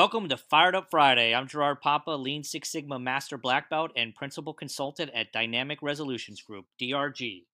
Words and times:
Welcome 0.00 0.30
to 0.30 0.38
Fired 0.38 0.74
Up 0.74 0.86
Friday. 0.90 1.34
I'm 1.34 1.46
Gerard 1.46 1.82
Papa, 1.82 2.12
Lean 2.12 2.42
Six 2.42 2.70
Sigma 2.70 2.98
Master 2.98 3.36
Black 3.36 3.68
Belt 3.68 3.90
and 3.94 4.14
Principal 4.14 4.54
Consultant 4.54 5.10
at 5.14 5.30
Dynamic 5.30 5.82
Resolutions 5.82 6.40
Group, 6.40 6.64
DRG. 6.80 7.44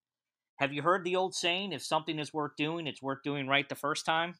Have 0.55 0.71
you 0.71 0.81
heard 0.81 1.03
the 1.03 1.17
old 1.17 1.35
saying, 1.35 1.73
if 1.73 1.83
something 1.83 2.17
is 2.19 2.33
worth 2.33 2.55
doing, 2.55 2.87
it's 2.87 3.01
worth 3.01 3.21
doing 3.21 3.49
right 3.49 3.67
the 3.67 3.75
first 3.75 4.05
time? 4.05 4.35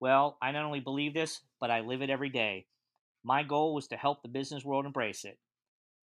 Well, 0.00 0.36
I 0.42 0.50
not 0.50 0.64
only 0.64 0.80
believe 0.80 1.14
this, 1.14 1.42
but 1.60 1.70
I 1.70 1.78
live 1.78 2.02
it 2.02 2.10
every 2.10 2.28
day. 2.28 2.66
My 3.22 3.44
goal 3.44 3.72
was 3.72 3.86
to 3.86 3.96
help 3.96 4.22
the 4.22 4.28
business 4.28 4.64
world 4.64 4.84
embrace 4.84 5.24
it. 5.24 5.38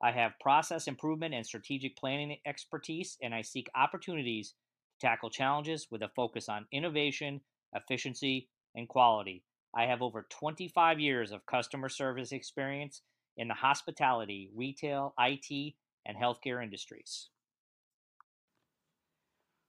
I 0.02 0.12
have 0.12 0.40
process 0.40 0.88
improvement 0.88 1.34
and 1.34 1.46
strategic 1.46 1.98
planning 1.98 2.38
expertise, 2.46 3.18
and 3.22 3.36
I 3.36 3.42
seek 3.42 3.68
opportunities 3.76 4.54
to 5.02 5.06
tackle 5.06 5.30
challenges 5.30 5.88
with 5.92 6.02
a 6.02 6.12
focus 6.16 6.48
on 6.48 6.66
innovation, 6.72 7.42
efficiency, 7.74 8.48
and 8.74 8.88
quality. 8.88 9.44
I 9.78 9.88
have 9.88 10.02
over 10.02 10.26
25 10.30 11.02
years 11.02 11.32
of 11.34 11.46
customer 11.46 11.90
service 11.90 12.32
experience 12.32 13.02
in 13.36 13.50
the 13.50 13.54
hospitality, 13.54 14.50
retail, 14.56 15.14
IT, 15.20 15.76
and 16.06 16.18
healthcare 16.18 16.64
industries. 16.64 17.28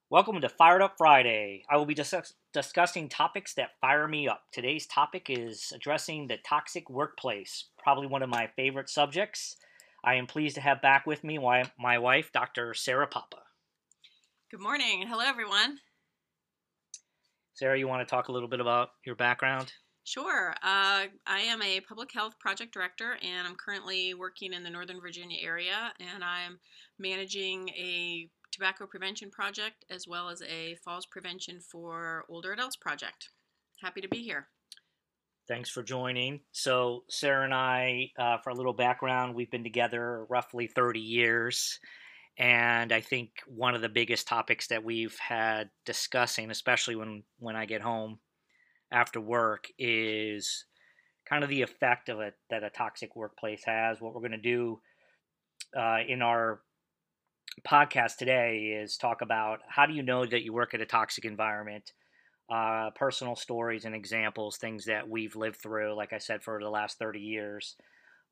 Welcome 0.08 0.40
to 0.40 0.48
Fired 0.48 0.82
Up 0.82 0.94
Friday. 0.96 1.64
I 1.68 1.76
will 1.76 1.86
be 1.86 1.94
dis- 1.94 2.34
discussing 2.52 3.08
topics 3.08 3.54
that 3.54 3.80
fire 3.80 4.06
me 4.06 4.28
up. 4.28 4.44
Today's 4.52 4.86
topic 4.86 5.26
is 5.28 5.72
addressing 5.74 6.28
the 6.28 6.36
toxic 6.36 6.88
workplace, 6.88 7.64
probably 7.76 8.06
one 8.06 8.22
of 8.22 8.30
my 8.30 8.48
favorite 8.54 8.88
subjects. 8.88 9.56
I 10.04 10.14
am 10.14 10.28
pleased 10.28 10.54
to 10.54 10.60
have 10.60 10.80
back 10.80 11.04
with 11.04 11.24
me 11.24 11.36
my 11.36 11.98
wife, 11.98 12.30
Dr. 12.32 12.74
Sarah 12.74 13.08
Papa. 13.08 13.38
Good 14.52 14.60
morning. 14.60 15.04
Hello, 15.08 15.24
everyone. 15.26 15.80
Sarah, 17.54 17.76
you 17.76 17.88
want 17.88 18.06
to 18.06 18.10
talk 18.10 18.28
a 18.28 18.32
little 18.32 18.48
bit 18.48 18.60
about 18.60 18.90
your 19.04 19.16
background? 19.16 19.72
Sure. 20.06 20.52
Uh, 20.62 21.10
I 21.26 21.40
am 21.40 21.60
a 21.62 21.80
public 21.80 22.12
health 22.12 22.38
project 22.38 22.72
director, 22.72 23.18
and 23.24 23.44
I'm 23.44 23.56
currently 23.56 24.14
working 24.14 24.52
in 24.52 24.62
the 24.62 24.70
Northern 24.70 25.00
Virginia 25.00 25.38
area, 25.42 25.92
and 25.98 26.22
I'm 26.22 26.60
managing 26.96 27.68
a 27.70 28.30
tobacco 28.52 28.86
prevention 28.86 29.32
project 29.32 29.84
as 29.90 30.06
well 30.06 30.28
as 30.28 30.42
a 30.42 30.76
falls 30.84 31.06
prevention 31.06 31.58
for 31.58 32.24
older 32.28 32.52
adults 32.52 32.76
project. 32.76 33.30
Happy 33.82 34.00
to 34.00 34.06
be 34.06 34.22
here. 34.22 34.46
Thanks 35.48 35.70
for 35.70 35.82
joining. 35.82 36.38
So, 36.52 37.02
Sarah 37.10 37.42
and 37.42 37.52
I, 37.52 38.12
uh, 38.16 38.38
for 38.38 38.50
a 38.50 38.54
little 38.54 38.74
background, 38.74 39.34
we've 39.34 39.50
been 39.50 39.64
together 39.64 40.24
roughly 40.28 40.68
30 40.68 41.00
years. 41.00 41.80
And 42.38 42.92
I 42.92 43.00
think 43.00 43.30
one 43.48 43.74
of 43.74 43.82
the 43.82 43.88
biggest 43.88 44.28
topics 44.28 44.68
that 44.68 44.84
we've 44.84 45.18
had 45.18 45.70
discussing, 45.84 46.52
especially 46.52 46.94
when, 46.94 47.24
when 47.40 47.56
I 47.56 47.66
get 47.66 47.80
home, 47.80 48.20
after 48.92 49.20
work 49.20 49.68
is 49.78 50.64
kind 51.28 51.42
of 51.42 51.50
the 51.50 51.62
effect 51.62 52.08
of 52.08 52.20
it 52.20 52.34
that 52.50 52.62
a 52.62 52.70
toxic 52.70 53.16
workplace 53.16 53.64
has. 53.64 54.00
What 54.00 54.14
we're 54.14 54.20
going 54.20 54.32
to 54.32 54.38
do 54.38 54.80
uh, 55.76 55.98
in 56.06 56.22
our 56.22 56.60
podcast 57.66 58.16
today 58.16 58.78
is 58.80 58.96
talk 58.96 59.22
about 59.22 59.60
how 59.68 59.86
do 59.86 59.94
you 59.94 60.02
know 60.02 60.24
that 60.24 60.44
you 60.44 60.52
work 60.52 60.74
at 60.74 60.80
a 60.80 60.86
toxic 60.86 61.24
environment, 61.24 61.92
uh, 62.52 62.90
personal 62.94 63.34
stories 63.34 63.84
and 63.84 63.94
examples, 63.94 64.56
things 64.56 64.84
that 64.84 65.08
we've 65.08 65.34
lived 65.34 65.56
through, 65.56 65.94
like 65.96 66.12
I 66.12 66.18
said, 66.18 66.42
for 66.42 66.60
the 66.60 66.70
last 66.70 66.98
30 66.98 67.18
years. 67.18 67.76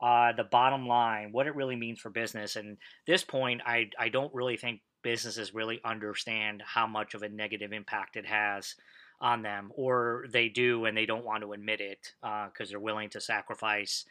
Uh, 0.00 0.32
the 0.36 0.44
bottom 0.44 0.86
line, 0.86 1.30
what 1.32 1.46
it 1.46 1.54
really 1.54 1.76
means 1.76 2.00
for 2.00 2.10
business. 2.10 2.56
And 2.56 2.76
this 3.06 3.24
point, 3.24 3.62
I, 3.64 3.90
I 3.98 4.08
don't 4.08 4.34
really 4.34 4.56
think 4.56 4.80
businesses 5.02 5.54
really 5.54 5.80
understand 5.84 6.62
how 6.64 6.86
much 6.86 7.14
of 7.14 7.22
a 7.22 7.28
negative 7.28 7.72
impact 7.72 8.16
it 8.16 8.26
has 8.26 8.74
on 9.20 9.42
them, 9.42 9.72
or 9.74 10.24
they 10.30 10.48
do 10.48 10.84
and 10.84 10.96
they 10.96 11.06
don't 11.06 11.24
want 11.24 11.42
to 11.42 11.52
admit 11.52 11.80
it 11.80 12.12
because 12.20 12.68
uh, 12.68 12.70
they're 12.70 12.80
willing 12.80 13.10
to 13.10 13.20
sacrifice 13.20 14.04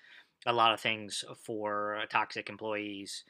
a 0.45 0.53
lot 0.53 0.73
of 0.73 0.79
things 0.79 1.23
for 1.43 1.97
uh, 1.97 2.05
toxic 2.07 2.49
employees. 2.49 3.23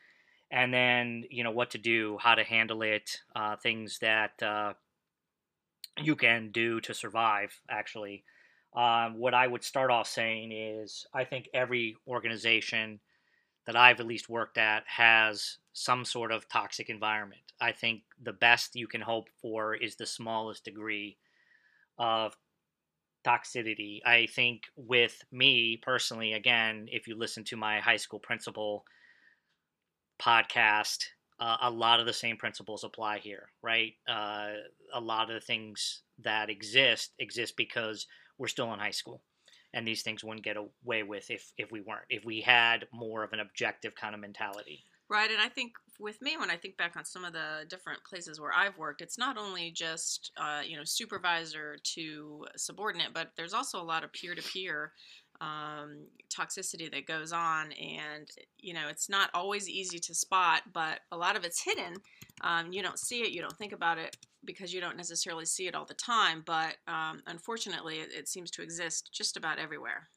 And 0.52 0.74
then, 0.74 1.24
you 1.30 1.44
know, 1.44 1.52
what 1.52 1.72
to 1.72 1.78
do, 1.78 2.18
how 2.20 2.36
to 2.36 2.44
handle 2.44 2.84
it, 2.84 3.22
uh, 3.36 3.56
things 3.56 4.00
that 4.00 4.42
uh, 4.42 4.74
you 5.98 6.16
can 6.16 6.52
do 6.52 6.80
to 6.82 6.94
survive, 6.94 7.60
actually. 7.70 8.24
Um, 8.76 9.18
what 9.18 9.34
I 9.34 9.48
would 9.48 9.64
start 9.64 9.92
off 9.92 10.08
saying 10.08 10.52
is 10.52 11.06
I 11.14 11.24
think 11.24 11.50
every 11.54 11.96
organization 12.08 13.00
that 13.66 13.76
I've 13.76 14.00
at 14.00 14.08
least 14.08 14.30
worked 14.30 14.58
at 14.58 14.84
has 14.88 15.58
some 15.74 16.06
sort 16.06 16.32
of 16.32 16.50
toxic 16.50 16.90
environment. 16.90 17.42
I 17.60 17.72
think 17.72 18.02
the 18.22 18.34
best 18.34 18.76
you 18.76 18.88
can 18.88 19.02
hope 19.02 19.30
for 19.42 19.76
is 19.76 19.96
the 19.96 20.06
smallest 20.06 20.66
degree 20.66 21.18
of 21.98 22.36
toxicity. 23.26 24.00
I 24.06 24.28
think 24.28 24.64
with 24.76 25.24
me 25.32 25.80
personally, 25.82 26.34
again, 26.34 26.88
if 26.92 27.08
you 27.08 27.18
listen 27.18 27.44
to 27.46 27.58
my 27.58 27.80
high 27.80 27.98
school 27.98 28.20
principal 28.20 28.84
podcast, 30.22 31.00
uh, 31.40 31.58
a 31.62 31.70
lot 31.70 32.00
of 32.00 32.06
the 32.06 32.14
same 32.14 32.38
principles 32.38 32.84
apply 32.84 33.20
here, 33.20 33.50
right? 33.62 33.94
Uh, 34.08 34.52
a 34.94 35.00
lot 35.00 35.30
of 35.30 35.36
the 35.36 35.46
things 35.46 36.04
that 36.24 36.50
exist 36.50 37.12
exist 37.20 37.56
because 37.58 38.06
we're 38.38 38.48
still 38.48 38.72
in 38.74 38.80
high 38.80 38.92
school, 38.92 39.24
and 39.74 39.88
these 39.88 40.04
things 40.04 40.24
wouldn't 40.24 40.46
get 40.46 40.58
away 40.58 41.04
with 41.04 41.30
if 41.32 41.52
if 41.58 41.72
we 41.72 41.82
weren't. 41.82 42.06
If 42.10 42.24
we 42.26 42.42
had 42.42 42.88
more 42.94 43.24
of 43.24 43.34
an 43.34 43.40
objective 43.40 43.96
kind 43.96 44.14
of 44.14 44.22
mentality. 44.22 44.84
Right, 45.10 45.30
and 45.30 45.42
I 45.42 45.50
think 45.50 45.74
with 46.00 46.22
me, 46.22 46.38
when 46.38 46.50
I 46.50 46.58
think 46.58 46.78
back 46.78 46.96
on 46.98 47.06
some 47.06 47.26
of 47.26 47.34
the 47.34 47.66
different 47.70 48.04
places 48.04 48.40
where 48.40 48.52
I've 48.54 48.78
worked, 48.78 49.02
it's 49.02 49.18
not 49.18 49.38
only 49.38 49.72
just 49.72 50.32
uh, 50.38 50.62
you 50.66 50.78
know 50.78 50.84
supervisor 50.84 51.78
to 51.96 52.46
subordinate, 52.56 53.14
but 53.14 53.32
there's 53.38 53.54
also 53.54 53.82
a 53.82 53.84
lot 53.84 54.04
of 54.04 54.12
peer 54.14 54.36
to 54.36 54.42
peer 54.42 54.92
toxicity 56.30 56.92
that 56.92 57.06
goes 57.06 57.32
on, 57.32 57.72
and 57.74 58.28
you 58.58 58.74
know 58.74 58.88
it's 58.90 59.10
not 59.10 59.30
always 59.34 59.70
easy 59.70 60.00
to 60.00 60.14
spot, 60.14 60.62
but 60.74 61.00
a 61.12 61.18
lot 61.18 61.36
of 61.36 61.44
it's 61.44 61.64
hidden. 61.64 61.96
Um, 62.42 62.72
you 62.72 62.82
don't 62.82 63.00
see 63.00 63.22
it, 63.22 63.32
you 63.32 63.42
don't 63.42 63.58
think 63.58 63.74
about 63.74 63.98
it 63.98 64.16
because 64.46 64.74
you 64.74 64.82
don't 64.82 64.98
necessarily 64.98 65.46
see 65.46 65.68
it 65.68 65.76
all 65.76 65.86
the 65.86 65.94
time, 65.94 66.44
but 66.46 66.76
um, 66.88 67.22
unfortunately, 67.28 67.98
it, 67.98 68.10
it 68.14 68.28
seems 68.28 68.52
to 68.52 68.62
exist 68.62 69.10
just 69.14 69.38
about 69.38 69.60
everywhere. 69.60 70.10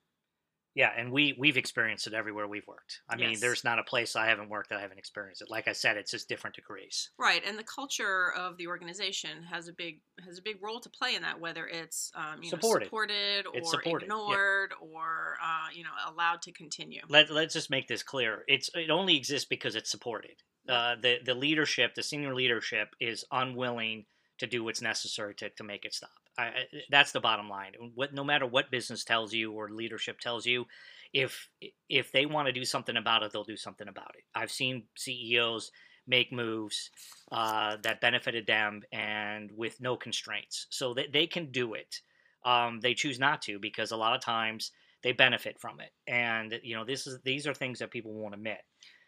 Yeah, 0.77 0.91
and 0.95 1.11
we 1.11 1.35
we've 1.39 1.57
experienced 1.57 2.07
it 2.07 2.13
everywhere 2.13 2.47
we've 2.47 2.67
worked. 2.67 3.01
I 3.09 3.17
yes. 3.17 3.31
mean, 3.31 3.41
there's 3.41 3.65
not 3.65 3.79
a 3.79 3.83
place 3.83 4.15
I 4.15 4.27
haven't 4.27 4.51
worked 4.51 4.69
that 4.69 4.79
I 4.79 4.83
haven't 4.83 4.99
experienced 4.99 5.41
it. 5.41 5.51
Like 5.51 5.69
I 5.69 5.73
said, 5.73 5.97
it's 5.97 6.11
just 6.11 6.29
different 6.29 6.55
degrees. 6.55 7.09
Right, 7.19 7.43
and 7.49 7.59
the 7.59 7.65
culture 7.65 8.31
of 8.37 8.59
the 8.59 8.67
organization 8.67 9.43
has 9.51 9.69
a 9.69 9.73
big 9.73 10.01
has 10.27 10.39
a 10.39 10.43
big 10.43 10.63
role 10.63 10.79
to 10.81 10.91
play 10.91 11.15
in 11.15 11.23
that. 11.23 11.41
Whether 11.41 11.67
it's 11.67 12.13
um, 12.15 12.43
you 12.43 12.51
supported. 12.51 12.85
know 12.85 12.87
supported 12.89 13.47
or 13.47 13.65
supported. 13.65 14.05
ignored 14.05 14.75
yeah. 14.79 14.87
or 14.87 15.39
uh, 15.43 15.69
you 15.73 15.83
know 15.83 16.13
allowed 16.13 16.43
to 16.43 16.53
continue. 16.53 17.01
Let 17.09 17.31
Let's 17.31 17.55
just 17.55 17.71
make 17.71 17.89
this 17.89 18.03
clear. 18.03 18.45
It's 18.47 18.69
it 18.75 18.91
only 18.91 19.17
exists 19.17 19.49
because 19.49 19.77
it's 19.77 19.91
supported. 19.91 20.43
Uh, 20.69 20.97
the 21.01 21.21
the 21.25 21.35
leadership, 21.35 21.95
the 21.95 22.03
senior 22.03 22.35
leadership, 22.35 22.95
is 23.01 23.25
unwilling 23.33 24.05
to 24.39 24.47
do 24.47 24.63
what's 24.63 24.83
necessary 24.83 25.35
to, 25.37 25.49
to 25.49 25.65
make 25.65 25.87
it 25.87 25.95
stop. 25.95 26.11
I, 26.39 26.51
that's 26.91 27.13
the 27.13 27.21
bottom 27.21 27.49
line. 27.49 27.73
What, 27.95 28.13
no 28.13 28.25
matter 28.25 28.47
what 28.47 28.71
business 28.71 29.05
tells 29.05 29.33
you 29.33 29.53
or 29.53 29.71
leadership 29.71 30.21
tells 30.21 30.47
you, 30.47 30.67
if 31.13 31.49
if 31.89 32.13
they 32.13 32.27
want 32.27 32.47
to 32.47 32.53
do 32.53 32.65
something 32.65 32.97
about 32.97 33.23
it, 33.23 33.33
they'll 33.33 33.45
do 33.45 33.57
something 33.57 33.89
about 33.89 34.15
it. 34.17 34.25
I've 34.35 34.51
seen 34.51 34.85
CEOs 34.97 35.71
make 36.07 36.33
moves 36.33 36.91
uh, 37.33 37.77
that 37.83 38.01
benefited 38.01 38.47
them 38.47 38.83
and 38.93 39.51
with 39.57 39.81
no 39.81 39.97
constraints, 39.97 40.67
so 40.71 40.95
they, 40.95 41.07
they 41.13 41.27
can 41.27 41.51
do 41.51 41.75
it. 41.75 42.01
Um, 42.45 42.81
they 42.81 42.95
choose 42.95 43.19
not 43.19 43.43
to 43.43 43.59
because 43.59 43.91
a 43.91 43.97
lot 43.97 44.15
of 44.15 44.21
times 44.21 44.73
they 45.03 45.13
benefit 45.13 45.59
from 45.61 45.81
it, 45.81 45.91
and 46.07 46.59
you 46.63 46.77
know 46.77 46.85
this 46.85 47.07
is 47.07 47.19
these 47.25 47.47
are 47.47 47.55
things 47.55 47.79
that 47.79 47.91
people 47.91 48.13
won't 48.13 48.35
admit. 48.35 48.59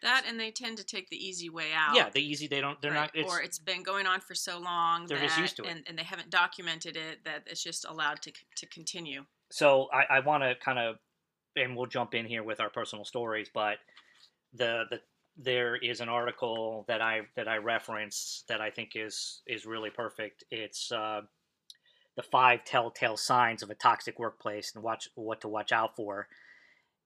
That 0.03 0.25
and 0.29 0.39
they 0.39 0.51
tend 0.51 0.79
to 0.79 0.85
take 0.85 1.09
the 1.11 1.17
easy 1.17 1.51
way 1.51 1.73
out. 1.75 1.97
Yeah, 1.97 2.09
the 2.09 2.21
easy 2.21 2.47
they 2.47 2.61
don't. 2.61 2.81
They're 2.81 2.93
right. 2.93 3.01
not. 3.01 3.11
It's, 3.15 3.33
or 3.33 3.41
it's 3.41 3.59
been 3.59 3.83
going 3.83 4.07
on 4.07 4.21
for 4.21 4.35
so 4.35 4.59
long. 4.59 5.07
They're 5.07 5.19
that, 5.19 5.27
just 5.27 5.39
used 5.39 5.57
to 5.57 5.65
it, 5.65 5.71
and, 5.71 5.85
and 5.87 5.99
they 5.99 6.05
haven't 6.05 6.31
documented 6.31 6.97
it 6.97 7.25
that 7.25 7.43
it's 7.47 7.63
just 7.63 7.85
allowed 7.85 8.23
to 8.23 8.33
to 8.57 8.67
continue. 8.67 9.25
So 9.51 9.89
I, 9.93 10.19
I 10.19 10.21
want 10.21 10.45
to 10.45 10.55
kind 10.55 10.79
of, 10.79 10.97
and 11.57 11.75
we'll 11.77 11.87
jump 11.87 12.15
in 12.15 12.27
here 12.27 12.45
with 12.45 12.61
our 12.61 12.71
personal 12.71 13.05
stories, 13.05 13.51
but 13.53 13.79
the 14.55 14.85
the 14.91 15.01
there 15.37 15.77
is 15.77 16.01
an 16.01 16.09
article 16.09 16.85
that 16.89 17.01
I 17.01 17.23
that 17.37 17.49
I 17.49 17.57
reference 17.57 18.45
that 18.49 18.61
I 18.61 18.71
think 18.71 18.93
is 18.95 19.43
is 19.47 19.67
really 19.67 19.91
perfect. 19.91 20.45
It's 20.51 20.93
uh, 20.93 21.23
the 22.17 22.23
five 22.23 22.65
telltale 22.65 23.17
signs 23.17 23.63
of 23.63 23.71
a 23.71 23.75
toxic 23.75 24.19
workplace 24.19 24.73
and 24.75 24.83
watch 24.83 25.09
what 25.15 25.41
to 25.43 25.49
watch 25.49 25.71
out 25.71 25.95
for. 25.95 26.27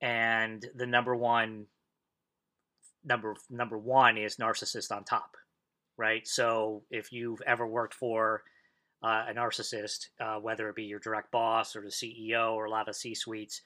And 0.01 0.67
the 0.75 0.87
number 0.87 1.15
one 1.15 1.67
number 3.05 3.35
number 3.51 3.79
one 3.79 4.17
is 4.17 4.37
narcissist 4.37 4.93
on 4.93 5.05
top, 5.05 5.37
right? 5.97 6.27
So 6.27 6.83
if 6.91 7.13
you've 7.13 7.43
ever 7.47 7.67
worked 7.67 7.95
for 7.95 8.43
uh, 9.03 9.27
a 9.29 9.35
narcissist, 9.35 10.09
uh, 10.21 10.37
whether 10.37 10.69
it 10.69 10.77
be 10.77 10.85
your 10.85 11.01
direct 11.01 11.31
boss 11.33 11.75
or 11.75 11.83
the 11.83 11.89
CEO 11.89 12.53
or 12.53 12.67
a 12.67 12.71
lot 12.71 12.89
of 12.89 12.97
C 12.97 13.15
suites, 13.15 13.63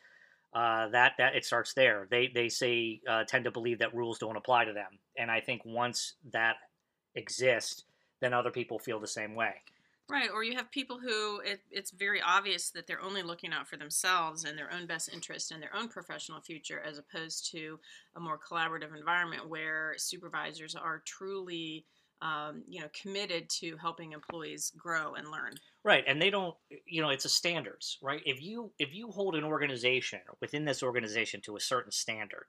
uh, 0.54 0.88
that 0.88 1.12
that 1.18 1.34
it 1.34 1.44
starts 1.44 1.74
there. 1.74 2.06
They 2.10 2.28
they 2.28 2.48
say 2.48 3.00
uh, 3.08 3.24
tend 3.24 3.44
to 3.44 3.50
believe 3.50 3.80
that 3.80 3.94
rules 3.94 4.18
don't 4.18 4.36
apply 4.36 4.64
to 4.64 4.72
them, 4.72 4.98
and 5.18 5.30
I 5.30 5.40
think 5.40 5.62
once 5.64 6.14
that 6.32 6.56
exists, 7.14 7.84
then 8.20 8.32
other 8.32 8.50
people 8.50 8.78
feel 8.78 9.00
the 9.00 9.06
same 9.06 9.34
way. 9.34 9.54
Right, 10.08 10.30
or 10.32 10.44
you 10.44 10.56
have 10.56 10.70
people 10.70 11.00
who 11.00 11.40
it, 11.40 11.62
it's 11.68 11.90
very 11.90 12.22
obvious 12.22 12.70
that 12.70 12.86
they're 12.86 13.02
only 13.02 13.22
looking 13.22 13.52
out 13.52 13.66
for 13.66 13.76
themselves 13.76 14.44
and 14.44 14.56
their 14.56 14.72
own 14.72 14.86
best 14.86 15.08
interest 15.12 15.50
and 15.50 15.60
their 15.60 15.74
own 15.74 15.88
professional 15.88 16.40
future, 16.40 16.80
as 16.86 16.98
opposed 16.98 17.50
to 17.50 17.80
a 18.14 18.20
more 18.20 18.38
collaborative 18.38 18.96
environment 18.96 19.48
where 19.48 19.94
supervisors 19.98 20.76
are 20.76 21.02
truly, 21.04 21.86
um, 22.22 22.62
you 22.68 22.80
know, 22.80 22.88
committed 23.00 23.48
to 23.50 23.76
helping 23.78 24.12
employees 24.12 24.72
grow 24.78 25.14
and 25.14 25.28
learn. 25.32 25.54
Right, 25.82 26.04
and 26.06 26.22
they 26.22 26.30
don't, 26.30 26.54
you 26.86 27.02
know, 27.02 27.10
it's 27.10 27.24
a 27.24 27.28
standards, 27.28 27.98
right? 28.00 28.22
If 28.24 28.40
you 28.40 28.70
if 28.78 28.94
you 28.94 29.10
hold 29.10 29.34
an 29.34 29.42
organization 29.44 30.20
within 30.40 30.64
this 30.64 30.84
organization 30.84 31.40
to 31.42 31.56
a 31.56 31.60
certain 31.60 31.90
standard, 31.90 32.46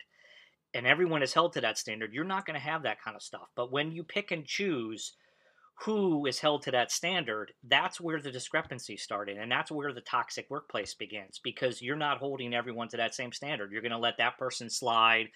and 0.75 0.85
everyone 0.85 1.23
is 1.23 1.33
held 1.33 1.53
to 1.53 1.61
that 1.61 1.79
standard, 1.79 2.13
you're 2.13 2.23
not 2.23 2.45
going 2.45 2.59
to 2.59 2.65
have 2.65 2.83
that 2.83 3.01
kind 3.01 3.15
of 3.15 3.23
stuff. 3.23 3.47
But 3.55 3.71
when 3.71 3.91
you 3.91 4.03
pick 4.03 4.29
and 4.31 4.45
choose 4.45 5.13
who 5.81 6.25
is 6.25 6.39
held 6.39 6.63
to 6.63 6.71
that 6.71 6.91
standard, 6.91 7.53
that's 7.63 8.01
where 8.01 8.19
the 8.19 8.31
discrepancy 8.31 8.97
started. 8.97 9.37
And 9.37 9.51
that's 9.51 9.71
where 9.71 9.93
the 9.93 10.01
toxic 10.01 10.47
workplace 10.49 10.95
begins 10.95 11.39
because 11.43 11.81
you're 11.81 11.95
not 11.95 12.17
holding 12.17 12.53
everyone 12.53 12.87
to 12.89 12.97
that 12.97 13.13
same 13.13 13.31
standard. 13.31 13.71
You're 13.71 13.83
going 13.83 13.91
to 13.91 13.97
let 13.97 14.17
that 14.17 14.39
person 14.39 14.71
slide 14.71 15.27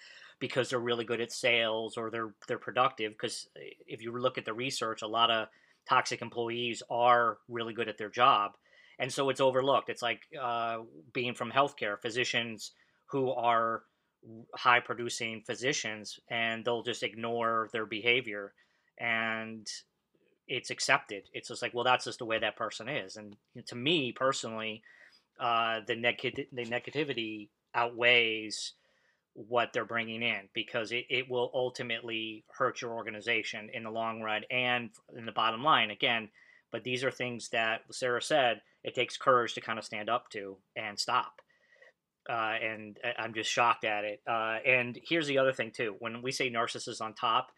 because 0.42 0.70
they're 0.70 0.80
really 0.80 1.04
good 1.04 1.20
at 1.20 1.30
sales 1.30 1.96
or 1.96 2.10
they're 2.10 2.34
they're 2.48 2.58
productive 2.58 3.12
because 3.12 3.46
eh, 3.56 3.70
if 3.86 4.02
you 4.02 4.10
look 4.18 4.38
at 4.38 4.44
the 4.44 4.52
research 4.52 5.02
a 5.02 5.06
lot 5.06 5.30
of 5.30 5.46
toxic 5.88 6.20
employees 6.20 6.82
are 6.90 7.38
really 7.48 7.72
good 7.72 7.88
at 7.88 7.96
their 7.96 8.10
job 8.10 8.50
and 8.98 9.12
so 9.12 9.30
it's 9.30 9.40
overlooked 9.40 9.88
it's 9.88 10.02
like 10.02 10.22
uh, 10.40 10.78
being 11.12 11.32
from 11.32 11.52
healthcare 11.52 11.96
physicians 12.00 12.72
who 13.06 13.30
are 13.30 13.84
high 14.56 14.80
producing 14.80 15.42
physicians 15.46 16.18
and 16.28 16.64
they'll 16.64 16.82
just 16.82 17.04
ignore 17.04 17.68
their 17.72 17.86
behavior 17.86 18.52
and 18.98 19.68
it's 20.48 20.70
accepted. 20.70 21.24
It's 21.32 21.48
just 21.48 21.62
like, 21.62 21.74
well, 21.74 21.84
that's 21.84 22.04
just 22.04 22.18
the 22.18 22.24
way 22.24 22.38
that 22.38 22.56
person 22.56 22.88
is. 22.88 23.16
And 23.16 23.36
to 23.66 23.74
me 23.74 24.12
personally, 24.12 24.82
uh, 25.40 25.80
the, 25.86 25.96
neg- 25.96 26.48
the 26.52 26.64
negativity 26.64 27.48
outweighs 27.74 28.74
what 29.34 29.72
they're 29.72 29.84
bringing 29.84 30.22
in 30.22 30.48
because 30.52 30.92
it, 30.92 31.06
it 31.08 31.30
will 31.30 31.50
ultimately 31.54 32.44
hurt 32.58 32.82
your 32.82 32.92
organization 32.92 33.70
in 33.72 33.82
the 33.82 33.90
long 33.90 34.20
run 34.20 34.42
and 34.50 34.90
in 35.16 35.24
the 35.24 35.32
bottom 35.32 35.64
line 35.64 35.90
again 35.90 36.28
but 36.70 36.84
these 36.84 37.02
are 37.02 37.10
things 37.10 37.48
that 37.48 37.80
sarah 37.90 38.20
said 38.20 38.60
it 38.84 38.94
takes 38.94 39.16
courage 39.16 39.54
to 39.54 39.60
kind 39.60 39.78
of 39.78 39.84
stand 39.84 40.10
up 40.10 40.28
to 40.28 40.56
and 40.76 40.98
stop 40.98 41.40
uh, 42.28 42.56
and 42.62 42.98
i'm 43.18 43.32
just 43.32 43.50
shocked 43.50 43.84
at 43.84 44.04
it 44.04 44.20
uh, 44.28 44.58
and 44.66 44.98
here's 45.02 45.26
the 45.26 45.38
other 45.38 45.52
thing 45.52 45.70
too 45.70 45.96
when 46.00 46.20
we 46.20 46.30
say 46.30 46.50
narcissists 46.50 47.00
on 47.00 47.14
top 47.14 47.52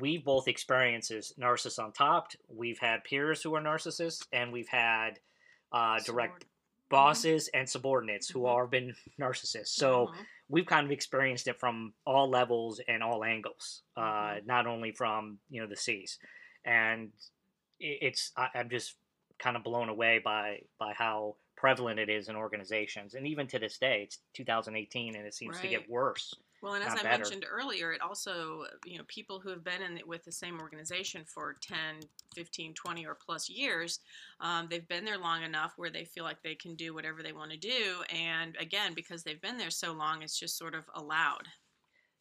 we've 0.00 0.24
both 0.24 0.48
experienced 0.48 1.12
narcissists 1.38 1.78
on 1.78 1.92
top. 1.92 2.28
We've 2.48 2.78
had 2.78 3.04
peers 3.04 3.42
who 3.42 3.54
are 3.54 3.62
narcissists, 3.62 4.26
and 4.32 4.52
we've 4.52 4.68
had 4.68 5.18
uh, 5.72 5.98
direct 6.04 6.44
bosses 6.90 7.48
mm-hmm. 7.48 7.60
and 7.60 7.68
subordinates 7.68 8.28
who 8.28 8.40
mm-hmm. 8.40 8.56
are 8.56 8.66
been 8.66 8.94
narcissists. 9.20 9.68
So 9.68 10.06
mm-hmm. 10.06 10.20
we've 10.48 10.66
kind 10.66 10.86
of 10.86 10.92
experienced 10.92 11.48
it 11.48 11.58
from 11.58 11.92
all 12.06 12.28
levels 12.28 12.80
and 12.86 13.02
all 13.02 13.24
angles, 13.24 13.82
uh, 13.96 14.00
mm-hmm. 14.00 14.46
not 14.46 14.66
only 14.66 14.92
from 14.92 15.38
you 15.50 15.60
know 15.60 15.68
the 15.68 15.76
C's. 15.76 16.18
And 16.64 17.10
it's 17.80 18.32
I, 18.36 18.48
I'm 18.54 18.70
just 18.70 18.94
kind 19.38 19.56
of 19.56 19.64
blown 19.64 19.88
away 19.88 20.20
by 20.24 20.60
by 20.78 20.92
how 20.96 21.36
prevalent 21.56 21.98
it 21.98 22.08
is 22.08 22.28
in 22.28 22.36
organizations, 22.36 23.14
and 23.14 23.26
even 23.26 23.46
to 23.48 23.58
this 23.58 23.78
day, 23.78 24.02
it's 24.04 24.18
2018, 24.34 25.16
and 25.16 25.26
it 25.26 25.34
seems 25.34 25.56
right. 25.56 25.62
to 25.62 25.68
get 25.68 25.90
worse. 25.90 26.34
Well, 26.64 26.72
and 26.72 26.82
as 26.82 26.94
I 26.94 27.02
better. 27.02 27.08
mentioned 27.18 27.44
earlier, 27.46 27.92
it 27.92 28.00
also, 28.00 28.64
you 28.86 28.96
know, 28.96 29.04
people 29.06 29.38
who 29.38 29.50
have 29.50 29.62
been 29.62 29.82
in 29.82 30.00
with 30.06 30.24
the 30.24 30.32
same 30.32 30.58
organization 30.58 31.22
for 31.26 31.56
10, 31.60 31.76
15, 32.34 32.72
20 32.72 33.06
or 33.06 33.14
plus 33.14 33.50
years, 33.50 34.00
um, 34.40 34.68
they've 34.70 34.88
been 34.88 35.04
there 35.04 35.18
long 35.18 35.42
enough 35.42 35.74
where 35.76 35.90
they 35.90 36.06
feel 36.06 36.24
like 36.24 36.42
they 36.42 36.54
can 36.54 36.74
do 36.74 36.94
whatever 36.94 37.22
they 37.22 37.32
want 37.32 37.50
to 37.50 37.58
do. 37.58 38.02
And 38.08 38.56
again, 38.58 38.94
because 38.94 39.22
they've 39.22 39.42
been 39.42 39.58
there 39.58 39.68
so 39.68 39.92
long, 39.92 40.22
it's 40.22 40.38
just 40.38 40.56
sort 40.56 40.74
of 40.74 40.84
allowed. 40.94 41.46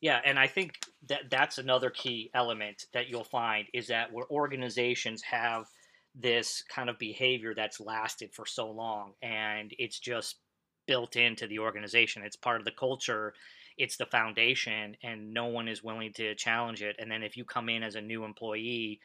Yeah, 0.01 0.19
and 0.25 0.37
I 0.37 0.47
think 0.47 0.73
that 1.07 1.29
that's 1.29 1.57
another 1.57 1.89
key 1.89 2.29
element 2.33 2.87
that 2.91 3.07
you'll 3.07 3.23
find 3.23 3.67
is 3.73 3.87
that 3.87 4.11
where 4.11 4.29
organizations 4.29 5.21
have 5.21 5.67
this 6.13 6.61
kind 6.67 6.89
of 6.89 6.99
behavior 6.99 7.53
that's 7.55 7.79
lasted 7.79 8.33
for 8.33 8.45
so 8.45 8.69
long 8.69 9.13
and 9.21 9.73
it's 9.79 9.99
just 9.99 10.35
built 10.85 11.15
into 11.15 11.47
the 11.47 11.59
organization. 11.59 12.23
It's 12.23 12.35
part 12.35 12.59
of 12.59 12.65
the 12.65 12.71
culture 12.71 13.33
it's 13.77 13.97
the 13.97 14.05
foundation 14.05 14.95
and 15.03 15.33
no 15.33 15.47
one 15.47 15.67
is 15.67 15.83
willing 15.83 16.13
to 16.13 16.35
challenge 16.35 16.81
it. 16.81 16.95
And 16.99 17.11
then 17.11 17.23
if 17.23 17.37
you 17.37 17.45
come 17.45 17.69
in 17.69 17.83
as 17.83 17.95
a 17.95 18.01
new 18.01 18.23
employee 18.23 18.99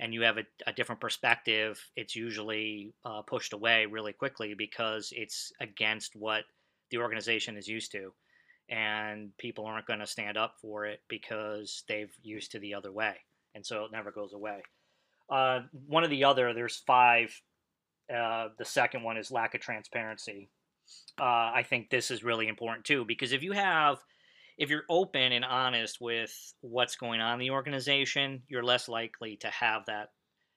and 0.00 0.12
you 0.12 0.22
have 0.22 0.38
a, 0.38 0.44
a 0.66 0.72
different 0.72 1.00
perspective 1.00 1.80
it's 1.96 2.16
usually 2.16 2.94
uh, 3.04 3.22
pushed 3.22 3.52
away 3.52 3.86
really 3.86 4.12
quickly 4.12 4.54
because 4.54 5.12
it's 5.14 5.52
against 5.60 6.16
what 6.16 6.44
the 6.90 6.98
organization 6.98 7.56
is 7.56 7.68
used 7.68 7.92
to. 7.92 8.12
And 8.68 9.36
people 9.38 9.66
aren't 9.66 9.86
going 9.86 9.98
to 9.98 10.06
stand 10.06 10.36
up 10.36 10.54
for 10.60 10.86
it 10.86 11.00
because 11.08 11.84
they've 11.88 12.12
used 12.22 12.52
to 12.52 12.58
the 12.58 12.74
other 12.74 12.92
way. 12.92 13.16
And 13.54 13.66
so 13.66 13.84
it 13.84 13.92
never 13.92 14.10
goes 14.10 14.32
away. 14.32 14.62
Uh, 15.28 15.60
one 15.86 16.04
of 16.04 16.10
the 16.10 16.24
other 16.24 16.52
there's 16.52 16.82
five 16.86 17.40
uh, 18.12 18.48
the 18.58 18.64
second 18.64 19.02
one 19.02 19.16
is 19.16 19.30
lack 19.30 19.54
of 19.54 19.60
transparency. 19.60 20.50
Uh, 21.18 21.52
I 21.54 21.64
think 21.68 21.88
this 21.88 22.10
is 22.10 22.24
really 22.24 22.48
important 22.48 22.84
too 22.84 23.04
because 23.04 23.32
if 23.32 23.42
you 23.42 23.52
have 23.52 23.98
if 24.62 24.70
you're 24.70 24.84
open 24.88 25.32
and 25.32 25.44
honest 25.44 26.00
with 26.00 26.54
what's 26.60 26.94
going 26.94 27.20
on 27.20 27.32
in 27.32 27.40
the 27.40 27.50
organization, 27.50 28.42
you're 28.46 28.62
less 28.62 28.88
likely 28.88 29.34
to 29.38 29.48
have 29.48 29.86
that 29.86 30.10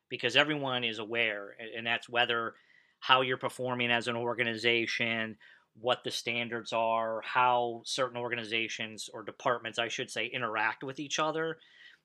because 0.09 0.35
everyone 0.35 0.83
is 0.83 0.99
aware, 0.99 1.55
and 1.75 1.87
that's 1.87 2.07
whether 2.07 2.53
how 2.99 3.21
you're 3.21 3.35
performing 3.35 3.89
as 3.89 4.07
an 4.07 4.15
organization, 4.15 5.35
what 5.81 6.03
the 6.03 6.11
standards 6.11 6.71
are, 6.71 7.23
how 7.23 7.81
certain 7.83 8.17
organizations 8.17 9.09
or 9.11 9.23
departments, 9.23 9.79
I 9.79 9.87
should 9.87 10.11
say, 10.11 10.27
interact 10.27 10.83
with 10.83 10.99
each 10.99 11.17
other, 11.17 11.57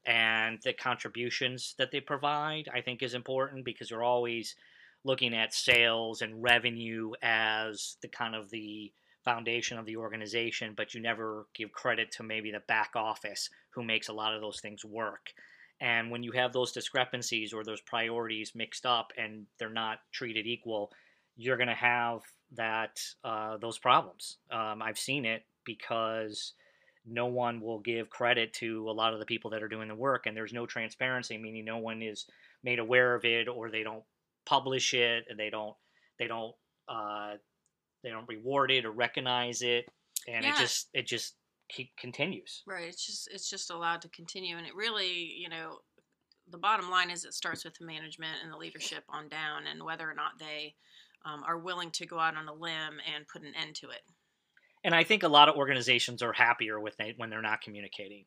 and 0.06 0.58
the 0.64 0.72
contributions 0.72 1.74
that 1.76 1.90
they 1.90 2.00
provide, 2.00 2.70
I 2.72 2.80
think 2.80 3.02
is 3.02 3.12
important 3.12 3.62
because 3.62 3.90
you're 3.90 4.02
always 4.02 4.56
looking 5.04 5.34
at 5.34 5.52
sales 5.52 6.22
and 6.22 6.42
revenue 6.42 7.12
as 7.20 7.98
the 8.00 8.08
kind 8.08 8.34
of 8.34 8.48
the 8.48 8.90
foundation 9.30 9.78
of 9.78 9.86
the 9.86 9.96
organization, 9.96 10.74
but 10.76 10.92
you 10.92 11.00
never 11.00 11.46
give 11.54 11.70
credit 11.70 12.10
to 12.10 12.22
maybe 12.22 12.50
the 12.50 12.62
back 12.66 12.90
office 12.96 13.48
who 13.70 13.82
makes 13.84 14.08
a 14.08 14.12
lot 14.12 14.34
of 14.34 14.40
those 14.40 14.60
things 14.60 14.84
work. 14.84 15.32
And 15.80 16.10
when 16.10 16.22
you 16.22 16.32
have 16.32 16.52
those 16.52 16.72
discrepancies 16.72 17.52
or 17.52 17.62
those 17.62 17.80
priorities 17.80 18.54
mixed 18.54 18.84
up 18.84 19.12
and 19.16 19.46
they're 19.58 19.70
not 19.70 20.00
treated 20.12 20.46
equal, 20.46 20.90
you're 21.36 21.56
going 21.56 21.68
to 21.68 21.74
have 21.74 22.22
that 22.56 23.00
uh, 23.24 23.56
those 23.58 23.78
problems. 23.78 24.38
Um, 24.50 24.82
I've 24.82 24.98
seen 24.98 25.24
it 25.24 25.44
because 25.64 26.52
no 27.06 27.26
one 27.26 27.60
will 27.60 27.78
give 27.78 28.10
credit 28.10 28.52
to 28.54 28.90
a 28.90 28.92
lot 28.92 29.14
of 29.14 29.20
the 29.20 29.26
people 29.26 29.50
that 29.52 29.62
are 29.62 29.68
doing 29.68 29.88
the 29.88 29.94
work, 29.94 30.26
and 30.26 30.36
there's 30.36 30.52
no 30.52 30.66
transparency, 30.66 31.38
meaning 31.38 31.64
no 31.64 31.78
one 31.78 32.02
is 32.02 32.26
made 32.62 32.78
aware 32.78 33.14
of 33.14 33.24
it, 33.24 33.48
or 33.48 33.70
they 33.70 33.84
don't 33.84 34.04
publish 34.44 34.92
it, 34.92 35.24
and 35.30 35.38
they 35.38 35.50
don't 35.50 35.76
they 36.18 36.26
don't 36.26 36.54
uh, 36.88 37.34
they 38.02 38.10
don't 38.10 38.28
reward 38.28 38.70
it 38.70 38.84
or 38.84 38.90
recognize 38.90 39.62
it, 39.62 39.86
and 40.28 40.44
yeah. 40.44 40.52
it 40.52 40.58
just 40.58 40.88
it 40.94 41.06
just 41.06 41.34
keep 41.68 41.90
continues. 41.96 42.62
Right. 42.66 42.88
It's 42.88 43.04
just 43.04 43.28
it's 43.32 43.48
just 43.48 43.70
allowed 43.70 44.02
to 44.02 44.08
continue, 44.08 44.56
and 44.56 44.66
it 44.66 44.74
really 44.74 45.34
you 45.38 45.48
know 45.48 45.78
the 46.50 46.58
bottom 46.58 46.90
line 46.90 47.10
is 47.10 47.24
it 47.24 47.34
starts 47.34 47.64
with 47.64 47.74
the 47.74 47.86
management 47.86 48.38
and 48.42 48.52
the 48.52 48.56
leadership 48.56 49.04
on 49.08 49.28
down, 49.28 49.64
and 49.70 49.82
whether 49.82 50.08
or 50.08 50.14
not 50.14 50.38
they 50.38 50.74
um, 51.24 51.42
are 51.46 51.58
willing 51.58 51.90
to 51.92 52.06
go 52.06 52.18
out 52.18 52.36
on 52.36 52.48
a 52.48 52.54
limb 52.54 52.98
and 53.14 53.28
put 53.28 53.42
an 53.42 53.52
end 53.60 53.74
to 53.76 53.90
it. 53.90 54.02
And 54.82 54.94
I 54.94 55.04
think 55.04 55.22
a 55.22 55.28
lot 55.28 55.48
of 55.48 55.56
organizations 55.56 56.22
are 56.22 56.32
happier 56.32 56.80
with 56.80 56.98
it 57.00 57.16
when 57.18 57.28
they're 57.28 57.42
not 57.42 57.60
communicating. 57.60 58.24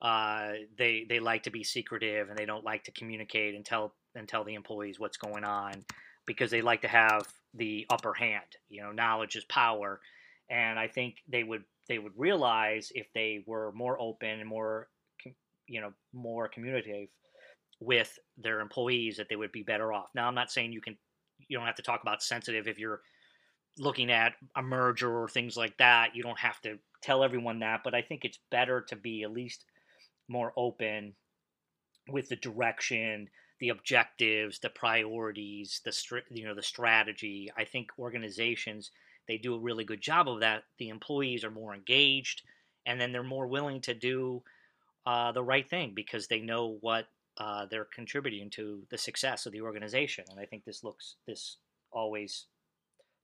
Uh, 0.00 0.54
they 0.76 1.06
they 1.08 1.20
like 1.20 1.44
to 1.44 1.50
be 1.50 1.62
secretive 1.62 2.28
and 2.28 2.36
they 2.36 2.44
don't 2.44 2.64
like 2.64 2.84
to 2.84 2.92
communicate 2.92 3.54
and 3.54 3.64
tell 3.64 3.94
and 4.16 4.28
tell 4.28 4.42
the 4.42 4.54
employees 4.54 4.98
what's 4.98 5.16
going 5.16 5.44
on 5.44 5.84
because 6.26 6.50
they 6.50 6.60
like 6.60 6.82
to 6.82 6.88
have 6.88 7.26
the 7.54 7.86
upper 7.90 8.14
hand. 8.14 8.44
You 8.68 8.82
know, 8.82 8.92
knowledge 8.92 9.36
is 9.36 9.44
power, 9.44 10.00
and 10.50 10.78
I 10.78 10.88
think 10.88 11.16
they 11.28 11.44
would 11.44 11.64
they 11.88 11.98
would 11.98 12.12
realize 12.16 12.92
if 12.94 13.06
they 13.14 13.44
were 13.46 13.72
more 13.72 14.00
open 14.00 14.40
and 14.40 14.48
more 14.48 14.88
you 15.66 15.80
know 15.80 15.92
more 16.12 16.48
communicative 16.48 17.08
with 17.80 18.18
their 18.38 18.60
employees 18.60 19.16
that 19.16 19.28
they 19.28 19.36
would 19.36 19.52
be 19.52 19.62
better 19.62 19.92
off. 19.92 20.08
Now, 20.14 20.28
I'm 20.28 20.34
not 20.34 20.50
saying 20.50 20.72
you 20.72 20.80
can 20.80 20.96
you 21.48 21.56
don't 21.56 21.66
have 21.66 21.76
to 21.76 21.82
talk 21.82 22.02
about 22.02 22.22
sensitive 22.22 22.68
if 22.68 22.78
you're 22.78 23.00
looking 23.78 24.10
at 24.10 24.34
a 24.56 24.62
merger 24.62 25.10
or 25.10 25.28
things 25.28 25.56
like 25.56 25.76
that. 25.78 26.14
You 26.14 26.22
don't 26.22 26.38
have 26.38 26.60
to 26.62 26.78
tell 27.02 27.24
everyone 27.24 27.58
that, 27.60 27.80
but 27.82 27.94
I 27.94 28.02
think 28.02 28.24
it's 28.24 28.38
better 28.50 28.80
to 28.82 28.96
be 28.96 29.22
at 29.22 29.32
least 29.32 29.64
more 30.28 30.52
open 30.56 31.14
with 32.08 32.28
the 32.28 32.36
direction 32.36 33.28
the 33.62 33.68
objectives, 33.68 34.58
the 34.58 34.68
priorities, 34.68 35.80
the 35.84 36.22
you 36.32 36.44
know 36.44 36.52
the 36.54 36.64
strategy. 36.64 37.48
I 37.56 37.62
think 37.62 37.92
organizations 37.96 38.90
they 39.28 39.38
do 39.38 39.54
a 39.54 39.60
really 39.60 39.84
good 39.84 40.00
job 40.00 40.28
of 40.28 40.40
that. 40.40 40.64
The 40.78 40.88
employees 40.88 41.44
are 41.44 41.50
more 41.50 41.72
engaged, 41.72 42.42
and 42.86 43.00
then 43.00 43.12
they're 43.12 43.22
more 43.22 43.46
willing 43.46 43.80
to 43.82 43.94
do 43.94 44.42
uh, 45.06 45.30
the 45.30 45.44
right 45.44 45.70
thing 45.70 45.92
because 45.94 46.26
they 46.26 46.40
know 46.40 46.76
what 46.80 47.06
uh, 47.38 47.66
they're 47.66 47.84
contributing 47.84 48.50
to 48.50 48.82
the 48.90 48.98
success 48.98 49.46
of 49.46 49.52
the 49.52 49.60
organization. 49.60 50.24
And 50.28 50.40
I 50.40 50.44
think 50.44 50.64
this 50.64 50.82
looks 50.82 51.14
this 51.28 51.58
always 51.92 52.46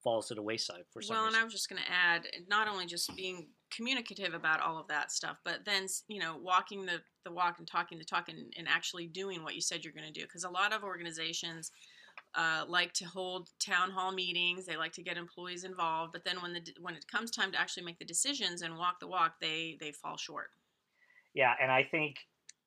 falls 0.05 0.29
to 0.29 0.37
the 0.37 0.43
wayside 0.43 0.85
for 0.93 1.03
some 1.03 1.17
well 1.17 1.25
reason. 1.25 1.35
and 1.35 1.43
i 1.43 1.45
was 1.45 1.53
just 1.53 1.69
going 1.69 1.83
to 1.83 1.91
add 1.91 2.29
not 2.49 2.69
only 2.69 2.87
just 2.87 3.11
being 3.17 3.49
communicative 3.75 4.35
about 4.35 4.61
all 4.61 4.79
of 4.79 4.89
that 4.89 5.13
stuff 5.13 5.37
but 5.45 5.65
then 5.65 5.87
you 6.09 6.21
know 6.21 6.37
walking 6.43 6.87
the, 6.87 7.01
the 7.25 7.33
walk 7.33 7.57
and 7.59 7.67
talking 7.67 7.99
the 7.99 8.05
talk 8.05 8.29
and, 8.29 8.53
and 8.57 8.67
actually 8.69 9.07
doing 9.07 9.43
what 9.43 9.55
you 9.55 9.61
said 9.61 9.85
you're 9.85 9.93
going 9.93 10.13
to 10.13 10.21
do 10.21 10.27
because 10.27 10.45
a 10.45 10.51
lot 10.51 10.73
of 10.73 10.83
organizations 10.83 11.71
uh, 12.35 12.65
like 12.69 12.93
to 12.93 13.05
hold 13.05 13.49
town 13.59 13.91
hall 13.91 14.13
meetings 14.13 14.67
they 14.67 14.77
like 14.77 14.93
to 14.93 15.03
get 15.03 15.17
employees 15.17 15.65
involved 15.65 16.13
but 16.13 16.25
then 16.25 16.41
when 16.43 16.53
the 16.53 16.63
when 16.81 16.95
it 16.95 17.07
comes 17.11 17.31
time 17.31 17.53
to 17.53 17.61
actually 17.61 17.83
make 17.83 17.99
the 17.99 18.05
decisions 18.05 18.63
and 18.63 18.77
walk 18.77 19.01
the 19.01 19.07
walk 19.07 19.35
they 19.41 19.77
they 19.81 19.93
fall 19.93 20.17
short. 20.17 20.51
Yeah 21.35 21.55
and 21.61 21.71
i 21.71 21.83
think 21.83 22.17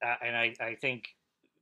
uh, 0.06 0.16
and 0.26 0.36
I, 0.36 0.54
I 0.60 0.76
think 0.76 1.04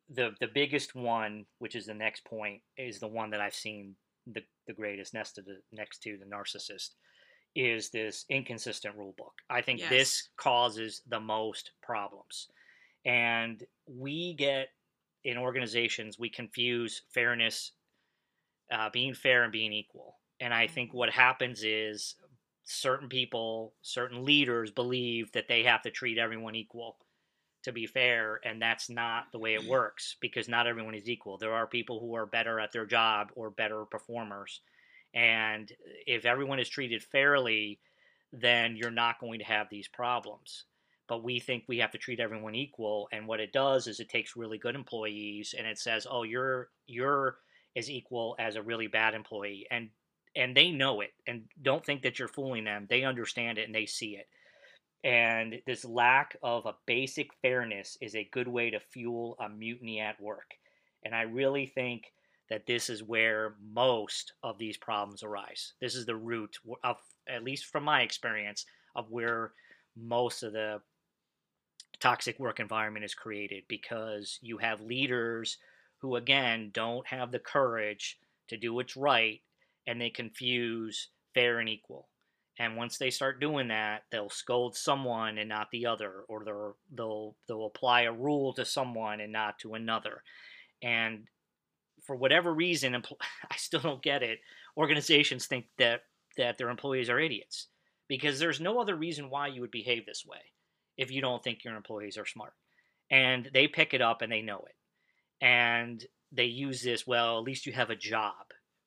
the 0.10 0.32
the 0.40 0.48
biggest 0.48 0.96
one 0.96 1.46
which 1.60 1.76
is 1.76 1.86
the 1.86 1.94
next 1.94 2.26
point 2.26 2.62
is 2.78 3.00
the 3.00 3.08
one 3.08 3.30
that 3.32 3.42
i've 3.42 3.54
seen 3.54 3.96
the, 4.28 4.42
the 4.68 4.74
greatest 4.74 5.14
next 5.14 5.34
to 5.34 5.42
the 5.42 5.58
next 5.72 6.02
to 6.04 6.18
the 6.18 6.26
narcissist 6.26 6.92
is 7.56 7.90
this 7.92 8.26
inconsistent 8.30 8.96
rule 8.96 9.14
book. 9.18 9.34
I 9.50 9.62
think 9.62 9.88
Yes. 9.88 9.90
this 9.90 10.30
causes 10.38 11.02
the 11.08 11.20
most 11.20 11.72
problems. 11.82 12.50
And 13.06 13.66
we 13.88 14.36
get 14.36 14.70
in 15.24 15.38
organizations, 15.38 16.20
we 16.20 16.30
confuse 16.30 17.04
fairness, 17.10 17.74
uh, 18.72 18.90
being 18.90 19.14
fair 19.14 19.44
and 19.44 19.52
being 19.52 19.74
equal. 19.74 20.20
And 20.40 20.54
I 20.54 20.68
think 20.68 20.94
Mhm. 20.94 20.94
what 20.94 21.10
happens 21.10 21.64
is 21.64 22.16
certain 22.64 23.10
people, 23.10 23.76
certain 23.82 24.24
leaders 24.26 24.72
believe 24.72 25.32
that 25.34 25.48
they 25.48 25.64
have 25.64 25.82
to 25.84 25.92
treat 25.92 26.18
everyone 26.18 26.56
equal 26.56 27.00
to 27.64 27.72
be 27.74 27.88
fair 27.88 28.40
and 28.46 28.62
that's 28.62 28.90
not 28.90 29.32
the 29.32 29.40
way 29.40 29.54
it 29.56 29.66
works 29.66 30.18
because 30.22 30.50
not 30.50 30.68
everyone 30.68 30.96
is 30.96 31.10
equal 31.10 31.38
there 31.38 31.54
are 31.54 31.68
people 31.68 32.00
who 32.00 32.14
are 32.16 32.26
better 32.26 32.60
at 32.60 32.72
their 32.72 32.86
job 32.86 33.32
or 33.36 33.50
better 33.52 33.86
performers 33.86 34.62
and 35.14 35.72
eh, 35.72 36.16
if 36.16 36.26
everyone 36.26 36.60
is 36.60 36.70
treated 36.70 37.04
fairly 37.04 37.80
then 38.32 38.76
you're 38.76 38.92
not 38.92 39.20
going 39.20 39.40
to 39.40 39.46
have 39.46 39.68
these 39.70 39.88
problems. 39.88 40.66
But 41.08 41.24
we 41.24 41.40
think 41.40 41.64
we 41.68 41.80
have 41.80 41.92
to 41.92 41.98
treat 41.98 42.20
everyone 42.20 42.54
equal 42.54 43.08
and 43.12 43.28
what 43.28 43.40
it 43.40 43.52
does 43.52 43.88
is 43.88 44.00
it 44.00 44.10
takes 44.10 44.36
really 44.36 44.60
good 44.60 44.76
employees 44.76 45.56
and 45.58 45.66
it 45.66 45.80
says 45.80 46.06
oh 46.10 46.24
you're 46.24 46.70
you're 46.86 47.38
as 47.76 47.90
equal 47.90 48.36
as 48.38 48.56
a 48.56 48.62
really 48.62 48.88
bad 48.88 49.16
employee 49.16 49.66
and 49.72 49.90
and 50.36 50.56
they 50.56 50.70
know 50.70 51.02
it 51.02 51.12
and 51.28 51.44
don't 51.62 51.84
think 51.84 52.04
that 52.04 52.20
you're 52.20 52.28
fooling 52.28 52.64
them. 52.64 52.86
They 52.88 53.04
understand 53.04 53.58
it 53.58 53.66
and 53.66 53.74
they 53.74 53.88
see 53.88 54.16
it. 54.16 54.28
And 55.04 55.62
this 55.66 55.86
lack 55.86 56.38
of 56.44 56.66
a 56.66 56.76
basic 56.86 57.34
fairness 57.42 57.98
is 58.02 58.16
a 58.16 58.30
good 58.32 58.48
way 58.48 58.70
to 58.70 58.80
fuel 58.80 59.36
a 59.40 59.50
mutiny 59.50 60.00
at 60.00 60.22
work. 60.22 60.52
And 61.04 61.16
I 61.16 61.22
really 61.22 61.66
think 61.66 62.12
that 62.50 62.66
this 62.66 62.90
is 62.90 63.04
where 63.04 63.56
most 63.62 64.34
of 64.44 64.58
these 64.58 64.78
problems 64.78 65.24
arise. 65.24 65.74
This 65.80 65.96
is 65.96 66.06
the 66.06 66.16
root 66.16 66.58
of, 66.84 66.98
at 67.28 67.44
least 67.44 67.66
from 67.66 67.84
my 67.84 68.02
experience, 68.02 68.66
of 68.96 69.12
where 69.12 69.54
most 69.96 70.44
of 70.44 70.54
the 70.54 70.82
toxic 72.00 72.40
work 72.40 72.60
environment 72.60 73.06
is 73.06 73.14
created 73.14 73.64
because 73.68 74.40
you 74.42 74.58
have 74.58 74.82
leaders 74.82 75.58
who, 75.98 76.16
again, 76.16 76.72
don't 76.74 77.06
have 77.08 77.32
the 77.32 77.40
courage 77.40 78.18
to 78.48 78.58
do 78.58 78.74
what's 78.74 78.98
right 78.98 79.42
and 79.86 80.00
they 80.00 80.10
confuse 80.10 81.10
fair 81.34 81.60
and 81.60 81.70
equal. 81.70 82.08
And 82.58 82.76
once 82.76 82.98
they 82.98 83.10
start 83.10 83.40
doing 83.40 83.70
that, 83.70 84.04
they'll 84.12 84.30
scold 84.30 84.76
someone 84.76 85.38
and 85.38 85.48
not 85.48 85.72
the 85.72 85.86
other, 85.86 86.26
or 86.28 86.76
they'll 86.94 87.36
they'll 87.48 87.66
apply 87.66 88.02
a 88.02 88.12
rule 88.12 88.54
to 88.54 88.66
someone 88.66 89.22
and 89.22 89.32
not 89.32 89.60
to 89.60 89.76
another. 89.76 90.24
And 90.82 91.28
for 92.10 92.16
whatever 92.16 92.52
reason, 92.52 92.94
empl- 92.94 93.22
I 93.52 93.56
still 93.56 93.82
don't 93.82 94.02
get 94.02 94.24
it. 94.24 94.40
Organizations 94.76 95.46
think 95.46 95.66
that 95.78 96.02
that 96.38 96.58
their 96.58 96.70
employees 96.70 97.08
are 97.08 97.20
idiots 97.20 97.68
because 98.08 98.40
there's 98.40 98.60
no 98.60 98.80
other 98.80 98.96
reason 98.96 99.30
why 99.30 99.46
you 99.46 99.62
would 99.62 99.70
behave 99.70 100.08
this 100.08 100.26
way 100.26 100.40
if 100.98 101.12
you 101.12 101.22
don't 101.22 101.44
think 101.44 101.64
your 101.64 101.76
employees 101.76 102.18
are 102.18 102.26
smart. 102.26 102.54
And 103.12 103.48
they 103.54 103.68
pick 103.68 103.94
it 103.94 104.02
up 104.02 104.24
and 104.24 104.32
they 104.32 104.42
know 104.42 104.66
it. 104.68 105.46
And 105.46 106.04
they 106.32 106.46
use 106.46 106.82
this, 106.82 107.06
well, 107.06 107.38
at 107.38 107.44
least 107.44 107.68
you 107.68 107.74
have 107.74 107.92
a 107.92 107.96
job, 107.96 108.34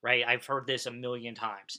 right? 0.03 0.25
I've 0.27 0.47
heard 0.47 0.67
this 0.67 0.87
a 0.87 0.91
million 0.91 1.37
times 1.37 1.79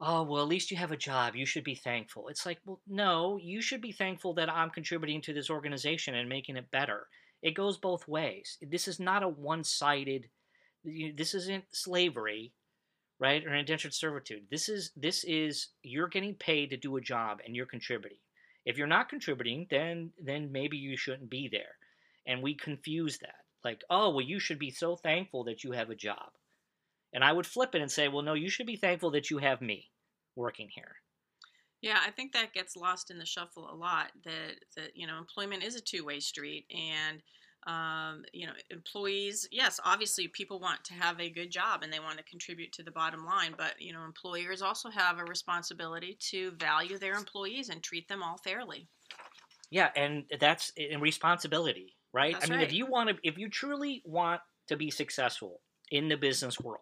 oh 0.00 0.22
well 0.22 0.42
at 0.42 0.48
least 0.48 0.70
you 0.70 0.76
have 0.76 0.92
a 0.92 0.96
job 0.96 1.34
you 1.34 1.44
should 1.44 1.64
be 1.64 1.74
thankful 1.74 2.28
it's 2.28 2.46
like 2.46 2.58
well 2.64 2.80
no 2.86 3.36
you 3.42 3.60
should 3.60 3.80
be 3.80 3.90
thankful 3.90 4.32
that 4.32 4.48
i'm 4.48 4.70
contributing 4.70 5.20
to 5.20 5.32
this 5.32 5.50
organization 5.50 6.14
and 6.14 6.28
making 6.28 6.56
it 6.56 6.70
better 6.70 7.08
it 7.42 7.56
goes 7.56 7.76
both 7.78 8.06
ways 8.06 8.58
this 8.62 8.86
is 8.86 9.00
not 9.00 9.24
a 9.24 9.28
one-sided 9.28 10.28
you- 10.84 11.12
this 11.12 11.34
isn't 11.34 11.64
slavery 11.72 12.52
right 13.18 13.44
or 13.44 13.54
indentured 13.54 13.94
servitude 13.94 14.46
this 14.50 14.68
is 14.68 14.92
this 14.96 15.24
is 15.24 15.68
you're 15.82 16.08
getting 16.08 16.34
paid 16.34 16.70
to 16.70 16.76
do 16.76 16.96
a 16.96 17.00
job 17.00 17.40
and 17.44 17.56
you're 17.56 17.66
contributing 17.66 18.18
if 18.64 18.76
you're 18.76 18.86
not 18.86 19.08
contributing 19.08 19.66
then 19.70 20.12
then 20.18 20.52
maybe 20.52 20.76
you 20.76 20.96
shouldn't 20.96 21.30
be 21.30 21.48
there 21.48 21.76
and 22.26 22.42
we 22.42 22.54
confuse 22.54 23.18
that 23.18 23.44
like 23.64 23.82
oh 23.90 24.10
well 24.10 24.24
you 24.24 24.38
should 24.38 24.58
be 24.58 24.70
so 24.70 24.96
thankful 24.96 25.44
that 25.44 25.64
you 25.64 25.72
have 25.72 25.90
a 25.90 25.94
job 25.96 26.30
and 27.12 27.24
I 27.24 27.32
would 27.32 27.46
flip 27.46 27.74
it 27.74 27.80
and 27.80 27.90
say, 27.90 28.08
well, 28.08 28.22
no, 28.22 28.34
you 28.34 28.50
should 28.50 28.66
be 28.66 28.76
thankful 28.76 29.10
that 29.12 29.30
you 29.30 29.38
have 29.38 29.60
me 29.60 29.90
working 30.36 30.68
here. 30.74 30.96
Yeah, 31.80 31.98
I 32.04 32.10
think 32.10 32.32
that 32.32 32.52
gets 32.52 32.76
lost 32.76 33.10
in 33.10 33.18
the 33.18 33.24
shuffle 33.24 33.70
a 33.70 33.74
lot. 33.74 34.10
That 34.24 34.56
that 34.76 34.90
you 34.94 35.06
know, 35.06 35.16
employment 35.16 35.62
is 35.62 35.76
a 35.76 35.80
two 35.80 36.04
way 36.04 36.20
street, 36.20 36.66
and 36.70 37.22
um, 37.68 38.24
you 38.32 38.46
know, 38.46 38.52
employees. 38.70 39.46
Yes, 39.52 39.78
obviously, 39.84 40.26
people 40.26 40.58
want 40.58 40.82
to 40.84 40.94
have 40.94 41.20
a 41.20 41.28
good 41.28 41.50
job 41.50 41.82
and 41.82 41.92
they 41.92 42.00
want 42.00 42.16
to 42.16 42.24
contribute 42.24 42.72
to 42.72 42.82
the 42.82 42.90
bottom 42.90 43.26
line. 43.26 43.54
But 43.56 43.74
you 43.78 43.92
know, 43.92 44.04
employers 44.04 44.62
also 44.62 44.88
have 44.88 45.18
a 45.18 45.24
responsibility 45.24 46.16
to 46.30 46.52
value 46.52 46.98
their 46.98 47.14
employees 47.14 47.68
and 47.68 47.82
treat 47.82 48.08
them 48.08 48.22
all 48.22 48.38
fairly. 48.38 48.88
Yeah, 49.70 49.90
and 49.94 50.24
that's 50.40 50.72
in 50.76 51.00
responsibility, 51.00 51.94
right? 52.14 52.32
That's 52.32 52.46
I 52.46 52.50
mean, 52.50 52.60
right. 52.60 52.66
if 52.66 52.72
you 52.72 52.86
want 52.86 53.10
to, 53.10 53.16
if 53.22 53.36
you 53.36 53.50
truly 53.50 54.02
want 54.06 54.40
to 54.68 54.76
be 54.76 54.90
successful 54.90 55.60
in 55.90 56.08
the 56.08 56.16
business 56.16 56.58
world, 56.58 56.80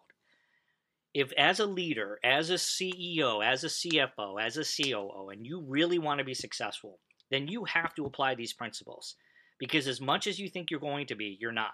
if 1.13 1.33
as 1.33 1.59
a 1.59 1.65
leader, 1.65 2.17
as 2.23 2.49
a 2.49 2.53
CEO, 2.53 3.45
as 3.45 3.65
a 3.65 3.67
CFO, 3.67 4.41
as 4.41 4.55
a 4.55 4.63
COO, 4.63 5.31
and 5.31 5.45
you 5.45 5.65
really 5.67 5.99
want 5.99 6.19
to 6.19 6.23
be 6.23 6.33
successful, 6.33 6.99
then 7.29 7.49
you 7.49 7.65
have 7.65 7.93
to 7.95 8.05
apply 8.05 8.35
these 8.35 8.53
principles. 8.53 9.15
Because 9.59 9.87
as 9.87 9.99
much 9.99 10.27
as 10.27 10.39
you 10.39 10.49
think 10.49 10.69
you're 10.69 10.79
going 10.79 11.07
to 11.07 11.15
be, 11.15 11.37
you're 11.39 11.51
not. 11.51 11.71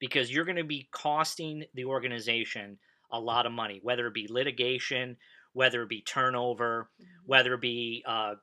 Because 0.00 0.30
you're 0.30 0.44
going 0.44 0.56
to 0.56 0.64
be 0.64 0.88
costing 0.92 1.64
the 1.74 1.86
organization 1.86 2.78
a 3.10 3.18
lot 3.18 3.46
of 3.46 3.52
money, 3.52 3.80
whether 3.82 4.06
it 4.06 4.14
be 4.14 4.26
litigation, 4.28 5.16
whether 5.52 5.82
it 5.82 5.88
be 5.88 6.02
turnover, 6.02 6.90
whether 7.24 7.54
it 7.54 7.60
be 7.60 8.02
uh, 8.06 8.34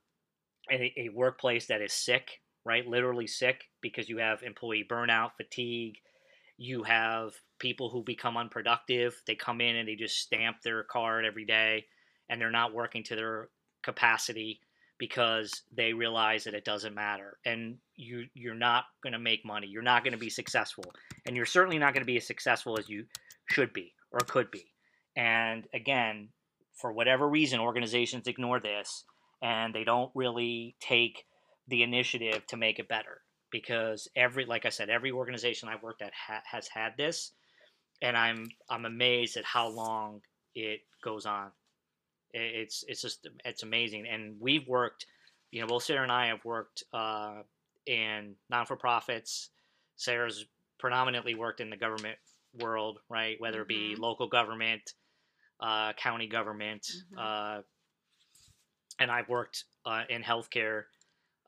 a, 0.72 0.94
a 0.98 1.10
workplace 1.14 1.68
that 1.68 1.82
is 1.82 1.94
sick, 1.94 2.42
right? 2.66 2.88
Literally 2.88 3.28
sick 3.28 3.66
because 3.82 4.10
you 4.10 4.18
have 4.18 4.44
employee 4.44 4.88
burnout, 4.90 5.32
fatigue. 5.38 5.98
You 6.58 6.84
have 6.84 7.34
people 7.60 7.90
who 7.90 8.04
become 8.04 8.38
unproductive. 8.38 9.22
They 9.28 9.36
come 9.36 9.62
in 9.62 9.76
and 9.76 9.88
they 9.88 9.96
just 9.96 10.18
stamp 10.18 10.58
their 10.64 10.84
card 10.84 11.26
every 11.26 11.46
day 11.46 11.86
and 12.30 12.40
they're 12.40 12.50
not 12.50 12.74
working 12.74 13.04
to 13.04 13.16
their 13.16 13.50
capacity 13.84 14.62
because 15.02 15.64
they 15.76 15.94
realize 15.94 16.44
that 16.44 16.54
it 16.54 16.64
doesn't 16.64 16.94
matter 16.94 17.40
and 17.44 17.76
you 17.96 18.28
you're 18.36 18.54
not 18.54 18.84
going 19.02 19.14
to 19.14 19.18
make 19.20 19.44
money 19.44 19.66
you're 19.66 19.82
not 19.82 20.04
going 20.04 20.14
to 20.14 20.20
be 20.20 20.30
successful 20.30 20.84
and 21.26 21.36
you're 21.36 21.44
certainly 21.44 21.80
not 21.80 21.92
going 21.92 22.04
to 22.04 22.14
be 22.14 22.18
as 22.18 22.28
successful 22.28 22.78
as 22.78 22.88
you 22.88 23.04
should 23.50 23.74
be 23.74 23.96
or 24.12 24.20
could 24.20 24.52
be. 24.52 24.64
And 25.16 25.68
again 25.74 26.30
for 26.76 26.94
whatever 26.94 27.28
reason 27.28 27.60
organizations 27.60 28.28
ignore 28.28 28.60
this 28.60 29.04
and 29.42 29.74
they 29.74 29.84
don't 29.84 30.12
really 30.14 30.76
take 30.80 31.26
the 31.68 31.82
initiative 31.82 32.46
to 32.46 32.56
make 32.56 32.78
it 32.78 32.88
better 32.88 33.22
because 33.52 34.08
every 34.16 34.46
like 34.46 34.68
i 34.68 34.70
said 34.70 34.90
every 34.90 35.12
organization 35.12 35.68
i've 35.68 35.84
worked 35.84 36.02
at 36.02 36.14
ha- 36.14 36.44
has 36.46 36.68
had 36.68 36.94
this 36.98 37.32
and 38.02 38.16
i'm 38.16 38.48
i'm 38.70 38.86
amazed 38.86 39.36
at 39.36 39.46
how 39.46 39.68
long 39.68 40.22
it 40.56 40.82
goes 41.04 41.26
on 41.26 41.52
it's 42.34 42.84
it's 42.88 43.02
just 43.02 43.28
it's 43.46 43.64
amazing 43.64 44.06
and 44.08 44.36
we've 44.40 44.68
worked 44.68 45.06
you 45.52 45.62
know 45.62 45.68
both 45.68 45.84
sarah 45.84 46.04
and 46.04 46.12
i 46.12 46.28
have 46.28 46.44
worked 46.46 46.84
uh, 46.94 47.42
in 47.86 48.36
non-for-profits 48.50 49.50
sarah's 49.96 50.46
predominantly 50.80 51.36
worked 51.36 51.60
in 51.62 51.70
the 51.70 51.78
government 51.78 52.18
world 52.60 53.00
right 53.10 53.40
whether 53.40 53.62
it 53.62 53.68
be 53.68 53.96
Mhm. 53.96 54.00
local 54.00 54.28
government 54.28 54.94
uh, 55.60 55.94
county 55.94 56.28
government 56.28 56.88
Mhm. 57.14 57.18
uh, 57.60 57.62
and 59.00 59.12
i've 59.12 59.30
worked 59.30 59.66
uh, 59.86 60.04
in 60.10 60.22
healthcare 60.22 60.84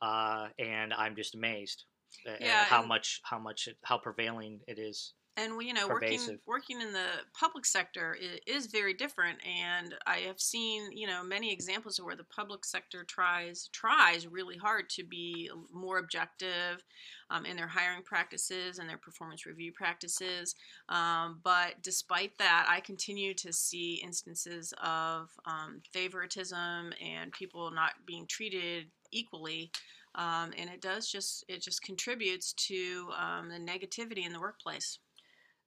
uh, 0.02 0.50
and 0.60 0.94
i'm 0.94 1.16
just 1.16 1.36
amazed 1.36 1.86
at 2.28 2.42
Yeah, 2.42 2.63
how 2.66 2.84
much 2.84 3.22
how 3.24 3.40
much 3.40 3.68
how 3.84 3.98
prevailing 3.98 4.62
it 4.68 4.80
is 4.80 5.13
and 5.38 5.54
you 5.62 5.74
know 5.74 5.88
working 5.88 6.20
pervasive. 6.20 6.40
working 6.46 6.82
in 6.82 6.94
the 6.94 7.08
public 7.38 7.66
sector 7.66 8.16
is 8.46 8.68
very 8.68 8.94
different 8.94 9.38
and 9.46 9.96
i 10.06 10.18
have 10.18 10.40
seen 10.40 10.92
you 10.92 11.08
know 11.08 11.24
many 11.24 11.52
examples 11.52 11.98
of 11.98 12.06
where 12.06 12.16
the 12.16 12.24
public 12.24 12.63
sector 12.63 13.04
tries 13.04 13.70
tries 13.72 14.28
really 14.28 14.58
hard 14.58 14.90
to 14.90 15.04
be 15.04 15.50
more 15.74 15.98
objective 15.98 16.84
um, 17.30 17.46
in 17.46 17.58
their 17.58 17.68
hiring 17.68 18.04
practices 18.04 18.78
and 18.78 18.88
their 18.88 18.98
performance 18.98 19.46
review 19.46 19.72
practices. 19.72 20.54
Um, 20.90 21.40
but 21.44 21.75
despite 21.82 22.38
that 22.38 22.68
i 22.70 22.80
continue 22.80 23.34
to 23.36 23.52
see 23.52 24.02
instances 24.04 24.74
of 24.84 25.30
um, 25.46 25.82
favoritism 25.92 26.94
and 27.04 27.32
people 27.32 27.72
not 27.72 27.94
being 28.06 28.28
treated 28.28 28.88
equally. 29.12 29.72
Um, 30.16 30.52
and 30.58 30.70
it 30.70 30.80
does 30.80 31.12
just 31.12 31.44
it 31.48 31.63
just 31.63 31.82
contributes 31.82 32.54
to 32.54 33.10
um, 33.18 33.50
the 33.50 33.58
negativity 33.58 34.25
in 34.25 34.34
the 34.34 34.40
workplace 34.40 35.00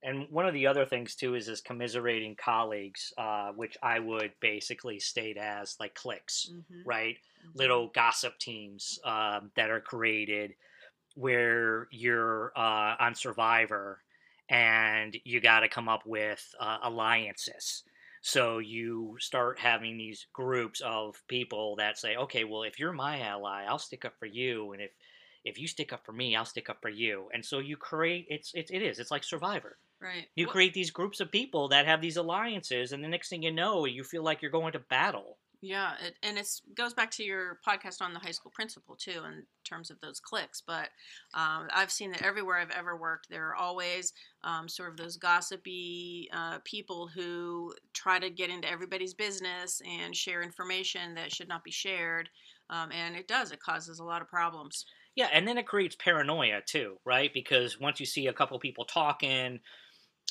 And 0.07 0.31
one 0.31 0.47
of 0.47 0.55
the 0.55 0.67
other 0.69 0.87
things 0.87 1.17
too 1.17 1.35
is 1.35 1.49
is 1.49 1.61
commiserating 1.61 2.37
colleagues, 2.37 3.13
uh, 3.19 3.53
which 3.53 3.77
I 3.83 3.99
would 4.01 4.35
basically 4.41 5.01
state 5.01 5.37
as 5.37 5.77
like 5.81 5.95
cliques, 5.95 6.49
Mhm. 6.49 6.87
right? 6.87 7.19
Mhm. 7.43 7.53
Little 7.55 7.89
gossip 7.89 8.39
teams 8.39 8.99
um, 9.05 9.53
that 9.57 9.71
are 9.71 9.81
created 9.83 10.55
where 11.15 11.89
you're 11.91 12.53
uh, 12.57 12.97
on 13.01 13.15
Survivor 13.15 14.05
and 14.49 15.17
you 15.25 15.41
got 15.41 15.61
to 15.61 15.69
come 15.69 15.89
up 15.89 16.07
with 16.07 16.55
uh, 16.61 16.79
alliances. 16.83 17.85
So 18.23 18.59
you 18.59 19.17
start 19.21 19.59
having 19.59 19.97
these 19.99 20.27
groups 20.33 20.81
of 20.83 21.23
people 21.29 21.77
that 21.77 21.99
say, 21.99 22.17
okay, 22.17 22.45
well, 22.45 22.63
if 22.65 22.79
you're 22.79 22.93
my 22.93 23.21
ally, 23.21 23.65
I'll 23.65 23.79
stick 23.79 24.05
up 24.05 24.19
for 24.19 24.27
you, 24.27 24.73
and 24.73 24.83
if 24.83 24.93
if 25.45 25.59
you 25.59 25.69
stick 25.69 25.93
up 25.93 26.05
for 26.05 26.13
me, 26.13 26.35
I'll 26.37 26.45
stick 26.45 26.69
up 26.69 26.81
for 26.83 26.91
you. 26.91 27.31
And 27.33 27.45
so 27.45 27.59
you 27.61 27.77
create 27.77 28.27
it's 28.31 28.55
it, 28.55 28.71
it 28.71 28.83
is 28.83 28.99
it's 28.99 29.11
like 29.13 29.25
Survivor. 29.25 29.79
Right. 30.01 30.29
You 30.37 30.47
create 30.47 30.73
these 30.73 30.93
groups 30.93 31.19
of 31.21 31.33
people 31.33 31.69
that 31.69 31.87
have 31.87 32.01
these 32.01 32.17
alliances, 32.17 32.93
and 32.93 33.03
the 33.03 33.09
next 33.09 33.29
thing 33.29 33.43
you 33.43 33.51
know, 33.51 33.87
you 33.87 34.05
feel 34.05 34.23
like 34.23 34.41
you're 34.41 34.53
going 34.53 34.73
to 34.75 34.79
battle. 34.79 35.41
Yeah, 35.63 35.95
it, 36.05 36.19
and 36.23 36.37
it 36.37 36.49
goes 36.75 36.93
back 36.93 37.11
to 37.13 37.25
your 37.25 37.61
podcast 37.67 38.03
on 38.03 38.13
the 38.13 38.21
high 38.21 38.31
school 38.31 38.53
principal 38.55 38.95
too, 38.95 39.25
in 39.25 39.47
terms 39.65 39.91
of 39.91 39.99
those 40.01 40.21
cliques. 40.21 40.61
But 40.61 40.91
um, 41.33 41.69
I've 41.73 41.91
seen 41.91 42.11
that 42.13 42.23
everywhere 42.23 42.59
I've 42.59 42.71
ever 42.71 42.95
worked, 42.97 43.29
there 43.31 43.49
are 43.49 43.57
always 43.57 44.13
um, 44.45 44.69
sort 44.69 44.91
of 44.91 44.99
those 44.99 45.17
gossipy 45.17 46.29
uh, 46.31 46.59
people 46.65 47.09
who 47.09 47.75
try 47.95 48.19
to 48.19 48.29
get 48.31 48.51
into 48.51 48.71
everybody's 48.71 49.15
business 49.15 49.81
and 49.87 50.15
share 50.15 50.43
information 50.43 51.15
that 51.15 51.33
should 51.33 51.49
not 51.49 51.65
be 51.65 51.71
shared. 51.71 52.29
Um, 52.69 52.93
and 52.93 53.17
it 53.17 53.27
does; 53.27 53.51
it 53.51 53.61
causes 53.61 53.99
a 53.99 54.05
lot 54.05 54.23
of 54.23 54.29
problems. 54.29 54.85
Yeah, 55.15 55.29
and 55.33 55.49
then 55.49 55.57
it 55.57 55.67
creates 55.67 55.97
paranoia 55.97 56.61
too, 56.61 57.01
right? 57.05 57.33
Because 57.33 57.81
once 57.81 57.99
you 58.01 58.07
see 58.07 58.27
a 58.27 58.33
couple 58.33 58.59
people 58.59 58.85
talking, 58.85 59.61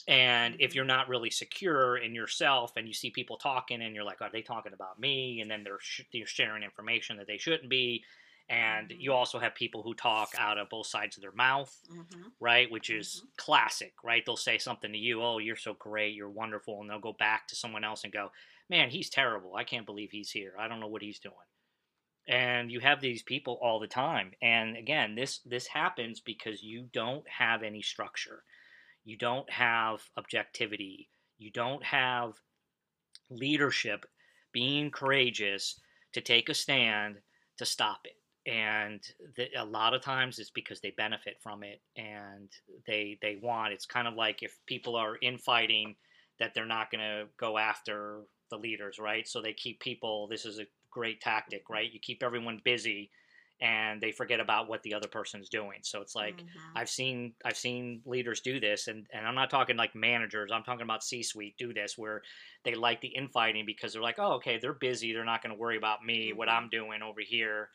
and 0.08 0.56
if 0.60 0.76
you're 0.76 0.86
not 0.86 1.08
really 1.10 1.30
secure 1.32 1.98
in 1.98 2.14
yourself, 2.16 2.74
and 2.78 2.88
you 2.88 2.94
see 2.94 3.10
people 3.12 3.38
talking, 3.38 3.82
and 3.82 3.96
you're 3.96 4.04
like, 4.04 4.22
"Are 4.22 4.30
they 4.32 4.42
talking 4.44 4.74
about 4.74 5.00
me?" 5.00 5.42
and 5.42 5.50
then 5.50 5.64
they're 5.64 5.80
sh- 5.80 6.02
they're 6.14 6.26
sharing 6.28 6.64
information 6.64 7.18
that 7.18 7.28
they 7.28 7.38
shouldn't 7.38 7.70
be, 7.70 8.06
and 8.50 8.92
Mhm. 8.92 8.98
you 8.98 9.14
also 9.14 9.40
have 9.40 9.56
people 9.56 9.84
who 9.84 9.96
talk 9.96 10.34
out 10.38 10.58
of 10.58 10.70
both 10.70 10.88
sides 10.88 11.18
of 11.18 11.22
their 11.22 11.32
mouth, 11.32 11.84
hmm 11.88 12.28
right? 12.40 12.70
Which 12.72 12.90
is 12.90 13.24
classic, 13.38 13.96
right? 14.04 14.24
They'll 14.26 14.38
say 14.38 14.58
something 14.58 14.92
to 14.92 14.98
you, 15.00 15.22
"Oh, 15.24 15.38
you're 15.40 15.56
so 15.56 15.74
great, 15.74 16.16
you're 16.16 16.30
wonderful," 16.30 16.82
and 16.82 16.90
they'll 16.90 17.00
go 17.00 17.14
back 17.14 17.48
to 17.50 17.56
someone 17.56 17.84
else 17.84 18.04
and 18.04 18.14
go, 18.14 18.32
"Man, 18.70 18.90
he's 18.92 19.10
terrible. 19.10 19.56
I 19.56 19.64
can't 19.64 19.86
believe 19.86 20.12
he's 20.12 20.32
here. 20.32 20.56
I 20.60 20.68
don't 20.68 20.80
know 20.82 20.88
what 20.88 21.02
he's 21.04 21.20
doing." 21.20 21.36
And 22.28 22.72
you 22.72 22.80
have 22.82 23.02
these 23.02 23.24
people 23.24 23.60
all 23.62 23.80
the 23.80 23.88
time. 23.88 24.34
And 24.42 24.78
again, 24.78 25.16
this 25.16 25.40
this 25.40 25.68
happens 25.68 26.20
because 26.22 26.64
you 26.64 26.84
don't 26.84 27.28
have 27.30 27.62
any 27.64 27.82
structure. 27.82 28.44
You 29.06 29.18
don't 29.18 29.50
have 29.52 30.02
objectivity. 30.18 31.10
You 31.38 31.52
don't 31.52 31.84
have 31.84 32.34
leadership 33.30 34.06
being 34.52 34.90
courageous 34.92 35.80
to 36.14 36.22
take 36.22 36.50
a 36.50 36.54
stand 36.54 37.18
to 37.58 37.66
stop 37.66 38.06
it. 38.06 38.18
And 38.50 39.02
the, 39.36 39.50
a 39.58 39.66
lot 39.66 39.94
of 39.94 40.02
times 40.02 40.40
it's 40.40 40.52
because 40.52 40.80
they 40.80 40.92
benefit 40.92 41.38
from 41.42 41.64
it 41.64 41.82
and 41.98 42.50
they 42.86 43.18
they 43.22 43.38
want 43.42 43.74
it's 43.74 43.88
kind 43.88 44.08
of 44.08 44.14
like 44.14 44.44
if 44.44 44.58
people 44.68 44.96
are 44.96 45.18
infighting 45.22 45.96
that 46.40 46.54
they're 46.54 46.66
not 46.66 46.92
going 46.92 47.02
to 47.02 47.26
go 47.38 47.58
after 47.58 48.22
the 48.52 48.58
leaders 48.58 49.00
right? 49.00 49.28
So 49.28 49.42
they 49.42 49.54
keep 49.54 49.80
people 49.80 50.28
this 50.28 50.46
is 50.46 50.60
a 50.60 50.68
great 50.92 51.22
tactic 51.22 51.70
right? 51.70 51.92
You 51.92 52.00
keep 52.00 52.22
everyone 52.22 52.62
busy 52.64 53.10
and 53.62 54.02
they 54.02 54.12
forget 54.12 54.40
about 54.40 54.68
what 54.68 54.84
the 54.84 54.94
other 54.94 55.08
person's 55.08 55.48
doing 55.50 55.80
so 55.82 56.02
it's 56.02 56.14
like 56.16 56.44
Mhm. 56.44 56.76
I've 56.76 56.90
seen 56.90 57.36
I've 57.46 57.58
seen 57.58 58.02
leaders 58.06 58.42
do 58.42 58.60
this, 58.60 58.88
and, 58.88 59.08
and 59.14 59.26
I'm 59.26 59.36
not 59.36 59.50
talking 59.50 59.78
like 59.78 59.96
managers. 59.96 60.52
I'm 60.52 60.64
talking 60.64 60.82
about 60.84 61.04
C-suite 61.04 61.58
do 61.58 61.74
this, 61.74 61.98
where 61.98 62.22
they 62.64 62.76
like 62.76 63.02
the 63.02 63.08
infighting 63.10 63.66
because 63.66 63.94
they're 63.94 64.02
like, 64.02 64.20
oh, 64.20 64.34
okay, 64.34 64.58
they're 64.58 64.74
busy. 64.74 65.14
They're 65.14 65.24
not 65.24 65.42
going 65.42 65.54
to 65.56 65.60
worry 65.60 65.78
about 65.78 66.04
me, 66.04 66.34
what 66.34 66.50
Mhm. 66.50 66.50
I'm 66.50 66.70
doing 66.70 67.02
over 67.02 67.22
here, 67.22 67.70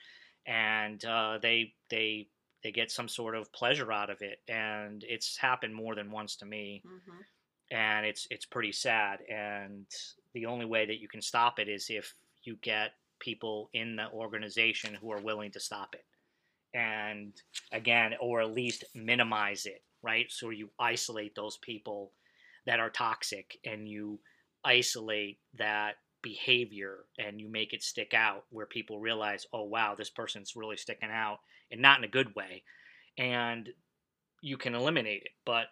and 0.47 1.03
uh, 1.05 1.39
they 1.41 1.75
they 1.89 2.29
they 2.63 2.73
get 2.73 2.91
some 2.91 3.09
sort 3.09 3.35
of 3.35 3.53
pleasure 3.53 3.91
out 3.93 4.11
of 4.11 4.21
it. 4.23 4.41
And 4.49 5.03
it's 5.05 5.37
happened 5.37 5.75
more 5.75 5.95
than 5.95 6.11
once 6.11 6.37
to 6.37 6.47
me, 6.47 6.85
Mhm. 6.85 7.25
and 7.71 8.07
it's 8.07 8.27
it's 8.31 8.47
pretty 8.47 8.73
sad. 8.73 9.23
And 9.23 9.87
the 10.35 10.47
only 10.47 10.67
way 10.67 10.87
that 10.87 11.01
you 11.01 11.09
can 11.09 11.23
stop 11.23 11.59
it 11.59 11.69
is 11.69 11.91
if 11.91 12.15
you 12.43 12.57
get 12.57 12.93
people 13.21 13.71
in 13.73 13.97
the 13.97 14.11
organization 14.11 14.97
who 15.01 15.13
are 15.13 15.21
willing 15.21 15.53
to 15.53 15.61
stop 15.61 15.95
it. 15.95 16.05
And 16.73 17.33
again 17.73 18.15
or 18.21 18.41
at 18.43 18.55
least 18.55 18.85
minimize 18.95 19.67
it 19.67 19.83
right? 20.03 20.27
So 20.31 20.51
you 20.51 20.71
isolate 20.79 21.35
those 21.35 21.57
people 21.59 22.13
that 22.67 22.81
are 22.81 22.91
toxic 22.91 23.59
and 23.65 23.89
you 23.89 24.21
isolate 24.65 25.39
that 25.59 25.95
behavior 26.23 26.99
and 27.19 27.41
you 27.41 27.51
make 27.51 27.73
it 27.73 27.83
stick 27.83 28.13
out 28.13 28.45
where 28.51 28.67
people 28.67 29.01
realize 29.01 29.47
oh 29.55 29.65
wow 29.65 29.95
this 29.97 30.11
person's 30.11 30.55
really 30.55 30.77
sticking 30.77 31.09
out 31.11 31.39
and 31.71 31.81
not 31.81 31.99
in 31.99 32.05
a 32.05 32.09
good 32.09 32.35
way. 32.35 32.63
And 33.17 33.69
you 34.43 34.57
can 34.57 34.75
eliminate 34.75 35.23
it 35.23 35.33
but 35.45 35.67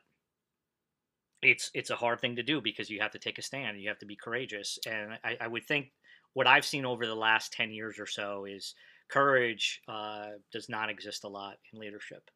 it's 1.40 1.70
it's 1.72 1.90
a 1.90 1.96
hard 1.96 2.20
thing 2.20 2.36
to 2.36 2.42
do 2.42 2.60
because 2.60 2.90
you 2.90 3.00
have 3.00 3.12
to 3.12 3.18
take 3.18 3.38
a 3.38 3.42
stand. 3.42 3.80
You 3.80 3.88
have 3.88 4.00
to 4.00 4.06
be 4.06 4.16
courageous. 4.16 4.78
And 4.86 5.12
i, 5.24 5.36
I 5.40 5.46
would 5.46 5.64
think 5.66 5.92
what 6.34 6.46
i've 6.46 6.64
seen 6.64 6.84
over 6.84 7.06
the 7.06 7.14
last 7.14 7.52
10 7.52 7.70
years 7.70 7.98
or 7.98 8.06
so 8.06 8.44
is 8.44 8.74
courage 9.10 9.80
uh, 9.88 10.28
does 10.52 10.68
not 10.68 10.90
exist 10.90 11.24
a 11.24 11.28
lot 11.28 11.56
in 11.72 11.80
leadership 11.80 12.30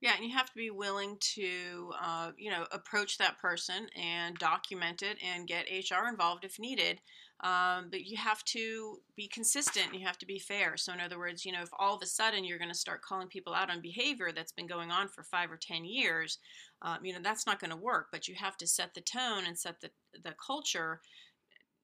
Yeah, 0.00 0.14
and 0.16 0.24
you 0.24 0.36
have 0.36 0.46
to 0.46 0.56
be 0.56 0.70
willing 0.70 1.16
to, 1.34 1.92
uh, 2.02 2.32
you 2.36 2.50
know, 2.50 2.66
approach 2.72 3.18
that 3.18 3.38
person 3.38 3.86
and 3.94 4.36
document 4.36 5.00
it 5.00 5.16
and 5.22 5.46
get 5.46 5.68
HR 5.70 6.08
involved 6.08 6.44
if 6.44 6.58
needed. 6.58 7.00
Um, 7.44 7.88
but 7.90 8.04
you 8.04 8.16
have 8.16 8.42
to 8.46 8.98
be 9.16 9.28
consistent. 9.28 9.94
You 9.94 10.04
have 10.06 10.18
to 10.18 10.26
be 10.26 10.40
fair. 10.40 10.76
So, 10.76 10.92
in 10.92 11.00
other 11.00 11.18
words, 11.18 11.44
you 11.44 11.52
know, 11.52 11.62
if 11.62 11.70
all 11.78 11.94
of 11.94 12.02
a 12.02 12.06
sudden 12.06 12.44
you're 12.44 12.58
going 12.58 12.70
to 12.70 12.74
start 12.74 13.02
calling 13.02 13.28
people 13.28 13.54
out 13.54 13.70
on 13.70 13.80
behavior 13.80 14.30
that's 14.32 14.52
been 14.52 14.66
going 14.66 14.90
on 14.90 15.08
for 15.08 15.22
five 15.22 15.50
or 15.52 15.56
ten 15.56 15.84
years, 15.84 16.38
um, 16.82 16.98
you 17.04 17.12
know, 17.12 17.20
that's 17.22 17.46
not 17.46 17.60
going 17.60 17.70
to 17.72 17.76
work. 17.76 18.08
But 18.12 18.26
you 18.26 18.34
have 18.36 18.56
to 18.58 18.66
set 18.66 18.94
the 18.94 19.00
tone 19.00 19.44
and 19.46 19.58
set 19.58 19.80
the 19.80 19.90
the 20.22 20.34
culture 20.44 21.00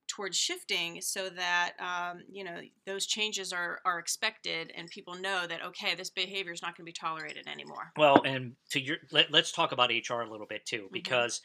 towards 0.08 0.36
shifting 0.36 1.00
so 1.00 1.30
that 1.30 1.74
um, 1.80 2.22
you 2.28 2.44
know 2.44 2.60
those 2.86 3.06
changes 3.06 3.52
are 3.52 3.80
are 3.84 3.98
expected 3.98 4.72
and 4.74 4.88
people 4.90 5.14
know 5.14 5.46
that 5.46 5.62
okay 5.62 5.94
this 5.94 6.10
behavior 6.10 6.52
is 6.52 6.62
not 6.62 6.76
going 6.76 6.84
to 6.84 6.88
be 6.88 6.92
tolerated 6.92 7.46
anymore 7.46 7.92
Well, 7.96 8.22
and 8.22 8.56
to 8.70 8.80
your 8.80 8.98
let, 9.10 9.30
let's 9.30 9.52
talk 9.52 9.72
about 9.72 9.90
HR 9.90 10.22
a 10.22 10.30
little 10.30 10.46
bit 10.46 10.64
too, 10.66 10.88
Mhm. 10.90 10.92
because 10.92 11.42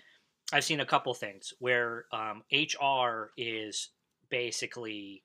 I've 0.53 0.63
seen 0.65 0.79
a 0.81 0.85
couple 0.85 1.13
things 1.13 1.53
where 1.59 2.05
um, 2.13 2.43
HR 2.51 3.33
is 3.37 3.91
basically 4.29 5.23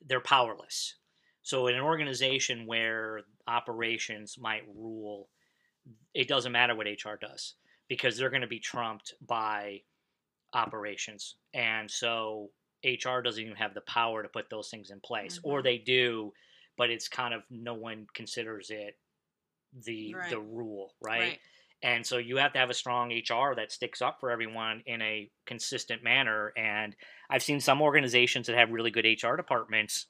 they're 0.00 0.20
powerless. 0.20 0.96
So 1.42 1.66
in 1.66 1.74
an 1.74 1.80
organization 1.80 2.66
where 2.66 3.22
operations 3.46 4.38
might 4.38 4.66
rule, 4.68 5.30
it 6.14 6.28
doesn't 6.28 6.52
matter 6.52 6.74
what 6.74 6.86
HR 6.88 7.18
does 7.18 7.56
because 7.88 8.16
they're 8.16 8.30
going 8.30 8.42
to 8.42 8.48
be 8.48 8.60
trumped 8.60 9.14
by 9.20 9.82
operations, 10.54 11.36
and 11.54 11.90
so 11.90 12.50
HR 12.84 13.22
doesn't 13.22 13.42
even 13.42 13.56
have 13.56 13.74
the 13.74 13.82
power 13.82 14.22
to 14.22 14.28
put 14.28 14.50
those 14.50 14.70
things 14.70 14.90
in 14.90 15.00
place, 15.00 15.38
or 15.44 15.60
Mhm. 15.60 15.62
they 15.62 15.78
do, 15.78 16.32
but 16.76 16.90
it's 16.90 17.08
kind 17.08 17.34
of 17.34 17.42
no 17.50 17.74
one 17.74 18.06
considers 18.14 18.70
it 18.70 18.94
the 19.72 20.14
Right. 20.14 20.28
the 20.28 20.40
rule, 20.40 20.94
right? 21.00 21.36
And 21.82 22.06
so 22.06 22.18
you 22.18 22.36
have 22.36 22.52
to 22.52 22.58
have 22.60 22.70
a 22.70 22.74
strong 22.74 23.10
HR 23.10 23.56
that 23.56 23.72
sticks 23.72 24.00
up 24.02 24.18
for 24.20 24.30
everyone 24.30 24.82
in 24.86 25.02
a 25.02 25.30
consistent 25.46 26.02
manner. 26.04 26.52
And 26.56 26.94
I've 27.28 27.42
seen 27.42 27.60
some 27.60 27.82
organizations 27.82 28.46
that 28.46 28.56
have 28.56 28.70
really 28.70 28.92
good 28.92 29.06
HR 29.06 29.36
departments 29.36 30.06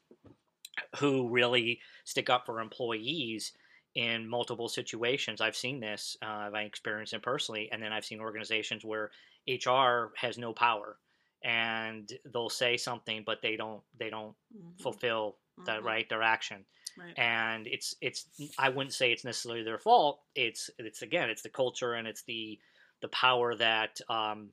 who 0.99 1.29
really 1.29 1.81
stick 2.05 2.31
up 2.31 2.47
for 2.47 2.61
employees 2.61 3.53
in 3.95 4.27
multiple 4.29 4.69
situations. 4.69 5.41
I've 5.41 5.57
seen 5.57 5.81
this, 5.81 6.17
uh, 6.23 6.51
I 6.53 6.63
experienced 6.63 7.13
it 7.15 7.23
personally. 7.23 7.71
And 7.71 7.83
then 7.83 7.93
I've 7.93 8.05
seen 8.05 8.21
organizations 8.21 8.85
where 8.85 9.11
HR 9.47 10.13
has 10.17 10.39
no 10.39 10.53
power 10.55 10.99
and 11.43 12.11
they'll 12.33 12.49
say 12.49 12.77
something, 12.77 13.25
but 13.25 13.43
they 13.43 13.57
don't, 13.57 13.83
they 13.99 14.11
don't 14.11 14.37
Mhm. 14.55 14.77
fulfill 14.79 15.39
the 15.65 15.73
Mhm. 15.73 15.85
right 15.85 16.09
their 16.09 16.23
action. 16.23 16.67
Right. 16.95 17.15
and 17.17 17.67
it's 17.67 17.95
it's 18.03 18.29
I 18.59 18.69
wouldn't 18.69 18.93
say 18.93 19.13
it's 19.13 19.25
necessarily 19.25 19.63
their 19.63 19.79
fault. 19.79 20.23
It's 20.35 20.69
it's 20.79 21.01
again 21.01 21.31
it's 21.31 21.41
the 21.43 21.49
culture 21.49 21.95
and 21.95 22.07
it's 22.07 22.23
the 22.25 22.61
the 23.01 23.09
power 23.09 23.55
that 23.55 23.99
um, 24.11 24.53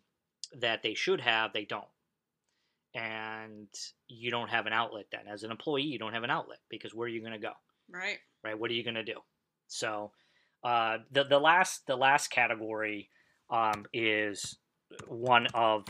that 0.53 0.81
they 0.81 0.93
should 0.93 1.19
have 1.19 1.51
they 1.51 1.65
don't, 1.65 1.89
and 2.93 3.67
you 4.07 4.31
don't 4.31 4.49
have 4.49 4.65
an 4.65 4.73
outlet 4.73 5.05
then 5.11 5.27
as 5.27 5.43
an 5.43 5.51
employee 5.51 5.83
you 5.83 5.99
don't 5.99 6.13
have 6.13 6.23
an 6.23 6.29
outlet 6.31 6.59
because 6.69 6.93
where 6.93 7.05
are 7.05 7.09
you 7.09 7.19
going 7.21 7.33
to 7.33 7.37
go 7.39 7.53
Right. 7.91 8.19
right? 8.43 8.57
What 8.59 8.71
are 8.71 8.73
you 8.73 8.83
going 8.83 8.95
to 8.95 9.03
do? 9.03 9.19
So 9.67 10.11
uh, 10.63 10.99
the 11.11 11.23
the 11.23 11.39
last 11.39 11.85
the 11.87 11.95
last 11.95 12.29
category 12.29 13.09
um, 13.49 13.85
is 13.93 14.57
one 15.07 15.47
of 15.53 15.85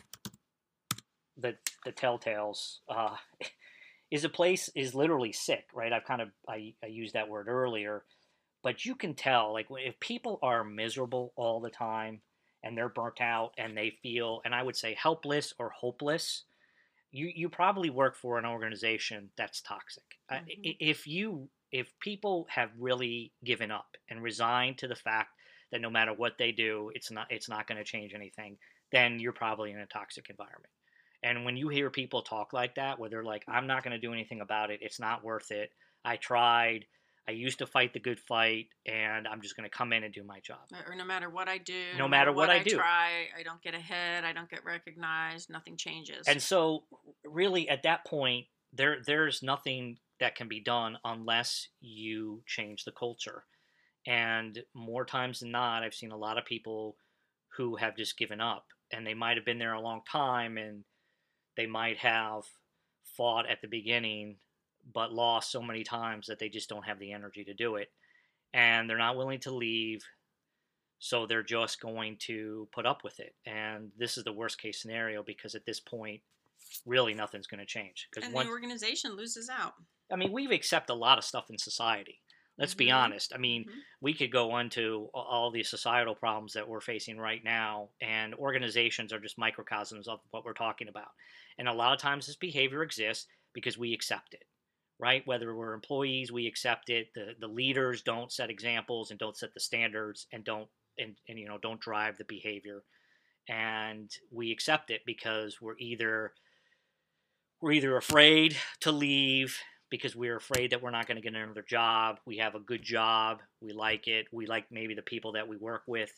the 1.38 1.55
the 1.85 1.91
telltales. 1.91 2.77
Uh, 2.88 3.15
is 4.12 4.23
a 4.23 4.29
place 4.29 4.69
is 4.75 4.95
literally 4.95 5.31
sick, 5.31 5.65
right? 5.73 5.93
I've 5.93 6.05
kind 6.05 6.21
of 6.21 6.29
I, 6.47 6.73
I 6.83 6.88
used 6.88 7.13
that 7.13 7.29
word 7.29 7.47
earlier, 7.47 8.03
but 8.63 8.85
you 8.85 8.95
can 8.95 9.13
tell 9.13 9.53
like 9.53 9.67
if 9.71 9.99
people 9.99 10.39
are 10.41 10.63
miserable 10.63 11.33
all 11.35 11.59
the 11.59 11.69
time 11.69 12.21
and 12.63 12.77
they're 12.77 12.89
burnt 12.89 13.21
out 13.21 13.53
and 13.57 13.77
they 13.77 13.91
feel 14.01 14.41
and 14.45 14.53
I 14.55 14.63
would 14.63 14.75
say 14.75 14.95
helpless 14.95 15.53
or 15.59 15.69
hopeless, 15.69 16.43
you 17.12 17.31
you 17.35 17.49
probably 17.49 17.89
work 17.89 18.15
for 18.15 18.38
an 18.39 18.45
organization 18.45 19.29
that's 19.38 19.62
toxic. 19.62 20.19
Uh, 20.29 20.35
Mhm. 20.35 20.65
i- 20.65 20.77
if 20.79 21.07
you 21.07 21.49
if 21.71 21.88
people 21.99 22.47
have 22.49 22.69
really 22.77 23.32
given 23.43 23.71
up 23.71 23.97
and 24.10 24.21
resigned 24.23 24.79
to 24.79 24.88
the 24.88 24.95
fact 24.95 25.29
that 25.71 25.82
no 25.82 25.89
matter 25.89 26.13
what 26.13 26.38
they 26.38 26.51
do, 26.51 26.91
it's 26.95 27.12
not 27.12 27.27
it's 27.29 27.49
not 27.49 27.67
going 27.67 27.77
to 27.77 27.84
change 27.84 28.13
anything, 28.13 28.58
then 28.91 29.19
you're 29.19 29.34
probably 29.34 29.71
in 29.71 29.79
a 29.79 29.86
toxic 29.86 30.29
environment. 30.29 30.73
And 31.21 31.45
when 31.45 31.58
you 31.58 31.67
hear 31.67 31.89
people 31.89 32.21
talk 32.21 32.53
like 32.53 32.75
that, 32.75 32.97
where 32.97 33.10
they're 33.10 33.23
like, 33.23 33.43
"I'm 33.47 33.67
not 33.67 33.84
going 33.84 33.91
to 33.91 33.99
do 33.99 34.13
anything 34.13 34.41
about 34.41 34.71
it. 34.71 34.79
It's 34.82 34.99
not 34.99 35.23
worth 35.23 35.51
it. 35.51 35.71
I 36.03 36.15
tried. 36.15 36.86
I 37.27 37.32
used 37.34 37.60
to 37.60 37.67
fight 37.67 37.93
the 37.93 37.99
good 37.99 38.19
fight, 38.19 38.69
and 38.88 39.27
I'm 39.27 39.41
just 39.41 39.55
going 39.55 39.69
to 39.69 39.77
come 39.77 39.93
in 39.93 40.03
and 40.03 40.13
do 40.13 40.23
my 40.23 40.39
job." 40.39 40.60
Uh, 40.73 40.89
or 40.89 40.95
no 40.95 41.03
matter 41.03 41.29
what 41.29 41.47
I 41.47 41.60
do, 41.60 41.84
No 41.97 42.08
matter 42.08 42.32
what 42.32 42.49
I 42.49 42.63
do. 42.63 42.77
try, 42.77 43.27
I 43.38 43.43
don't 43.43 43.62
get 43.62 43.75
ahead. 43.75 44.23
I 44.23 44.34
don't 44.34 44.49
get 44.49 44.65
recognized. 44.65 45.49
Nothing 45.49 45.77
changes. 45.77 46.27
And 46.27 46.41
so, 46.41 46.86
really, 47.23 47.69
at 47.69 47.84
that 47.84 48.05
point, 48.05 48.47
there 48.73 48.97
there's 49.05 49.43
nothing 49.43 49.97
that 50.19 50.36
can 50.36 50.47
be 50.47 50.60
done 50.60 50.97
unless 51.03 51.69
you 51.82 52.41
change 52.45 52.84
the 52.84 52.91
culture. 52.91 53.43
And 54.05 54.63
more 54.73 55.05
times 55.05 55.39
than 55.39 55.51
not, 55.51 55.84
I've 55.84 55.93
seen 55.93 56.12
a 56.12 56.17
lot 56.17 56.38
of 56.38 56.45
people 56.45 56.95
who 57.58 57.75
have 57.75 57.97
just 57.97 58.17
given 58.17 58.41
up, 58.41 58.65
and 58.91 59.05
they 59.05 59.13
might 59.13 59.38
have 59.38 59.45
been 59.45 59.60
there 59.60 59.73
a 59.73 59.82
long 59.82 60.01
time, 60.10 60.58
and 60.58 60.84
they 61.58 61.65
might 61.65 61.97
have 61.97 62.43
fought 63.03 63.49
at 63.49 63.62
the 63.62 63.67
beginning, 63.67 64.38
but 64.93 65.13
lost 65.13 65.51
so 65.51 65.62
many 65.62 65.84
times 65.84 66.27
that 66.27 66.39
they 66.39 66.49
just 66.49 66.69
don't 66.69 66.86
have 66.86 66.99
the 66.99 67.12
energy 67.12 67.43
to 67.43 67.53
do 67.53 67.75
it, 67.75 67.91
and 68.53 68.89
they're 68.89 68.97
not 68.97 69.17
willing 69.17 69.39
to 69.41 69.51
leave. 69.51 70.03
So 71.01 71.25
they're 71.25 71.43
just 71.43 71.79
going 71.79 72.17
to 72.27 72.67
put 72.73 72.86
up 72.86 73.03
with 73.03 73.19
it, 73.19 73.34
and 73.45 73.91
this 73.97 74.17
is 74.17 74.23
the 74.23 74.34
worst 74.34 74.62
case 74.62 74.82
scenario 74.82 75.23
because 75.23 75.55
at 75.55 75.65
this 75.65 75.79
point, 75.79 76.21
really 76.86 77.13
nothing's 77.13 77.47
going 77.47 77.60
to 77.60 77.65
change. 77.65 78.08
Because 78.12 78.27
and 78.27 78.38
the 78.38 78.49
organization 78.49 79.15
loses 79.15 79.49
out. 79.49 79.73
I 80.12 80.15
mean, 80.15 80.32
we've 80.32 80.52
accepted 80.52 80.93
a 80.93 80.95
lot 80.95 81.17
of 81.17 81.24
stuff 81.24 81.50
in 81.50 81.58
society. 81.58 82.22
Let's 82.58 82.74
be 82.74 82.88
Mhm. 82.88 82.95
honest. 82.95 83.34
I 83.34 83.38
mean, 83.38 83.65
Mhm. 83.65 83.84
we 84.02 84.13
could 84.13 84.32
go 84.32 84.58
into 84.58 85.10
all 85.13 85.50
the 85.52 85.63
societal 85.63 86.15
problems 86.15 86.54
that 86.54 86.67
we're 86.67 86.82
facing 86.82 87.17
right 87.17 87.43
now, 87.43 87.91
and 88.02 88.36
organizations 88.36 89.13
are 89.13 89.19
just 89.19 89.38
microcosms 89.38 90.08
of 90.08 90.22
what 90.32 90.43
we're 90.43 90.54
talking 90.54 90.88
about. 90.89 91.12
And 91.58 91.67
a 91.69 91.74
lot 91.74 91.93
of 91.93 92.00
times 92.00 92.28
this 92.28 92.36
behavior 92.36 92.84
exists 92.84 93.28
because 93.54 93.78
we 93.78 93.93
accept 93.93 94.34
it, 94.34 94.45
right? 94.98 95.26
Whether 95.26 95.56
we're 95.56 95.74
employees, 95.74 96.32
we 96.32 96.48
accept 96.48 96.89
it. 96.89 97.13
The, 97.13 97.36
the 97.39 97.48
leaders 97.48 98.02
don't 98.02 98.32
set 98.32 98.50
examples 98.50 99.12
and 99.12 99.19
don't 99.19 99.38
set 99.38 99.54
the 99.54 99.60
standards 99.60 100.28
and 100.32 100.43
don't 100.43 100.69
and, 100.98 101.17
and 101.30 101.39
you 101.39 101.48
know 101.48 101.58
don't 101.58 101.80
drive 101.80 102.17
the 102.17 102.26
behavior 102.26 102.84
and 103.48 104.12
we 104.32 104.52
accept 104.52 104.91
it 104.91 105.02
because 105.06 105.62
we're 105.62 105.78
either 105.80 106.34
we're 107.62 107.72
either 107.74 107.98
afraid 107.98 108.58
to 108.82 108.91
leave 108.91 109.60
because 109.89 110.15
we're 110.15 110.36
afraid 110.38 110.71
that 110.71 110.82
we're 110.82 110.91
not 110.91 111.08
going 111.08 111.15
to 111.17 111.21
get 111.21 111.34
another 111.34 111.63
job. 111.67 112.19
We 112.25 112.38
have 112.38 112.56
a 112.56 112.60
good 112.60 112.84
job. 112.84 113.39
We 113.62 113.73
like 113.73 114.08
it. 114.08 114.28
We 114.32 114.45
like 114.45 114.65
maybe 114.71 114.93
the 114.93 115.02
people 115.02 115.34
that 115.34 115.47
we 115.47 115.58
work 115.58 115.84
with 115.88 116.12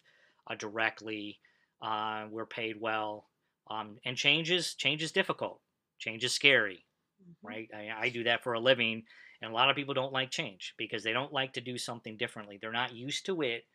uh, 0.49 0.55
directly. 0.55 1.39
Uh, 1.81 2.25
we're 2.29 2.45
paid 2.45 2.79
well. 2.79 3.27
Um, 3.69 3.97
and 4.05 4.17
change 4.17 4.51
is, 4.51 4.73
change 4.75 5.01
is 5.03 5.12
difficult. 5.12 5.62
Change 5.99 6.23
is 6.23 6.34
scary, 6.34 6.86
Mhm. 7.23 7.36
right? 7.43 7.69
I, 7.73 7.89
I 8.05 8.10
do 8.10 8.23
that 8.25 8.43
for 8.43 8.53
a 8.53 8.60
living. 8.60 9.03
And 9.41 9.51
a 9.51 9.55
lot 9.55 9.69
of 9.69 9.75
people 9.75 9.93
don't 9.93 10.13
like 10.13 10.29
change 10.29 10.73
because 10.77 11.03
they 11.03 11.13
don't 11.13 11.34
like 11.34 11.53
to 11.53 11.62
do 11.62 11.77
something 11.77 12.17
differently. 12.17 12.57
They're 12.62 12.71
not 12.71 12.93
used 12.93 13.25
to 13.27 13.41
it 13.41 13.65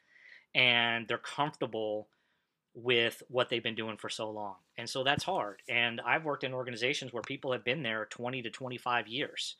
and 0.54 1.08
they're 1.08 1.18
comfortable 1.18 2.08
with 2.74 3.22
what 3.28 3.48
they've 3.48 3.62
been 3.62 3.74
doing 3.74 3.96
for 3.96 4.08
so 4.08 4.30
long. 4.30 4.56
And 4.76 4.88
so 4.88 5.02
that's 5.02 5.24
hard. 5.24 5.62
And 5.68 6.00
I've 6.02 6.24
worked 6.24 6.44
in 6.44 6.52
organizations 6.52 7.12
where 7.12 7.22
people 7.22 7.52
have 7.52 7.64
been 7.64 7.82
there 7.82 8.06
20 8.06 8.42
to 8.42 8.50
25 8.50 9.08
years. 9.08 9.56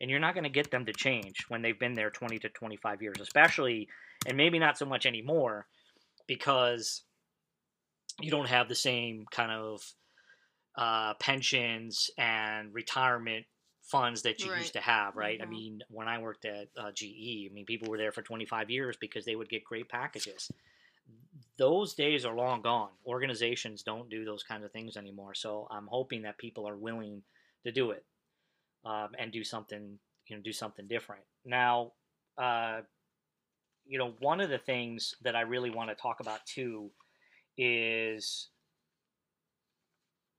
And 0.00 0.10
you're 0.10 0.20
not 0.20 0.34
going 0.34 0.44
to 0.44 0.50
get 0.50 0.70
them 0.70 0.86
to 0.86 0.92
change 0.92 1.44
when 1.48 1.62
they've 1.62 1.78
been 1.78 1.94
there 1.94 2.10
20 2.10 2.38
to 2.40 2.48
25 2.48 3.02
years, 3.02 3.20
especially, 3.20 3.88
and 4.26 4.36
maybe 4.36 4.58
not 4.58 4.78
so 4.78 4.86
much 4.86 5.06
anymore, 5.06 5.66
because 6.26 7.02
you 8.20 8.30
don't 8.30 8.48
have 8.48 8.68
the 8.68 8.74
same 8.74 9.26
kind 9.30 9.50
of 9.52 9.82
uh, 10.76 11.14
pensions 11.14 12.10
and 12.18 12.72
retirement 12.72 13.46
funds 13.82 14.22
that 14.22 14.44
you 14.44 14.50
Right. 14.50 14.60
used 14.60 14.74
to 14.74 14.80
have, 14.80 15.16
right? 15.16 15.40
I 15.40 15.44
Mhm. 15.44 15.50
mean, 15.50 15.80
when 15.88 16.08
I 16.08 16.18
worked 16.18 16.44
at 16.44 16.68
uh, 16.76 16.92
GE, 16.92 17.48
I 17.50 17.52
mean, 17.52 17.64
people 17.66 17.88
were 17.88 17.98
there 17.98 18.12
for 18.12 18.22
25 18.22 18.70
years 18.70 18.96
because 19.00 19.24
they 19.24 19.34
would 19.36 19.48
get 19.48 19.64
great 19.64 19.88
packages. 19.88 20.50
Those 21.56 21.94
days 21.94 22.24
are 22.24 22.34
long 22.36 22.62
gone. 22.62 22.90
Organizations 23.06 23.82
don't 23.82 24.08
do 24.08 24.24
those 24.24 24.42
kinds 24.42 24.64
of 24.64 24.72
things 24.72 24.96
anymore. 24.96 25.34
So 25.34 25.66
I'm 25.70 25.86
hoping 25.86 26.22
that 26.22 26.38
people 26.38 26.68
are 26.68 26.76
willing 26.76 27.22
to 27.64 27.72
do 27.72 27.90
it 27.90 28.04
um, 28.84 29.08
and 29.18 29.32
do 29.32 29.44
something, 29.44 29.98
you 30.28 30.36
know, 30.36 30.42
do 30.42 30.52
something 30.52 30.86
different. 30.86 31.22
Now, 31.44 31.92
uh, 32.36 32.80
you 33.86 33.98
know, 33.98 34.12
one 34.20 34.40
of 34.40 34.50
the 34.50 34.58
things 34.58 35.14
that 35.22 35.34
I 35.34 35.40
really 35.40 35.70
want 35.70 35.88
to 35.90 35.94
talk 35.94 36.20
about 36.20 36.44
too 36.46 36.90
is 37.56 38.48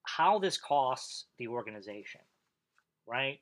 how 0.04 0.39
this 0.39 0.58
costs 0.58 1.25
the 1.38 1.47
organization, 1.47 2.21
right? 3.08 3.39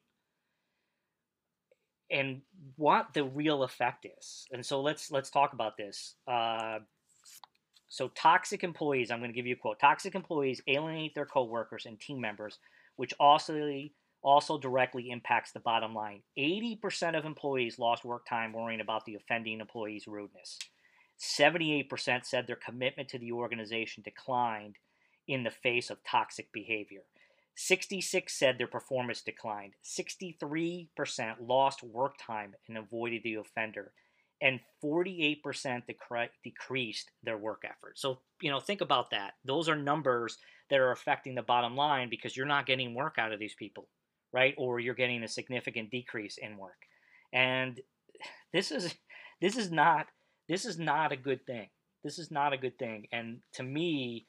And 2.09 2.41
what 2.77 3.13
the 3.13 3.25
real 3.25 3.63
effect 3.63 4.07
is. 4.17 4.47
And 4.51 4.65
so 4.65 4.81
let's 4.81 5.11
let's 5.11 5.29
talk 5.29 5.53
about 5.53 5.75
this. 5.77 6.15
Uh, 6.25 6.79
so 7.89 8.09
toxic 8.09 8.63
employees, 8.63 9.11
I'm 9.11 9.19
going 9.19 9.31
to 9.31 9.35
give 9.35 9.45
you 9.45 9.55
a 9.55 9.57
quote. 9.57 9.79
Toxic 9.79 10.15
employees 10.15 10.61
alienate 10.67 11.15
their 11.15 11.25
coworkers 11.25 11.85
and 11.85 11.99
team 11.99 12.19
members, 12.19 12.59
which 12.95 13.13
also 13.19 13.53
also 14.27 14.57
directly 14.57 15.09
impacts 15.09 15.53
the 15.53 15.59
bottom 15.61 15.95
line. 15.95 16.21
80% 16.37 17.17
of 17.17 17.23
employees 17.23 17.79
lost 17.79 18.03
work 18.03 18.25
time 18.27 18.51
worrying 18.51 18.81
about 18.81 19.05
the 19.05 19.15
offending 19.15 19.61
employee's 19.61 20.05
rudeness. 20.05 20.59
78% 21.17 22.25
said 22.25 22.45
their 22.45 22.57
commitment 22.57 23.07
to 23.07 23.17
the 23.17 23.31
organization 23.31 24.03
declined 24.03 24.75
in 25.29 25.43
the 25.43 25.49
face 25.49 25.89
of 25.89 26.03
toxic 26.03 26.51
behavior. 26.51 27.03
66 27.55 28.37
said 28.37 28.57
their 28.57 28.67
performance 28.67 29.21
declined. 29.21 29.75
63% 29.81 30.89
lost 31.39 31.81
work 31.81 32.15
time 32.19 32.53
and 32.67 32.77
avoided 32.77 33.23
the 33.23 33.35
offender. 33.35 33.93
And 34.41 34.59
48% 34.83 35.41
decre- 35.41 36.29
decreased 36.43 37.11
their 37.23 37.37
work 37.37 37.63
effort. 37.63 37.97
So, 37.97 38.19
you 38.41 38.51
know, 38.51 38.59
think 38.59 38.81
about 38.81 39.09
that. 39.11 39.35
Those 39.45 39.69
are 39.69 39.75
numbers 39.75 40.37
that 40.69 40.79
are 40.79 40.91
affecting 40.91 41.35
the 41.35 41.41
bottom 41.41 41.77
line 41.77 42.09
because 42.09 42.35
you're 42.35 42.45
not 42.45 42.65
getting 42.65 42.93
work 42.93 43.15
out 43.17 43.31
of 43.31 43.39
these 43.39 43.55
people, 43.55 43.87
right? 44.33 44.53
Or 44.57 44.79
you're 44.79 44.95
getting 44.95 45.23
a 45.23 45.27
significant 45.27 45.91
decrease 45.91 46.37
in 46.37 46.57
work. 46.57 46.77
And 47.33 47.79
this 48.53 48.71
is 48.71 48.95
this 49.41 49.57
is 49.57 49.71
not 49.71 50.07
this 50.49 50.65
is 50.65 50.79
not 50.79 51.11
a 51.11 51.17
good 51.17 51.45
thing. 51.45 51.69
This 52.03 52.19
is 52.19 52.31
not 52.31 52.53
a 52.53 52.57
good 52.57 52.77
thing. 52.79 53.07
And 53.11 53.39
to 53.53 53.63
me, 53.63 54.27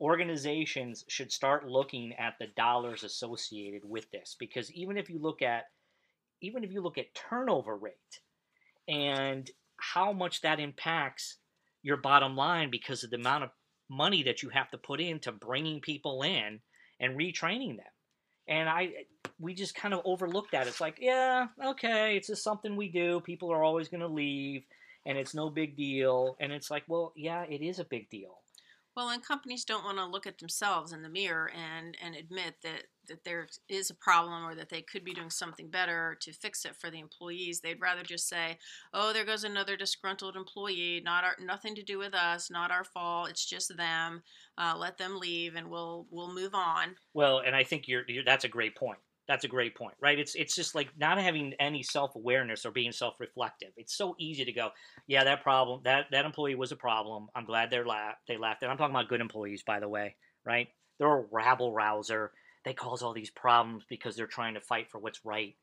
organizations 0.00 1.04
should 1.08 1.32
start 1.32 1.68
looking 1.68 2.14
at 2.14 2.34
the 2.38 2.46
dollars 2.56 3.02
associated 3.02 3.82
with 3.84 4.10
this 4.10 4.36
because 4.38 4.72
even 4.72 4.96
if 4.96 5.10
you 5.10 5.18
look 5.18 5.42
at 5.42 5.64
even 6.40 6.62
if 6.62 6.72
you 6.72 6.80
look 6.80 6.98
at 6.98 7.14
turnover 7.14 7.76
rate 7.76 8.20
and 8.86 9.50
how 9.76 10.12
much 10.12 10.40
that 10.42 10.60
impacts 10.60 11.38
your 11.82 11.96
bottom 11.96 12.36
line 12.36 12.70
because 12.70 13.02
of 13.02 13.10
the 13.10 13.16
amount 13.16 13.42
of 13.42 13.50
money 13.90 14.22
that 14.22 14.42
you 14.42 14.48
have 14.50 14.70
to 14.70 14.78
put 14.78 15.00
into 15.00 15.32
bringing 15.32 15.80
people 15.80 16.22
in 16.22 16.60
and 17.00 17.18
retraining 17.18 17.76
them 17.76 17.86
and 18.48 18.68
i 18.68 18.90
we 19.40 19.54
just 19.54 19.74
kind 19.74 19.94
of 19.94 20.00
overlooked 20.04 20.50
that. 20.52 20.66
It's 20.66 20.80
like 20.80 20.98
yeah 21.00 21.46
okay 21.64 22.16
it's 22.16 22.28
just 22.28 22.42
something 22.42 22.74
we 22.74 22.88
do. 22.88 23.20
People 23.20 23.52
are 23.52 23.62
always 23.62 23.88
going 23.88 24.00
to 24.00 24.08
leave 24.08 24.64
and 25.06 25.16
it's 25.16 25.34
no 25.34 25.48
big 25.48 25.76
deal. 25.76 26.36
And 26.40 26.52
it's 26.52 26.70
like 26.70 26.84
well 26.88 27.12
yeah 27.16 27.44
it 27.44 27.62
is 27.62 27.78
a 27.78 27.84
big 27.84 28.10
deal. 28.10 28.38
Well, 28.96 29.10
and 29.10 29.24
companies 29.24 29.64
don't 29.64 29.84
want 29.84 29.98
to 29.98 30.06
look 30.06 30.26
at 30.26 30.38
themselves 30.38 30.92
in 30.92 31.02
the 31.02 31.08
mirror 31.08 31.52
and 31.54 31.96
and 32.02 32.16
admit 32.16 32.56
that 32.64 32.84
that 33.08 33.24
there 33.24 33.48
is 33.68 33.90
a 33.90 33.94
problem 33.94 34.44
or 34.44 34.54
that 34.54 34.68
they 34.68 34.82
could 34.82 35.04
be 35.04 35.12
doing 35.12 35.30
something 35.30 35.68
better 35.68 36.16
to 36.20 36.32
fix 36.32 36.64
it 36.64 36.76
for 36.76 36.90
the 36.90 37.00
employees. 37.00 37.60
They'd 37.60 37.80
rather 37.80 38.02
just 38.02 38.28
say, 38.28 38.58
"Oh, 38.94 39.12
there 39.12 39.24
goes 39.24 39.44
another 39.44 39.76
disgruntled 39.76 40.36
employee. 40.36 41.00
Not 41.04 41.24
our, 41.24 41.36
nothing 41.40 41.74
to 41.76 41.82
do 41.82 41.98
with 41.98 42.14
us. 42.14 42.50
Not 42.50 42.70
our 42.70 42.84
fault. 42.84 43.30
It's 43.30 43.44
just 43.44 43.76
them. 43.76 44.22
Uh, 44.56 44.74
let 44.76 44.98
them 44.98 45.18
leave, 45.18 45.56
and 45.56 45.68
we'll 45.68 46.06
we'll 46.10 46.32
move 46.32 46.54
on." 46.54 46.96
Well, 47.14 47.40
and 47.40 47.54
I 47.56 47.64
think 47.64 47.88
you're, 47.88 48.04
you're 48.08 48.24
that's 48.24 48.44
a 48.44 48.48
great 48.48 48.76
point. 48.76 48.98
That's 49.28 49.44
a 49.44 49.48
great 49.48 49.76
point, 49.76 49.94
right? 50.00 50.18
It's 50.18 50.34
it's 50.34 50.54
just 50.54 50.74
like 50.74 50.88
not 50.98 51.18
having 51.18 51.52
any 51.60 51.82
self 51.82 52.14
awareness 52.16 52.64
or 52.64 52.70
being 52.70 52.92
self 52.92 53.20
reflective. 53.20 53.70
It's 53.76 53.94
so 53.94 54.14
easy 54.18 54.44
to 54.46 54.52
go, 54.52 54.70
yeah, 55.06 55.22
that 55.24 55.42
problem, 55.42 55.82
that 55.84 56.06
that 56.12 56.24
employee 56.24 56.54
was 56.54 56.72
a 56.72 56.76
problem. 56.76 57.28
I'm 57.34 57.44
glad 57.44 57.70
they're 57.70 57.84
la- 57.84 58.14
they 58.26 58.38
left. 58.38 58.62
And 58.62 58.72
I'm 58.72 58.78
talking 58.78 58.94
about 58.94 59.08
good 59.08 59.20
employees, 59.20 59.62
by 59.62 59.80
the 59.80 59.88
way, 59.88 60.16
right? 60.46 60.68
They're 60.98 61.18
a 61.18 61.24
rabble 61.30 61.74
rouser. 61.74 62.32
They 62.68 62.74
cause 62.74 63.02
all 63.02 63.14
these 63.14 63.30
problems 63.30 63.84
because 63.88 64.16
they're 64.16 64.26
trying 64.26 64.54
to 64.54 64.60
fight 64.60 64.90
for 64.90 64.98
what's 64.98 65.24
right. 65.24 65.54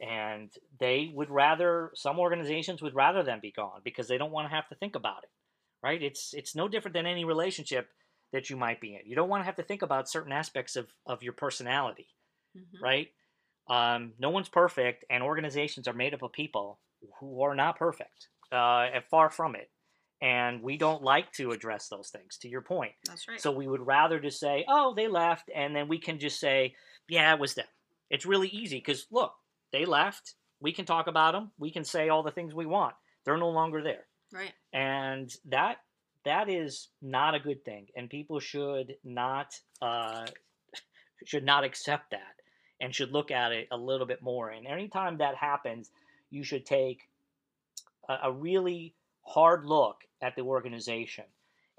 And 0.00 0.50
they 0.78 1.10
would 1.14 1.30
rather 1.30 1.90
some 1.94 2.18
organizations 2.18 2.82
would 2.82 2.94
rather 2.94 3.22
them 3.22 3.40
be 3.40 3.52
gone 3.52 3.80
because 3.84 4.08
they 4.08 4.18
don't 4.18 4.32
want 4.32 4.48
to 4.48 4.54
have 4.54 4.68
to 4.68 4.74
think 4.74 4.94
about 4.96 5.24
it. 5.24 5.30
Right? 5.82 6.02
It's 6.02 6.32
it's 6.32 6.56
no 6.56 6.68
different 6.68 6.94
than 6.94 7.06
any 7.06 7.24
relationship 7.24 7.88
that 8.32 8.50
you 8.50 8.56
might 8.56 8.80
be 8.80 8.94
in. 8.94 9.02
You 9.04 9.14
don't 9.14 9.28
want 9.28 9.42
to 9.42 9.46
have 9.46 9.56
to 9.56 9.62
think 9.62 9.82
about 9.82 10.08
certain 10.08 10.32
aspects 10.32 10.76
of, 10.76 10.88
of 11.06 11.22
your 11.22 11.34
personality 11.34 12.08
mm-hmm. 12.56 12.82
right? 12.82 13.08
Um, 13.68 14.12
no 14.18 14.30
one's 14.30 14.48
perfect, 14.48 15.04
and 15.10 15.22
organizations 15.22 15.88
are 15.88 15.94
made 15.94 16.14
up 16.14 16.22
of 16.22 16.32
people 16.32 16.80
who 17.20 17.42
are 17.42 17.54
not 17.54 17.78
perfect, 17.78 18.28
uh, 18.52 18.86
and 18.94 19.04
far 19.10 19.30
from 19.30 19.56
it. 19.56 19.70
And 20.22 20.62
we 20.62 20.78
don't 20.78 21.02
like 21.02 21.32
to 21.32 21.50
address 21.50 21.88
those 21.88 22.08
things. 22.08 22.38
To 22.38 22.48
your 22.48 22.62
point, 22.62 22.92
that's 23.04 23.28
right. 23.28 23.40
So 23.40 23.50
we 23.50 23.66
would 23.66 23.86
rather 23.86 24.20
just 24.20 24.40
say, 24.40 24.64
"Oh, 24.68 24.94
they 24.94 25.08
left," 25.08 25.50
and 25.54 25.74
then 25.74 25.88
we 25.88 25.98
can 25.98 26.18
just 26.18 26.40
say, 26.40 26.74
"Yeah, 27.08 27.34
it 27.34 27.40
was 27.40 27.54
them." 27.54 27.66
It's 28.10 28.24
really 28.24 28.48
easy 28.48 28.78
because 28.78 29.06
look, 29.10 29.34
they 29.72 29.84
left. 29.84 30.34
We 30.60 30.72
can 30.72 30.86
talk 30.86 31.08
about 31.08 31.32
them. 31.32 31.50
We 31.58 31.70
can 31.70 31.84
say 31.84 32.08
all 32.08 32.22
the 32.22 32.30
things 32.30 32.54
we 32.54 32.64
want. 32.64 32.94
They're 33.24 33.36
no 33.36 33.50
longer 33.50 33.82
there. 33.82 34.06
Right. 34.32 34.52
And 34.72 35.34
that 35.46 35.78
that 36.24 36.48
is 36.48 36.88
not 37.02 37.34
a 37.34 37.40
good 37.40 37.64
thing, 37.64 37.88
and 37.96 38.08
people 38.08 38.40
should 38.40 38.96
not 39.04 39.58
uh, 39.82 40.26
should 41.26 41.44
not 41.44 41.64
accept 41.64 42.10
that 42.10 42.40
and 42.80 42.94
should 42.94 43.12
look 43.12 43.30
at 43.30 43.52
it 43.52 43.68
a 43.70 43.76
little 43.76 44.06
bit 44.06 44.22
more. 44.22 44.50
And 44.50 44.66
anytime 44.66 45.18
that 45.18 45.36
happens, 45.36 45.90
you 46.30 46.42
should 46.42 46.66
take 46.66 47.08
a, 48.08 48.16
a 48.24 48.32
really 48.32 48.94
hard 49.26 49.66
look 49.66 50.02
at 50.22 50.36
the 50.36 50.42
organization 50.42 51.24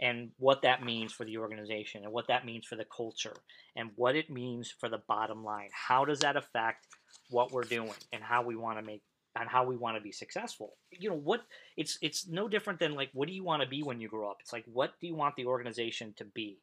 and 0.02 0.32
what 0.38 0.62
that 0.64 0.84
means 0.84 1.14
for 1.14 1.26
the 1.26 1.38
organization 1.38 2.04
and 2.04 2.12
what 2.12 2.28
that 2.28 2.46
means 2.46 2.66
for 2.66 2.76
the 2.76 2.86
culture 2.86 3.36
and 3.76 3.92
what 3.96 4.16
it 4.16 4.30
means 4.30 4.74
for 4.80 4.90
the 4.90 5.02
bottom 5.08 5.44
line. 5.44 5.70
How 5.72 6.04
does 6.04 6.20
that 6.20 6.36
affect 6.36 6.88
what 7.30 7.52
we're 7.52 7.64
doing 7.64 7.94
and 8.12 8.22
how 8.22 8.44
we 8.44 8.56
want 8.56 8.78
to 8.78 8.84
make 8.84 9.02
and 9.38 9.50
how 9.50 9.66
we 9.66 9.78
want 9.78 9.96
to 9.98 10.04
be 10.04 10.12
successful? 10.12 10.76
You 10.92 11.10
know, 11.10 11.16
what 11.16 11.44
it's 11.78 11.98
it's 12.02 12.28
no 12.28 12.48
different 12.48 12.80
than 12.80 12.96
like 12.96 13.10
what 13.14 13.28
do 13.28 13.34
you 13.34 13.44
want 13.44 13.62
to 13.64 13.70
be 13.70 13.84
when 13.84 14.02
you 14.02 14.10
grow 14.10 14.30
up? 14.30 14.38
It's 14.42 14.54
like 14.54 14.66
what 14.72 14.94
do 15.00 15.08
you 15.08 15.16
want 15.16 15.36
the 15.36 15.46
organization 15.46 16.14
to 16.18 16.26
be? 16.26 16.60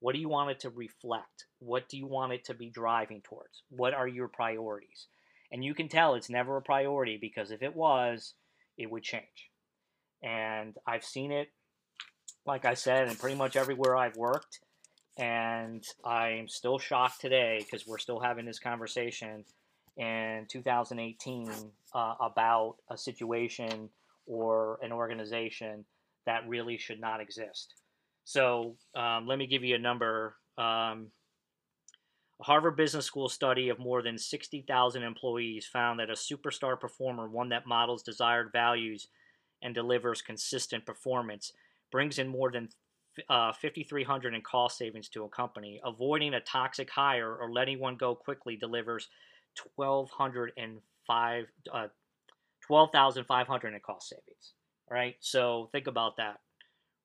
What 0.00 0.14
do 0.14 0.20
you 0.20 0.28
want 0.28 0.50
it 0.50 0.60
to 0.60 0.70
reflect? 0.70 1.46
What 1.58 1.88
do 1.88 1.96
you 1.96 2.06
want 2.06 2.32
it 2.32 2.44
to 2.44 2.54
be 2.54 2.70
driving 2.70 3.22
towards? 3.22 3.62
What 3.70 3.94
are 3.94 4.06
your 4.06 4.28
priorities? 4.28 5.06
And 5.50 5.64
you 5.64 5.74
can 5.74 5.88
tell 5.88 6.14
it's 6.14 6.28
never 6.28 6.56
a 6.56 6.62
priority 6.62 7.16
because 7.16 7.50
if 7.50 7.62
it 7.62 7.74
was, 7.74 8.34
it 8.76 8.90
would 8.90 9.02
change. 9.02 9.50
And 10.26 10.76
I've 10.86 11.04
seen 11.04 11.30
it, 11.30 11.48
like 12.44 12.64
I 12.64 12.74
said, 12.74 13.08
in 13.08 13.14
pretty 13.14 13.36
much 13.36 13.54
everywhere 13.54 13.96
I've 13.96 14.16
worked. 14.16 14.60
And 15.16 15.84
I'm 16.04 16.48
still 16.48 16.78
shocked 16.78 17.20
today 17.20 17.60
because 17.60 17.86
we're 17.86 17.98
still 17.98 18.18
having 18.18 18.44
this 18.44 18.58
conversation 18.58 19.44
in 19.96 20.46
2018 20.50 21.50
uh, 21.94 22.14
about 22.20 22.76
a 22.90 22.98
situation 22.98 23.88
or 24.26 24.78
an 24.82 24.92
organization 24.92 25.84
that 26.26 26.46
really 26.48 26.76
should 26.76 27.00
not 27.00 27.20
exist. 27.20 27.74
So 28.24 28.74
um, 28.96 29.28
let 29.28 29.38
me 29.38 29.46
give 29.46 29.62
you 29.62 29.76
a 29.76 29.78
number. 29.78 30.36
Um, 30.58 31.12
a 32.40 32.44
Harvard 32.44 32.76
Business 32.76 33.06
School 33.06 33.28
study 33.28 33.68
of 33.68 33.78
more 33.78 34.02
than 34.02 34.18
60,000 34.18 35.02
employees 35.02 35.66
found 35.66 36.00
that 36.00 36.10
a 36.10 36.14
superstar 36.14 36.78
performer, 36.78 37.28
one 37.28 37.50
that 37.50 37.66
models 37.66 38.02
desired 38.02 38.50
values 38.52 39.06
and 39.66 39.74
delivers 39.74 40.22
consistent 40.22 40.86
performance, 40.86 41.52
brings 41.92 42.18
in 42.18 42.28
more 42.28 42.50
than 42.50 42.70
uh, 43.28 43.52
5,300 43.52 44.34
in 44.34 44.40
cost 44.40 44.78
savings 44.78 45.08
to 45.10 45.24
a 45.24 45.28
company. 45.28 45.80
Avoiding 45.84 46.34
a 46.34 46.40
toxic 46.40 46.88
hire 46.88 47.36
or 47.36 47.52
letting 47.52 47.80
one 47.80 47.96
go 47.96 48.14
quickly 48.14 48.56
delivers 48.56 49.08
1,205, 49.74 51.46
uh, 51.72 51.88
12,500 52.66 53.74
in 53.74 53.80
cost 53.80 54.08
savings. 54.08 54.52
Right, 54.88 55.16
so 55.18 55.68
think 55.72 55.88
about 55.88 56.16
that 56.18 56.38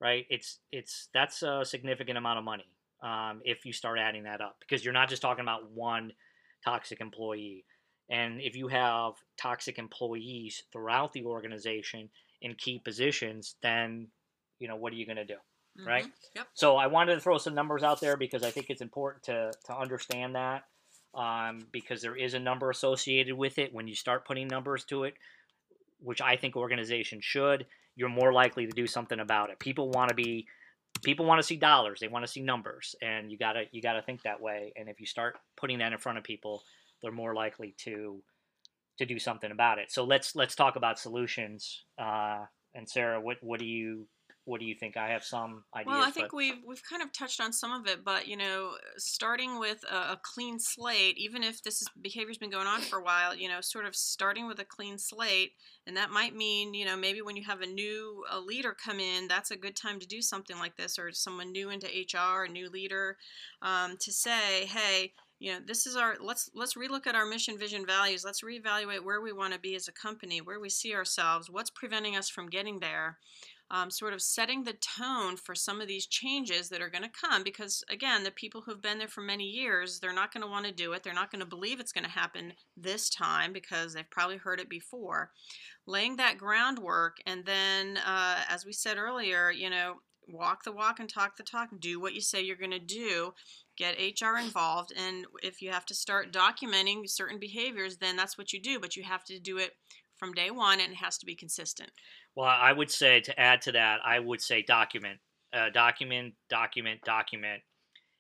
right? 0.02 0.26
It's 0.30 0.60
it's 0.71 1.08
that's 1.13 1.43
a 1.43 1.63
significant 1.63 2.17
amount 2.17 2.39
of 2.39 2.43
money 2.43 2.65
um, 3.02 3.41
if 3.45 3.65
you 3.65 3.71
start 3.71 4.00
adding 4.00 4.24
that 4.24 4.41
up 4.41 4.58
because 4.60 4.84
you're 4.84 4.93
not 4.93 5.08
just 5.08 5.21
talking 5.21 5.43
about 5.43 5.71
one 5.71 6.12
toxic 6.65 7.00
employee. 7.00 7.63
And 8.10 8.41
if 8.41 8.58
you 8.58 8.67
have 8.67 9.13
toxic 9.38 9.78
employees 9.78 10.63
throughout 10.74 11.13
the 11.13 11.24
organization 11.24 12.10
in 12.41 12.56
key 12.56 12.80
positions, 12.80 13.56
then 13.62 14.08
you 14.60 14.67
know 14.67 14.75
what 14.75 14.93
are 14.93 14.95
you 14.95 15.06
going 15.06 15.17
to 15.17 15.25
do, 15.25 15.36
mm-hmm. 15.80 15.88
right? 15.88 16.06
Yep. 16.36 16.47
So 16.54 16.77
I 16.77 16.88
wanted 16.88 17.15
to 17.15 17.21
throw 17.21 17.38
some 17.38 17.56
numbers 17.56 17.84
out 17.84 18.01
there 18.01 18.17
because 18.17 18.43
I 18.43 18.51
think 18.51 18.69
it's 18.69 18.82
important 18.82 19.23
to 19.23 19.51
to 19.65 19.77
understand 19.77 20.36
that 20.36 20.63
um, 21.13 21.67
because 21.71 22.01
there 22.01 22.15
is 22.15 22.34
a 22.34 22.39
number 22.39 22.69
associated 22.69 23.36
with 23.36 23.58
it 23.58 23.73
when 23.73 23.88
you 23.88 23.95
start 23.95 24.25
putting 24.25 24.47
numbers 24.47 24.84
to 24.86 25.04
it, 25.04 25.15
which 25.99 26.21
I 26.21 26.36
think 26.36 26.56
organizations 26.56 27.25
should 27.25 27.65
you're 27.95 28.10
more 28.10 28.34
likely 28.34 28.65
to 28.65 28.71
do 28.71 28.88
something 28.88 29.19
about 29.19 29.49
it. 29.49 29.60
People 29.60 29.89
want 29.89 30.10
to 30.10 30.15
be 30.15 30.47
people 31.04 31.25
want 31.25 31.39
to 31.39 31.43
see 31.43 31.56
dollars, 31.56 31.99
they 31.99 32.08
want 32.08 32.25
to 32.25 32.32
see 32.32 32.41
numbers, 32.41 32.95
and 33.01 33.32
you 33.32 33.38
got 33.38 33.54
to 33.54 33.63
you 33.71 33.82
got 33.82 33.93
to 33.93 34.01
think 34.01 34.23
that 34.23 34.41
way. 34.41 34.73
And 34.75 34.89
if 34.89 34.99
you 34.99 35.06
start 35.06 35.38
putting 35.58 35.80
that 35.80 35.91
in 35.91 35.97
front 35.97 36.17
of 36.17 36.23
people, 36.23 36.63
they're 37.01 37.12
more 37.12 37.34
likely 37.34 37.75
to 37.80 38.21
to 38.97 39.06
do 39.06 39.19
something 39.19 39.51
about 39.51 39.80
it. 39.80 39.91
So 39.91 40.04
let's 40.04 40.36
let's 40.36 40.56
talk 40.56 40.75
about 40.75 40.99
solutions. 40.99 41.84
Uh, 41.97 42.45
and 42.73 42.89
Sarah, 42.89 43.19
what 43.19 43.38
what 43.41 43.60
do 43.60 43.65
you 43.65 44.08
what 44.45 44.60
do 44.60 44.65
you 44.65 44.75
think? 44.75 44.97
I 44.97 45.10
have 45.10 45.23
some 45.23 45.63
ideas. 45.75 45.93
Well, 45.93 46.04
I 46.04 46.10
think 46.10 46.30
but... 46.32 46.38
we've 46.38 46.56
we've 46.65 46.82
kind 46.88 47.01
of 47.01 47.13
touched 47.13 47.39
on 47.39 47.54
some 47.54 47.71
of 47.71 47.88
it, 47.88 48.04
but 48.04 48.27
you 48.27 48.36
know, 48.36 48.71
starting 48.97 49.60
with 49.60 49.84
a, 49.89 49.95
a, 49.95 50.19
clean 50.21 50.60
slate, 50.60 51.17
even 51.17 51.43
if 51.43 51.62
this 51.62 51.82
is, 51.82 51.89
behavior's 52.01 52.38
been 52.38 52.49
going 52.49 52.67
on 52.67 52.82
for 52.82 52.99
a 52.99 53.04
while, 53.04 53.36
you 53.36 53.47
know, 53.47 53.62
sort 53.62 53.86
of 53.86 53.95
starting 53.95 54.47
with 54.47 54.60
a 54.60 54.65
clean 54.65 54.97
slate, 54.97 55.51
and 55.86 55.95
that 55.95 56.10
might 56.10 56.36
mean, 56.36 56.73
you 56.73 56.86
know, 56.86 56.97
maybe 56.97 57.21
when 57.21 57.36
you 57.36 57.43
have 57.43 57.62
a 57.62 57.67
new 57.67 58.23
a 58.32 58.39
leader 58.39 58.73
come 58.73 58.99
in, 58.99 59.27
that's 59.27 59.51
a 59.51 59.58
good 59.58 59.75
time 59.75 59.99
to 59.99 60.08
do 60.08 60.21
something 60.21 60.58
like 60.58 60.75
this, 60.75 60.97
or 60.97 61.12
someone 61.12 61.51
new 61.51 61.69
into 61.69 61.88
HR, 61.88 62.45
a 62.45 62.49
new 62.49 62.69
leader, 62.69 63.17
um, 63.62 63.95
to 63.99 64.12
say, 64.12 64.65
hey, 64.65 65.13
you 65.41 65.51
know 65.51 65.60
this 65.65 65.86
is 65.86 65.95
our 65.95 66.15
let's 66.21 66.49
let's 66.54 66.75
relook 66.75 67.08
at 67.08 67.15
our 67.15 67.25
mission 67.25 67.58
vision 67.58 67.86
values. 67.86 68.23
Let's 68.23 68.41
reevaluate 68.41 69.04
where 69.04 69.21
we 69.21 69.34
want 69.34 69.54
to 69.54 69.60
be 69.60 69.75
as 69.75 69.88
a 69.88 69.91
company 69.91 70.39
where 70.39 70.60
we 70.60 70.69
see 70.69 70.93
ourselves 70.93 71.49
what's 71.49 71.69
preventing 71.69 72.15
us 72.15 72.30
from 72.30 72.47
getting 72.47 72.80
there 72.80 73.17
um, 73.71 73.89
sort 73.89 74.13
of 74.13 74.21
setting 74.21 74.63
the 74.63 74.73
tone 74.73 75.38
for 75.38 75.56
some 75.56 75.80
of 75.80 75.88
these 75.88 76.06
changes 76.06 76.67
that 76.69 76.82
are 76.82 76.89
going 76.89 77.04
to 77.04 77.10
come 77.10 77.41
because 77.41 77.84
again 77.89 78.23
the 78.23 78.32
people 78.32 78.62
who've 78.62 78.82
been 78.82 78.99
there 78.99 79.08
for 79.08 79.21
many 79.21 79.45
years 79.45 79.99
they're 79.99 80.13
not 80.13 80.34
going 80.34 80.41
to 80.41 80.49
want 80.49 80.65
to 80.65 80.73
do 80.73 80.91
it 80.91 81.04
they're 81.04 81.13
not 81.13 81.32
going 81.32 81.39
to 81.39 81.45
believe 81.45 81.80
it's 81.80 81.93
going 81.93 82.04
to 82.04 82.10
happen 82.12 82.51
this 82.75 83.10
time 83.10 83.54
because 83.54 83.93
they've 83.93 84.10
probably 84.12 84.38
heard 84.38 84.60
it 84.60 84.69
before. 84.69 85.32
Laying 85.88 86.17
that 86.17 86.38
groundwork 86.38 87.17
and 87.25 87.45
then 87.45 87.97
uh, 88.06 88.41
as 88.49 88.65
we 88.65 88.73
said 88.73 88.97
earlier 88.97 89.49
you 89.51 89.69
know 89.69 89.95
walk 90.27 90.63
the 90.63 90.71
walk 90.71 90.99
and 90.99 91.10
talk 91.10 91.38
the 91.38 91.43
talk 91.43 91.69
do 91.80 91.99
what 91.99 92.13
you 92.13 92.21
say 92.21 92.41
you're 92.41 92.56
going 92.56 92.71
to 92.71 92.80
do 92.80 93.34
get 93.81 94.21
hr 94.21 94.37
involved 94.37 94.93
and 94.95 95.25
if 95.41 95.61
you 95.61 95.71
have 95.71 95.85
to 95.85 95.93
start 95.93 96.31
documenting 96.31 97.09
certain 97.09 97.39
behaviors 97.39 97.97
then 97.97 98.15
that's 98.15 98.37
what 98.37 98.53
you 98.53 98.61
do 98.61 98.79
but 98.79 98.95
you 98.95 99.03
have 99.03 99.23
to 99.23 99.39
do 99.39 99.57
it 99.57 99.71
from 100.15 100.33
day 100.33 100.51
one 100.51 100.79
and 100.79 100.91
it 100.91 100.97
has 100.97 101.17
to 101.17 101.25
be 101.25 101.35
consistent 101.35 101.91
well, 102.35 102.47
I 102.47 102.71
would 102.71 102.89
say 102.89 103.19
to 103.21 103.39
add 103.39 103.61
to 103.63 103.73
that, 103.73 103.99
I 104.05 104.19
would 104.19 104.41
say 104.41 104.61
document, 104.61 105.19
uh, 105.53 105.69
document, 105.69 106.33
document, 106.49 107.01
document, 107.03 107.61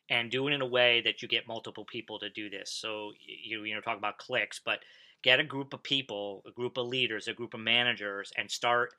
and 0.09 0.29
do 0.29 0.47
it 0.47 0.53
in 0.53 0.61
a 0.61 0.65
way 0.65 1.01
that 1.05 1.21
you 1.21 1.27
get 1.27 1.47
multiple 1.47 1.85
people 1.85 2.19
to 2.19 2.29
do 2.29 2.49
this. 2.49 2.73
So 2.73 3.13
you 3.25 3.63
you 3.63 3.73
know 3.73 3.81
talk 3.81 3.97
about 3.97 4.17
cliques, 4.17 4.59
but 4.63 4.79
get 5.23 5.39
a 5.39 5.45
group 5.45 5.73
of 5.73 5.83
people, 5.83 6.43
a 6.45 6.51
group 6.51 6.77
of 6.77 6.87
leaders, 6.87 7.27
a 7.27 7.33
group 7.33 7.53
of 7.53 7.61
managers, 7.61 8.31
and 8.37 8.51
start 8.51 8.89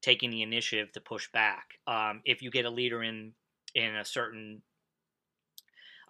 taking 0.00 0.30
the 0.30 0.42
initiative 0.42 0.92
to 0.92 1.00
push 1.00 1.28
back. 1.32 1.64
Um, 1.86 2.20
if 2.24 2.42
you 2.42 2.50
get 2.50 2.64
a 2.64 2.70
leader 2.70 3.02
in 3.02 3.32
in 3.74 3.96
a 3.96 4.04
certain, 4.04 4.62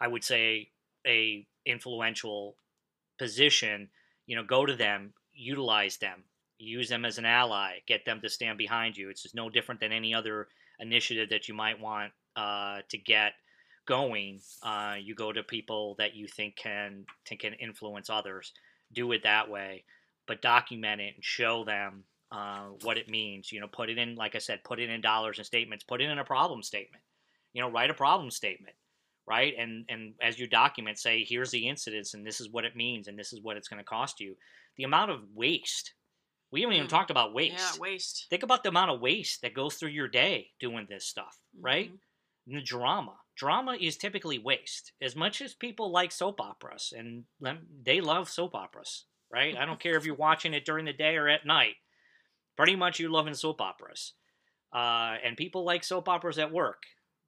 I 0.02 0.08
would 0.08 0.24
say 0.24 0.70
a 1.06 1.46
influential 1.64 2.56
position, 3.18 3.88
you 4.26 4.34
know, 4.34 4.42
go 4.42 4.66
to 4.66 4.74
them, 4.74 5.12
utilize 5.32 5.96
them, 5.98 6.24
use 6.58 6.88
them 6.88 7.04
as 7.04 7.18
an 7.18 7.24
ally, 7.24 7.78
get 7.86 8.04
them 8.04 8.20
to 8.22 8.28
stand 8.28 8.58
behind 8.58 8.96
you. 8.96 9.10
It's 9.10 9.22
just 9.22 9.36
no 9.36 9.48
different 9.48 9.80
than 9.80 9.92
any 9.92 10.12
other 10.12 10.48
initiative 10.80 11.28
that 11.30 11.46
you 11.46 11.54
might 11.54 11.80
want 11.80 12.12
uh, 12.34 12.80
to 12.88 12.98
get 12.98 13.34
going, 13.86 14.40
uh, 14.62 14.96
you 15.00 15.14
go 15.14 15.32
to 15.32 15.42
people 15.42 15.94
that 15.98 16.14
you 16.14 16.26
think 16.26 16.56
can 16.56 17.04
can 17.26 17.54
influence 17.54 18.10
others. 18.10 18.52
Do 18.92 19.12
it 19.12 19.22
that 19.22 19.50
way, 19.50 19.84
but 20.26 20.42
document 20.42 21.00
it 21.00 21.14
and 21.14 21.24
show 21.24 21.64
them 21.64 22.04
uh, 22.30 22.66
what 22.82 22.98
it 22.98 23.08
means. 23.08 23.52
You 23.52 23.60
know, 23.60 23.68
put 23.68 23.90
it 23.90 23.98
in, 23.98 24.16
like 24.16 24.34
I 24.34 24.38
said, 24.38 24.64
put 24.64 24.80
it 24.80 24.90
in 24.90 25.00
dollars 25.00 25.38
and 25.38 25.46
statements. 25.46 25.84
Put 25.84 26.00
it 26.00 26.10
in 26.10 26.18
a 26.18 26.24
problem 26.24 26.62
statement. 26.62 27.04
You 27.52 27.62
know, 27.62 27.70
write 27.70 27.90
a 27.90 27.94
problem 27.94 28.30
statement, 28.30 28.74
right? 29.26 29.54
And 29.58 29.84
and 29.88 30.14
as 30.20 30.38
you 30.38 30.46
document, 30.46 30.98
say 30.98 31.24
here's 31.24 31.50
the 31.50 31.68
incidents 31.68 32.14
and 32.14 32.26
this 32.26 32.40
is 32.40 32.50
what 32.50 32.64
it 32.64 32.76
means 32.76 33.08
and 33.08 33.18
this 33.18 33.32
is 33.32 33.40
what 33.40 33.56
it's 33.56 33.68
going 33.68 33.78
to 33.78 33.84
cost 33.84 34.20
you. 34.20 34.36
The 34.76 34.84
amount 34.84 35.10
of 35.10 35.20
waste. 35.34 35.94
We 36.50 36.60
haven't 36.60 36.76
even 36.76 36.86
Mm. 36.86 36.90
talked 36.90 37.10
about 37.10 37.32
waste. 37.32 37.54
Yeah, 37.76 37.80
waste. 37.80 38.26
Think 38.28 38.42
about 38.42 38.62
the 38.62 38.68
amount 38.68 38.90
of 38.90 39.00
waste 39.00 39.40
that 39.42 39.54
goes 39.54 39.76
through 39.76 39.90
your 39.90 40.08
day 40.08 40.50
doing 40.60 40.86
this 40.88 41.06
stuff, 41.06 41.38
right? 41.58 41.90
Mhm. 41.90 41.98
And 42.46 42.56
the 42.56 42.62
drama. 42.62 43.18
Drama 43.36 43.74
is 43.80 43.96
typically 43.96 44.38
waste. 44.38 44.92
As 45.00 45.16
much 45.16 45.40
as 45.40 45.54
people 45.54 45.90
like 45.90 46.12
soap 46.12 46.40
operas, 46.40 46.92
and 46.94 47.24
they 47.82 48.00
love 48.02 48.28
soap 48.28 48.54
operas, 48.54 49.06
right? 49.30 49.56
I 49.56 49.64
don't 49.64 49.80
care 49.80 49.96
if 49.96 50.04
you're 50.04 50.14
watching 50.28 50.52
it 50.52 50.66
during 50.66 50.84
the 50.84 50.92
day 50.92 51.16
or 51.16 51.28
at 51.28 51.46
night. 51.46 51.76
Pretty 52.56 52.76
much 52.76 52.98
you're 53.00 53.08
loving 53.10 53.32
soap 53.34 53.62
operas. 53.62 54.12
Uh, 54.74 55.16
and 55.24 55.36
people 55.38 55.64
like 55.64 55.84
soap 55.84 56.08
operas 56.08 56.38
at 56.38 56.52
work. 56.52 56.82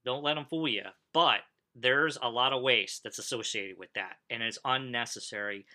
Don't 0.05 0.23
let 0.23 0.35
them 0.35 0.45
fool 0.45 0.69
you. 0.69 0.85
But 1.15 1.41
there's 1.75 2.19
a 2.23 2.29
lot 2.29 2.53
of 2.53 2.63
waste 2.63 3.03
that's 3.03 3.19
associated 3.19 3.79
with 3.79 3.93
that, 3.95 4.17
and 4.31 4.43
it's 4.43 4.59
unnecessary, 4.65 5.67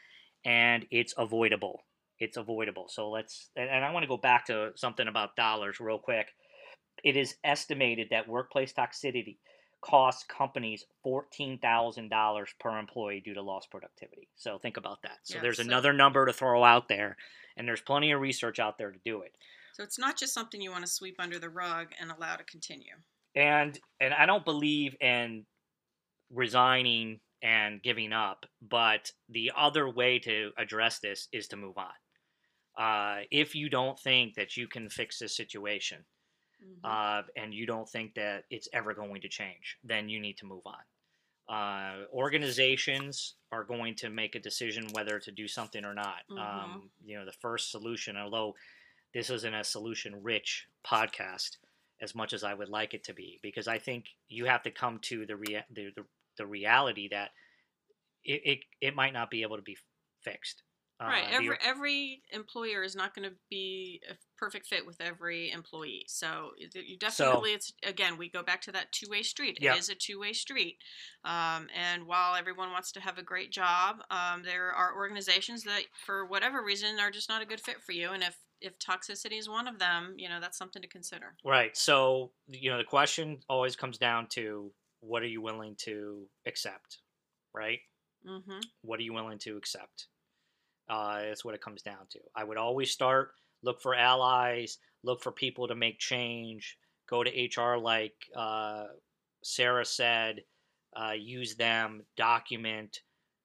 and 0.45 0.85
it's 0.91 1.13
avoidable. 1.17 1.83
It's 2.19 2.37
avoidable. 2.37 2.87
So 2.89 3.09
let's, 3.09 3.49
and 3.55 3.69
I 3.85 3.91
want 3.91 4.03
to 4.03 4.07
go 4.07 4.17
back 4.17 4.45
to 4.47 4.71
something 4.75 5.07
about 5.07 5.35
dollars 5.35 5.79
real 5.79 5.99
quick. 5.99 6.27
It 7.03 7.15
is 7.15 7.35
estimated 7.43 8.07
that 8.11 8.27
workplace 8.27 8.73
toxicity 8.73 9.37
costs 9.81 10.25
companies 10.27 10.83
$14,000 11.05 12.47
per 12.59 12.77
employee 12.77 13.21
due 13.23 13.33
to 13.33 13.41
lost 13.41 13.71
productivity. 13.71 14.27
So 14.35 14.57
think 14.59 14.77
about 14.77 15.01
that. 15.03 15.19
So 15.23 15.35
Yeah, 15.35 15.41
there's 15.41 15.57
so- 15.57 15.63
another 15.63 15.93
number 15.93 16.25
to 16.25 16.33
throw 16.33 16.63
out 16.63 16.87
there, 16.89 17.15
and 17.55 17.67
there's 17.67 17.81
plenty 17.81 18.11
of 18.11 18.19
research 18.21 18.59
out 18.59 18.77
there 18.77 18.91
to 18.91 18.99
do 19.05 19.21
it. 19.21 19.35
So 19.73 19.83
it's 19.83 19.97
not 19.99 20.17
just 20.17 20.33
something 20.33 20.59
you 20.61 20.71
want 20.71 20.85
to 20.85 20.91
sweep 20.91 21.15
under 21.19 21.39
the 21.39 21.49
rug 21.49 21.93
and 21.99 22.11
allow 22.11 22.35
to 22.35 22.43
continue. 22.43 22.95
and 23.35 23.79
and 24.01 24.11
I 24.13 24.25
don't 24.25 24.43
believe 24.43 24.95
in 25.01 25.45
resigning 26.31 27.19
and 27.41 27.81
giving 27.81 28.11
up, 28.13 28.45
but 28.61 29.11
the 29.29 29.51
other 29.55 29.89
way 29.89 30.19
to 30.19 30.51
address 30.57 30.99
this 30.99 31.27
is 31.31 31.47
to 31.47 31.55
move 31.57 31.77
on. 31.77 31.93
Uh, 32.77 33.23
if 33.31 33.55
you 33.55 33.69
don't 33.69 33.99
think 33.99 34.35
that 34.35 34.55
you 34.57 34.67
can 34.67 34.89
fix 34.89 35.19
this 35.19 35.35
situation, 35.35 36.05
Mhm. 36.61 36.79
uh, 36.83 37.23
and 37.35 37.53
you 37.53 37.65
don't 37.65 37.87
think 37.89 38.13
that 38.15 38.45
it's 38.49 38.67
ever 38.73 38.93
going 38.93 39.21
to 39.21 39.29
change, 39.29 39.77
then 39.83 40.09
you 40.09 40.19
need 40.19 40.37
to 40.37 40.45
move 40.45 40.65
on. 40.65 40.83
Uh, 41.47 42.05
organizations 42.13 43.35
are 43.51 43.63
going 43.63 43.95
to 43.95 44.09
make 44.09 44.35
a 44.35 44.39
decision 44.39 44.87
whether 44.93 45.19
to 45.19 45.31
do 45.31 45.47
something 45.47 45.83
or 45.85 45.93
not. 45.93 46.27
Mhm. 46.29 46.37
Um, 46.37 46.91
you 47.03 47.17
know, 47.17 47.25
the 47.25 47.31
first 47.31 47.71
solution, 47.71 48.17
although 48.17 48.55
this 49.13 49.29
isn't 49.29 49.53
a 49.53 49.63
solution 49.63 50.21
rich 50.21 50.67
podcast 50.85 51.57
as 52.01 52.13
much 52.13 52.33
as 52.33 52.43
I 52.43 52.53
would 52.53 52.69
like 52.69 52.93
it 52.93 53.03
to 53.05 53.13
be, 53.13 53.39
because 53.41 53.67
I 53.67 53.79
think 53.79 54.15
you 54.27 54.45
have 54.45 54.61
to 54.63 54.71
come 54.71 54.99
to 54.99 55.25
the 55.25 55.35
rea- 55.35 55.65
the, 55.69 55.91
the, 55.95 56.05
the 56.39 56.47
reality 56.47 57.09
that 57.11 57.29
it, 58.23 58.41
it, 58.43 58.59
it 58.81 58.95
might 58.95 59.13
not 59.13 59.29
be 59.29 59.43
able 59.43 59.57
to 59.57 59.61
be 59.61 59.77
fixed. 60.23 60.63
right. 60.99 61.23
Uh, 61.31 61.37
Every 61.37 61.57
every 61.65 62.21
employer 62.31 62.83
is 62.83 62.95
not 62.95 63.13
going 63.13 63.29
to 63.29 63.35
be 63.49 64.01
a 64.09 64.15
perfect 64.37 64.67
fit 64.67 64.85
with 64.85 64.99
every 64.99 65.51
employee. 65.51 66.05
So 66.07 66.51
you 66.57 66.97
definitely, 66.97 67.51
it's 67.51 67.71
again, 67.85 68.17
we 68.17 68.29
go 68.29 68.43
back 68.43 68.61
to 68.63 68.71
that 68.71 68.91
two 68.91 69.07
way 69.09 69.21
street. 69.21 69.59
Yeah. 69.61 69.75
It 69.75 69.79
is 69.79 69.89
a 69.89 69.95
two 69.95 70.19
way 70.19 70.33
street. 70.33 70.77
Um, 71.23 71.67
and 71.77 72.07
while 72.07 72.35
everyone 72.35 72.71
wants 72.71 72.91
to 72.93 72.99
have 72.99 73.17
a 73.17 73.23
great 73.23 73.51
job, 73.51 73.97
um, 74.09 74.43
there 74.43 74.71
are 74.71 74.95
organizations 74.95 75.63
that, 75.63 75.83
for 76.05 76.25
whatever 76.25 76.63
reason, 76.63 76.99
are 76.99 77.11
just 77.11 77.29
not 77.29 77.41
a 77.41 77.45
good 77.45 77.61
fit 77.61 77.81
for 77.85 77.93
you. 77.93 78.11
And 78.11 78.23
if 78.23 78.35
if 78.61 78.73
toxicity 78.77 79.39
is 79.39 79.47
one 79.47 79.69
of 79.69 79.79
them, 79.79 80.15
you 80.17 80.27
know 80.27 80.41
that's 80.41 80.57
something 80.57 80.81
to 80.81 80.87
consider. 80.87 81.35
Right. 81.45 81.77
So, 81.77 82.31
you 82.49 82.69
know, 82.69 82.77
the 82.77 82.83
question 82.83 83.39
always 83.47 83.77
comes 83.77 83.97
down 83.97 84.27
to 84.31 84.73
what 85.01 85.23
are 85.23 85.27
you 85.27 85.41
willing 85.41 85.75
to 85.79 86.27
accept? 86.45 86.99
Right? 87.53 87.79
Mm-hmm. 88.27 88.59
What 88.81 88.99
are 88.99 89.03
you 89.03 89.13
willing 89.13 89.39
to 89.39 89.57
accept? 89.57 90.07
Uh, 90.89 91.21
that's 91.21 91.45
what 91.45 91.55
it 91.55 91.61
comes 91.61 91.81
down 91.81 92.07
to. 92.11 92.19
I 92.35 92.43
would 92.43 92.57
always 92.57 92.91
start 92.91 93.31
look 93.61 93.81
for 93.81 93.93
allies, 93.95 94.77
look 95.03 95.21
for 95.21 95.31
people 95.31 95.67
to 95.67 95.75
make 95.75 95.99
change, 95.99 96.77
go 97.09 97.23
to 97.23 97.29
HR 97.29 97.77
like 97.77 98.13
uh, 98.35 98.85
Sarah 99.43 99.85
said, 99.85 100.43
uh, 100.95 101.11
use 101.11 101.55
them, 101.55 102.03
document, 102.17 103.01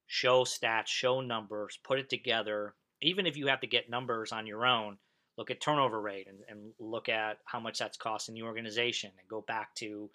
show 0.06 0.44
stats, 0.44 0.86
show 0.86 1.20
numbers, 1.20 1.78
put 1.84 1.98
it 1.98 2.08
together. 2.08 2.74
Even 3.02 3.26
if 3.26 3.36
you 3.36 3.48
have 3.48 3.60
to 3.60 3.66
get 3.66 3.90
numbers 3.90 4.32
on 4.32 4.46
your 4.46 4.66
own, 4.66 4.98
look 5.36 5.50
at 5.50 5.60
turnover 5.60 6.00
rate 6.00 6.26
and, 6.28 6.38
and 6.48 6.72
look 6.78 7.08
at 7.08 7.38
how 7.44 7.60
much 7.60 7.78
that's 7.78 7.96
costing 7.96 8.34
the 8.34 8.42
organization 8.42 9.10
and 9.18 9.28
go 9.28 9.42
back 9.46 9.74
to 9.74 10.08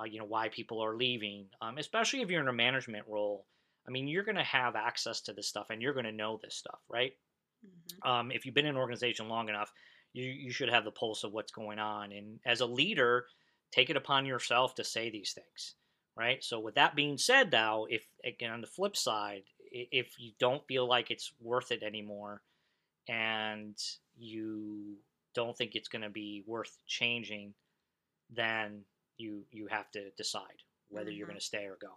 uh, 0.00 0.04
you 0.04 0.18
know 0.18 0.24
why 0.24 0.48
people 0.48 0.82
are 0.82 0.96
leaving 0.96 1.46
um, 1.60 1.78
especially 1.78 2.22
if 2.22 2.30
you're 2.30 2.40
in 2.40 2.48
a 2.48 2.52
management 2.52 3.04
role 3.08 3.46
i 3.86 3.90
mean 3.90 4.08
you're 4.08 4.24
going 4.24 4.36
to 4.36 4.42
have 4.42 4.76
access 4.76 5.20
to 5.20 5.32
this 5.32 5.48
stuff 5.48 5.66
and 5.70 5.82
you're 5.82 5.94
going 5.94 6.06
to 6.06 6.12
know 6.12 6.38
this 6.42 6.54
stuff 6.54 6.80
right 6.88 7.12
Mm-hmm. 7.66 8.10
um, 8.10 8.30
if 8.30 8.46
you've 8.46 8.54
been 8.54 8.64
in 8.64 8.74
an 8.74 8.80
organization 8.80 9.28
long 9.28 9.50
enough 9.50 9.70
you, 10.14 10.24
you 10.24 10.50
should 10.50 10.70
have 10.70 10.84
the 10.84 10.90
pulse 10.90 11.24
of 11.24 11.32
what's 11.32 11.52
going 11.52 11.78
on 11.78 12.10
and 12.10 12.40
as 12.46 12.60
a 12.60 12.66
leader 12.66 13.26
take 13.70 13.90
it 13.90 13.96
upon 13.96 14.24
yourself 14.24 14.74
to 14.76 14.84
say 14.84 15.10
these 15.10 15.34
things 15.34 15.74
right 16.16 16.42
so 16.42 16.58
with 16.58 16.74
that 16.76 16.96
being 16.96 17.18
said 17.18 17.52
now 17.52 17.84
if 17.90 18.06
again 18.24 18.50
on 18.50 18.62
the 18.62 18.66
flip 18.66 18.96
side 18.96 19.42
if 19.70 20.18
you 20.18 20.32
don't 20.40 20.66
feel 20.66 20.88
like 20.88 21.10
it's 21.10 21.32
worth 21.38 21.70
it 21.70 21.82
anymore 21.82 22.40
and 23.08 23.76
you 24.18 24.96
don't 25.34 25.56
think 25.56 25.74
it's 25.74 25.88
going 25.88 26.02
to 26.02 26.08
be 26.08 26.42
worth 26.46 26.78
changing 26.86 27.52
then 28.30 28.80
you 29.20 29.44
you 29.52 29.66
have 29.68 29.90
to 29.92 30.10
decide 30.16 30.58
whether 30.88 31.10
you're 31.10 31.26
Mhm. 31.26 31.30
going 31.30 31.38
to 31.40 31.44
stay 31.52 31.64
or 31.66 31.76
go 31.80 31.94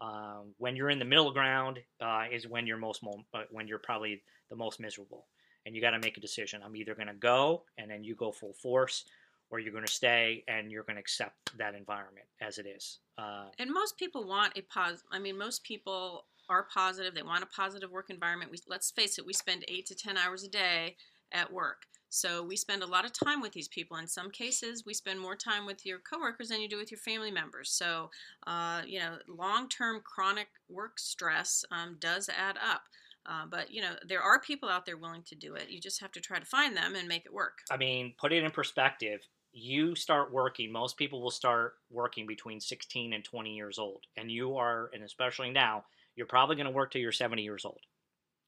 um, 0.00 0.54
when 0.58 0.76
you're 0.76 0.90
in 0.90 0.98
the 0.98 1.04
middle 1.04 1.32
ground 1.32 1.78
uh, 2.00 2.24
is 2.30 2.46
when 2.46 2.66
you're 2.66 2.76
most 2.88 3.02
mo- 3.02 3.24
uh, 3.34 3.42
when 3.50 3.66
you're 3.66 3.80
probably 3.90 4.22
the 4.50 4.56
most 4.56 4.78
miserable 4.80 5.26
and 5.66 5.74
you 5.74 5.80
got 5.80 5.90
to 5.90 5.98
make 5.98 6.16
a 6.16 6.20
decision 6.20 6.62
i'm 6.64 6.76
either 6.76 6.94
going 6.94 7.08
to 7.08 7.14
go 7.14 7.64
and 7.78 7.90
then 7.90 8.04
you 8.04 8.14
go 8.14 8.30
full 8.30 8.52
force 8.54 9.04
or 9.50 9.58
you're 9.58 9.72
going 9.72 9.84
to 9.86 9.92
stay 9.92 10.44
and 10.46 10.70
you're 10.70 10.84
going 10.84 10.96
to 10.96 11.00
accept 11.00 11.56
that 11.56 11.74
environment 11.74 12.26
as 12.40 12.58
it 12.58 12.66
is 12.66 13.00
uh, 13.18 13.46
And 13.58 13.70
most 13.72 13.96
people 13.96 14.22
want 14.28 14.52
a 14.56 14.62
pos. 14.62 15.02
I 15.10 15.18
mean, 15.18 15.36
most 15.36 15.64
people 15.64 16.26
are 16.48 16.64
positive. 16.72 17.14
They 17.14 17.22
want 17.22 17.42
a 17.42 17.46
positive 17.46 17.90
work 17.90 18.10
environment. 18.10 18.50
We 18.52 18.58
let's 18.68 18.90
face 18.92 19.18
it. 19.18 19.26
We 19.26 19.32
spend 19.32 19.64
eight 19.68 19.86
to 19.86 19.94
ten 19.94 20.16
hours 20.16 20.44
a 20.44 20.48
day 20.48 20.96
at 21.32 21.52
work, 21.52 21.80
so 22.08 22.42
we 22.42 22.56
spend 22.56 22.82
a 22.82 22.86
lot 22.86 23.04
of 23.04 23.12
time 23.12 23.40
with 23.40 23.52
these 23.52 23.68
people. 23.68 23.96
In 23.96 24.06
some 24.06 24.30
cases, 24.30 24.84
we 24.86 24.94
spend 24.94 25.20
more 25.20 25.36
time 25.36 25.66
with 25.66 25.84
your 25.84 25.98
coworkers 25.98 26.48
than 26.48 26.60
you 26.60 26.68
do 26.68 26.78
with 26.78 26.90
your 26.90 26.98
family 26.98 27.30
members. 27.30 27.70
So, 27.70 28.10
uh, 28.46 28.82
you 28.86 28.98
know, 28.98 29.18
long-term 29.28 30.02
chronic 30.04 30.48
work 30.68 30.98
stress 30.98 31.64
um, 31.70 31.96
does 32.00 32.28
add 32.28 32.56
up. 32.56 32.82
Uh, 33.26 33.44
but 33.50 33.70
you 33.70 33.82
know, 33.82 33.92
there 34.06 34.22
are 34.22 34.40
people 34.40 34.68
out 34.68 34.86
there 34.86 34.96
willing 34.96 35.22
to 35.24 35.34
do 35.34 35.54
it. 35.54 35.68
You 35.68 35.80
just 35.80 36.00
have 36.00 36.12
to 36.12 36.20
try 36.20 36.38
to 36.38 36.46
find 36.46 36.74
them 36.76 36.94
and 36.94 37.06
make 37.06 37.26
it 37.26 37.32
work. 37.32 37.58
I 37.70 37.76
mean, 37.76 38.14
put 38.18 38.32
it 38.32 38.42
in 38.42 38.50
perspective. 38.50 39.20
You 39.52 39.94
start 39.94 40.32
working, 40.32 40.72
most 40.72 40.96
people 40.96 41.20
will 41.20 41.30
start 41.30 41.74
working 41.90 42.26
between 42.26 42.60
16 42.60 43.12
and 43.12 43.24
20 43.24 43.54
years 43.54 43.78
old. 43.78 44.04
And 44.16 44.30
you 44.30 44.56
are, 44.56 44.90
and 44.94 45.02
especially 45.02 45.50
now, 45.50 45.84
you're 46.16 46.26
probably 46.26 46.56
going 46.56 46.66
to 46.66 46.72
work 46.72 46.90
till 46.90 47.00
you're 47.00 47.12
70 47.12 47.42
years 47.42 47.64
old. 47.64 47.80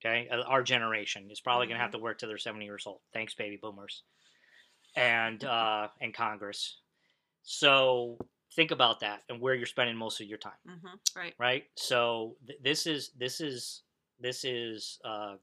Okay? 0.05 0.29
Uh, 0.31 0.43
Our 0.43 0.63
generation 0.63 1.29
is 1.31 1.41
probably 1.41 1.67
going 1.67 1.77
to 1.77 1.83
have 1.83 1.93
to 1.93 1.99
work 1.99 2.19
till 2.19 2.29
they're 2.29 2.39
70 2.39 2.65
years 2.65 2.85
old. 2.87 3.01
Thanks, 3.13 3.35
baby 3.35 3.59
boomers. 3.61 4.03
And, 4.97 5.45
uh, 5.45 5.89
and 6.01 6.15
Congress. 6.15 6.79
So 7.43 8.19
think 8.55 8.71
about 8.71 9.01
that 9.01 9.23
and 9.29 9.41
where 9.41 9.55
you're 9.55 9.67
spending 9.67 9.97
most 9.97 10.21
of 10.21 10.27
your 10.27 10.39
time 10.39 10.53
hmm 10.67 10.97
right. 11.17 11.35
right? 11.39 11.65
So 11.77 12.37
th- 12.47 12.59
this 12.63 12.87
is 12.87 13.11
this 13.17 13.41
is 13.41 13.83
this 14.21 14.45
is 14.45 14.99
uh, 15.05 15.37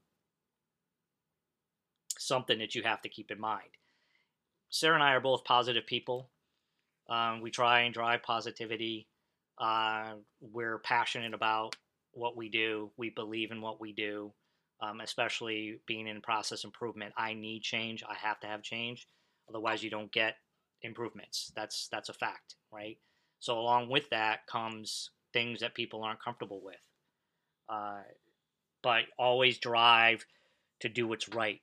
something 2.18 2.58
that 2.58 2.74
you 2.74 2.82
have 2.82 3.02
to 3.02 3.08
keep 3.08 3.30
in 3.30 3.40
mind. 3.40 3.70
Sarah 4.70 4.94
and 4.94 5.02
I 5.02 5.14
are 5.14 5.20
both 5.20 5.44
positive 5.44 5.86
people. 5.86 6.30
Um, 7.08 7.40
we 7.40 7.50
try 7.50 7.80
and 7.80 7.94
drive 7.94 8.22
positivity. 8.22 9.08
Uh, 9.58 10.12
we're 10.40 10.78
passionate 10.78 11.34
about 11.34 11.74
what 12.12 12.36
we 12.36 12.48
do. 12.48 12.90
We 12.96 13.10
believe 13.10 13.50
in 13.50 13.60
what 13.60 13.80
we 13.80 13.92
do, 13.92 14.32
um, 14.80 15.00
especially 15.00 15.80
being 15.86 16.06
in 16.06 16.20
process 16.22 16.64
improvement. 16.64 17.14
I 17.16 17.34
need 17.34 17.62
change. 17.62 18.02
I 18.08 18.14
have 18.14 18.40
to 18.40 18.46
have 18.46 18.62
change. 18.62 19.08
Otherwise, 19.48 19.82
you 19.82 19.90
don't 19.90 20.12
get 20.12 20.36
improvements. 20.82 21.52
That's 21.56 21.88
that's 21.88 22.08
a 22.08 22.14
fact, 22.14 22.56
right? 22.72 22.98
So 23.40 23.58
along 23.58 23.88
with 23.90 24.10
that 24.10 24.46
comes 24.46 25.10
things 25.32 25.60
that 25.60 25.74
people 25.74 26.02
aren't 26.02 26.22
comfortable 26.22 26.60
with. 26.62 26.80
Uh, 27.68 28.02
but 28.82 29.04
always 29.18 29.58
drive 29.58 30.24
to 30.80 30.88
do 30.88 31.06
what's 31.08 31.28
right. 31.28 31.62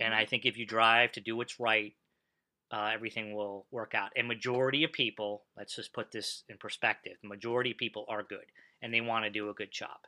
And 0.00 0.14
Mhm. 0.14 0.14
I 0.14 0.26
think 0.26 0.46
if 0.46 0.56
you 0.58 0.66
drive 0.66 1.12
to 1.12 1.20
do 1.20 1.36
what's 1.36 1.60
right, 1.60 1.96
uh, 2.72 2.90
everything 2.92 3.34
will 3.34 3.66
work 3.70 3.94
out. 3.94 4.12
And 4.16 4.28
majority 4.28 4.84
of 4.84 4.92
people, 4.92 5.46
let's 5.56 5.76
just 5.76 5.92
put 5.92 6.12
this 6.12 6.44
in 6.48 6.58
perspective, 6.58 7.18
majority 7.22 7.72
of 7.72 7.78
people 7.78 8.06
are 8.08 8.22
good 8.22 8.46
and 8.82 8.92
they 8.94 9.00
want 9.00 9.24
to 9.24 9.30
do 9.30 9.50
a 9.50 9.54
good 9.54 9.72
job. 9.72 9.98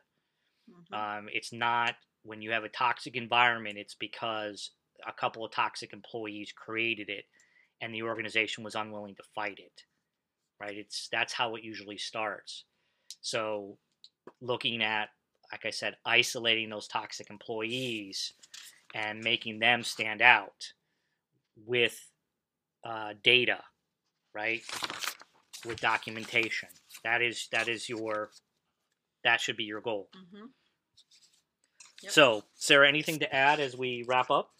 Mhm. 0.67 1.03
Um, 1.17 1.29
it's 1.31 1.53
not 1.53 1.95
when 2.23 2.41
you 2.41 2.51
have 2.51 2.63
a 2.63 2.69
toxic 2.69 3.15
environment, 3.15 3.77
it's 3.77 3.95
because 3.95 4.71
a 5.07 5.13
couple 5.13 5.45
of 5.45 5.51
toxic 5.51 5.93
employees 5.93 6.51
created 6.51 7.09
it 7.09 7.25
and 7.81 7.93
the 7.93 8.03
organization 8.03 8.63
was 8.63 8.75
unwilling 8.75 9.15
to 9.15 9.23
fight 9.33 9.59
it. 9.59 9.83
Right? 10.59 10.77
It's 10.77 11.07
that's 11.11 11.33
how 11.33 11.55
it 11.55 11.63
usually 11.63 11.97
starts. 11.97 12.65
So 13.21 13.77
looking 14.41 14.83
at 14.83 15.09
like 15.51 15.65
I 15.65 15.71
said, 15.71 15.95
isolating 16.05 16.69
those 16.69 16.87
toxic 16.87 17.29
employees 17.29 18.33
and 18.93 19.23
making 19.23 19.59
them 19.59 19.83
stand 19.83 20.21
out 20.21 20.73
with 21.65 21.99
uh, 22.83 23.13
data, 23.23 23.63
right? 24.33 24.61
With 25.65 25.81
documentation. 25.81 26.69
That 27.03 27.21
is 27.21 27.47
that 27.51 27.67
is 27.67 27.89
your 27.89 28.29
that 29.23 29.41
should 29.41 29.57
be 29.57 29.63
your 29.65 29.81
goal. 29.81 30.09
Mhm. 30.15 30.49
Yep. 32.03 32.11
So, 32.11 32.43
Sarah, 32.55 32.87
anything 32.87 33.19
to 33.19 33.33
add 33.35 33.59
as 33.59 33.75
we 33.75 34.03
wrap 34.07 34.29
up? 34.31 34.51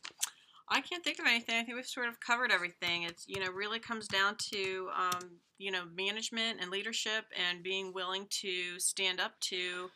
I 0.71 0.81
can't 0.81 1.03
think 1.03 1.19
of 1.19 1.25
anything. 1.25 1.55
I 1.55 1.63
think 1.63 1.75
we've 1.75 1.85
sort 1.87 2.09
of 2.09 2.19
covered 2.19 2.51
everything. 2.51 3.03
It's 3.03 3.25
you 3.27 3.39
know 3.39 3.49
really 3.51 3.79
comes 3.79 4.07
down 4.07 4.35
to 4.53 4.89
um, 4.95 5.39
you 5.57 5.71
know 5.71 5.83
management 5.95 6.59
and 6.61 6.69
leadership 6.69 7.25
and 7.35 7.63
being 7.63 7.91
willing 7.93 8.27
to 8.41 8.79
stand 8.79 9.19
up 9.19 9.39
to 9.41 9.89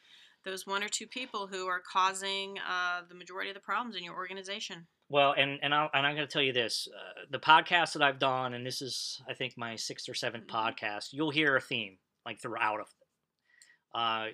those 0.46 0.66
one 0.68 0.84
or 0.84 0.90
two 0.90 1.08
people 1.08 1.48
who 1.48 1.68
are 1.68 1.80
causing 1.80 2.58
uh, 2.68 3.02
the 3.08 3.16
majority 3.16 3.50
of 3.50 3.54
the 3.54 3.62
problems 3.62 3.96
in 3.96 4.04
your 4.04 4.16
organization. 4.16 4.88
Well, 5.10 5.34
and 5.38 5.60
and, 5.62 5.74
and 5.74 6.08
I'm 6.08 6.16
going 6.16 6.28
to 6.28 6.32
tell 6.32 6.42
you 6.42 6.54
this: 6.54 6.88
uh, 6.92 7.26
the 7.30 7.40
podcast 7.40 7.94
that 7.94 8.02
I've 8.02 8.20
done, 8.20 8.54
and 8.56 8.66
this 8.66 8.82
is 8.82 9.22
I 9.30 9.34
think 9.36 9.54
my 9.58 9.76
sixth 9.76 10.10
or 10.10 10.14
7th 10.14 10.46
Mhm. 10.46 10.48
podcast. 10.48 11.10
You'll 11.12 11.30
hear 11.30 11.56
a 11.56 11.62
theme 11.62 11.98
like 12.26 12.42
throughout 12.42 12.80
of. 12.80 12.88
Uh, 13.94 14.28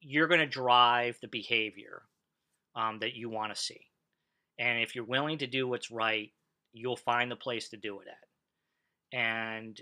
you're 0.00 0.28
going 0.28 0.40
to 0.40 0.46
drive 0.46 1.18
the 1.20 1.28
behavior 1.28 2.02
um, 2.74 2.98
that 3.00 3.14
you 3.14 3.28
want 3.30 3.54
to 3.54 3.60
see, 3.60 3.80
and 4.58 4.82
if 4.82 4.94
you're 4.94 5.04
willing 5.04 5.38
to 5.38 5.46
do 5.46 5.66
what's 5.66 5.90
right, 5.90 6.30
you'll 6.72 6.96
find 6.96 7.30
the 7.30 7.36
place 7.36 7.68
to 7.70 7.76
do 7.76 8.00
it 8.00 8.08
at. 8.08 9.18
And 9.18 9.80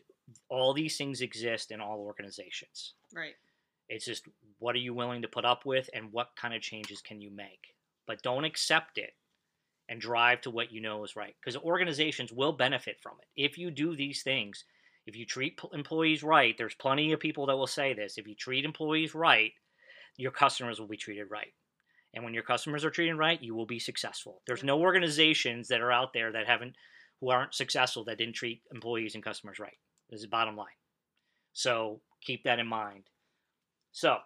all 0.49 0.73
these 0.73 0.97
things 0.97 1.21
exist 1.21 1.71
in 1.71 1.81
all 1.81 1.99
organizations. 1.99 2.95
Right. 3.12 3.35
It's 3.89 4.05
just 4.05 4.27
what 4.59 4.75
are 4.75 4.79
you 4.79 4.95
willing 4.95 5.23
to 5.23 5.29
put 5.29 5.45
up 5.45 5.67
with 5.67 5.91
and 5.93 6.12
what 6.12 6.31
kind 6.37 6.55
of 6.55 6.62
changes 6.62 7.01
can 7.01 7.21
you 7.21 7.31
make? 7.31 7.75
But 8.07 8.23
don't 8.23 8.45
accept 8.45 8.99
it 8.99 9.15
and 9.89 10.01
drive 10.01 10.41
to 10.43 10.51
what 10.51 10.73
you 10.73 10.81
know 10.81 11.05
is 11.05 11.17
right 11.17 11.35
because 11.41 11.61
organizations 11.61 12.33
will 12.33 12.53
benefit 12.53 12.99
from 13.03 13.15
it. 13.21 13.29
If 13.37 13.59
you 13.59 13.71
do 13.71 13.95
these 13.95 14.23
things, 14.23 14.65
if 15.07 15.17
you 15.17 15.27
treat 15.27 15.61
employees 15.73 16.23
right, 16.23 16.57
there's 16.57 16.75
plenty 16.75 17.12
of 17.12 17.21
people 17.21 17.47
that 17.47 17.57
will 17.57 17.67
say 17.67 17.93
this. 17.93 18.17
If 18.17 18.27
you 18.27 18.35
treat 18.35 18.65
employees 18.65 19.15
right, 19.15 19.53
your 20.17 20.31
customers 20.31 20.81
will 20.81 20.87
be 20.87 20.97
treated 20.97 21.31
right. 21.31 21.53
And 22.15 22.25
when 22.25 22.35
your 22.35 22.43
customers 22.43 22.85
are 22.85 22.91
treated 22.91 23.17
right, 23.17 23.43
you 23.43 23.55
will 23.55 23.67
be 23.67 23.81
successful. 23.81 24.41
There's 24.47 24.62
no 24.62 24.81
organizations 24.81 25.69
that 25.69 25.81
are 25.81 25.93
out 25.93 26.12
there 26.12 26.33
that 26.33 26.47
haven't 26.47 26.77
who 27.21 27.31
aren't 27.31 27.55
successful 27.55 28.05
that 28.05 28.19
didn't 28.19 28.35
treat 28.35 28.62
employees 28.73 29.15
and 29.15 29.25
customers 29.25 29.59
right. 29.59 29.79
This 30.11 30.19
is 30.19 30.25
the 30.25 30.29
bottom 30.29 30.57
line. 30.57 30.67
So 31.53 32.01
keep 32.23 32.45
that 32.45 32.59
in 32.59 32.67
mind. 32.67 33.05
So, 33.93 34.19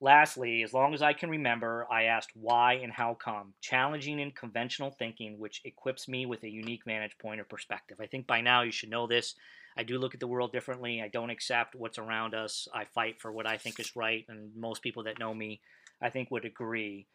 lastly, 0.00 0.62
as 0.62 0.72
long 0.72 0.94
as 0.94 1.02
I 1.02 1.12
can 1.12 1.28
remember, 1.28 1.86
I 1.90 2.04
asked 2.04 2.30
why 2.34 2.74
and 2.74 2.92
how 2.92 3.14
come, 3.14 3.54
challenging 3.60 4.20
and 4.20 4.34
conventional 4.34 4.90
thinking, 4.92 5.38
which 5.38 5.60
equips 5.64 6.08
me 6.08 6.26
with 6.26 6.42
a 6.44 6.48
unique 6.48 6.84
vantage 6.84 7.18
point 7.18 7.40
or 7.40 7.44
perspective. 7.44 7.98
I 8.00 8.06
think 8.06 8.26
by 8.26 8.40
now 8.40 8.62
you 8.62 8.72
should 8.72 8.90
know 8.90 9.06
this. 9.06 9.34
I 9.76 9.82
do 9.82 9.98
look 9.98 10.14
at 10.14 10.20
the 10.20 10.26
world 10.26 10.52
differently. 10.52 11.02
I 11.02 11.08
don't 11.08 11.30
accept 11.30 11.74
what's 11.74 11.98
around 11.98 12.34
us. 12.34 12.68
I 12.72 12.84
fight 12.84 13.20
for 13.20 13.32
what 13.32 13.46
I 13.46 13.56
think 13.56 13.80
is 13.80 13.96
right, 13.96 14.24
and 14.28 14.50
most 14.56 14.82
people 14.82 15.04
that 15.04 15.18
know 15.18 15.34
me, 15.34 15.60
I 16.00 16.10
think, 16.10 16.30
would 16.30 16.44
agree. 16.44 17.06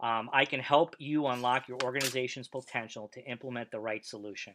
Um, 0.00 0.30
I 0.32 0.44
can 0.44 0.60
help 0.60 0.96
you 0.98 1.26
unlock 1.26 1.68
your 1.68 1.78
organization's 1.84 2.48
potential 2.48 3.08
to 3.14 3.24
implement 3.24 3.70
the 3.70 3.80
right 3.80 4.04
solution, 4.04 4.54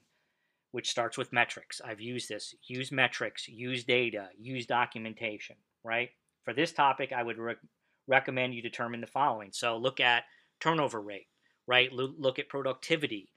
which 0.72 0.90
starts 0.90 1.18
with 1.18 1.32
metrics. 1.32 1.80
I've 1.86 2.02
used 2.02 2.30
this. 2.30 2.56
Use 2.68 2.92
metrics, 2.92 3.48
use 3.48 3.84
data, 3.84 4.30
use 4.38 4.66
documentation, 4.66 5.56
right? 5.84 6.10
For 6.44 6.54
this 6.54 6.72
topic, 6.72 7.14
I 7.14 7.24
would 7.24 7.38
re- 7.38 7.56
recommend 8.08 8.56
you 8.56 8.62
determine 8.62 9.02
the 9.02 9.08
following. 9.08 9.52
So 9.54 9.78
look 9.78 10.00
at 10.00 10.24
turnover 10.60 11.00
rate, 11.00 11.28
right? 11.68 11.92
Lo- 11.94 12.14
look 12.18 12.40
at 12.40 12.50
productivity. 12.50 13.30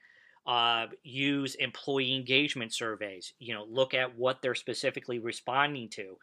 Uh, 0.47 0.87
use 1.03 1.55
employee 1.55 2.15
engagement 2.15 2.73
surveys. 2.73 3.33
You 3.39 3.53
know, 3.53 3.65
look 3.69 3.93
at 3.93 4.17
what 4.17 4.41
they're 4.41 4.55
specifically 4.55 5.19
responding 5.19 5.89
to. 5.89 6.17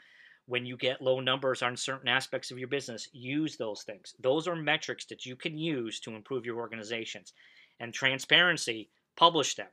When 0.46 0.64
you 0.64 0.76
get 0.76 1.02
low 1.02 1.20
numbers 1.20 1.62
on 1.62 1.76
certain 1.76 2.08
aspects 2.08 2.50
of 2.50 2.58
your 2.58 2.68
business, 2.68 3.08
use 3.12 3.56
those 3.56 3.82
things. 3.82 4.14
Those 4.20 4.46
are 4.48 4.56
metrics 4.56 5.04
that 5.06 5.26
you 5.26 5.36
can 5.36 5.58
use 5.58 6.00
to 6.00 6.14
improve 6.14 6.46
your 6.46 6.56
organizations. 6.56 7.32
And 7.78 7.92
transparency, 7.92 8.88
publish 9.16 9.54
them. 9.54 9.68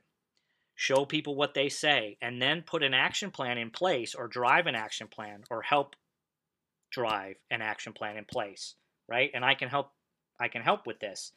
Show 0.76 1.04
people 1.04 1.36
what 1.36 1.54
they 1.54 1.68
say, 1.68 2.16
and 2.20 2.42
then 2.42 2.62
put 2.62 2.82
an 2.82 2.94
action 2.94 3.30
plan 3.30 3.58
in 3.58 3.70
place 3.70 4.14
or 4.14 4.26
drive 4.26 4.66
an 4.66 4.74
action 4.74 5.06
plan 5.06 5.44
or 5.48 5.62
help 5.62 5.94
drive 6.90 7.36
an 7.50 7.62
action 7.62 7.92
plan 7.92 8.16
in 8.16 8.24
place, 8.24 8.74
right? 9.08 9.30
And 9.34 9.44
I 9.44 9.54
can 9.54 9.68
help 9.68 9.92
I 10.40 10.48
can 10.48 10.62
help 10.62 10.86
with 10.86 10.98
this 10.98 11.32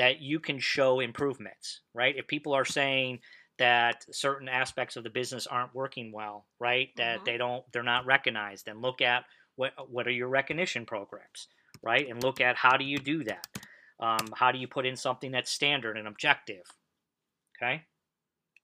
that 0.00 0.22
you 0.22 0.40
can 0.40 0.58
show 0.58 1.00
improvements, 1.00 1.82
right? 1.92 2.16
If 2.16 2.26
people 2.26 2.54
are 2.54 2.64
saying 2.64 3.18
that 3.58 4.06
certain 4.10 4.48
aspects 4.48 4.96
of 4.96 5.04
the 5.04 5.10
business 5.10 5.46
aren't 5.46 5.74
working 5.74 6.10
well, 6.10 6.46
right? 6.58 6.88
That 6.96 7.20
Mhm. 7.20 7.24
they 7.26 7.36
don't 7.36 7.70
they're 7.70 7.82
not 7.82 8.06
recognized, 8.06 8.64
then 8.64 8.80
look 8.80 9.02
at 9.02 9.26
what 9.56 9.90
what 9.90 10.06
are 10.06 10.10
your 10.10 10.28
recognition 10.28 10.86
programs, 10.86 11.48
right? 11.82 12.08
And 12.08 12.22
look 12.22 12.40
at 12.40 12.56
how 12.56 12.78
do 12.78 12.84
you 12.86 12.96
do 12.96 13.24
that? 13.24 13.46
Um, 13.98 14.32
how 14.34 14.50
do 14.52 14.58
you 14.58 14.66
put 14.66 14.86
in 14.86 14.96
something 14.96 15.32
that's 15.32 15.50
standard 15.50 15.98
and 15.98 16.08
objective? 16.08 16.64
Okay? 17.58 17.84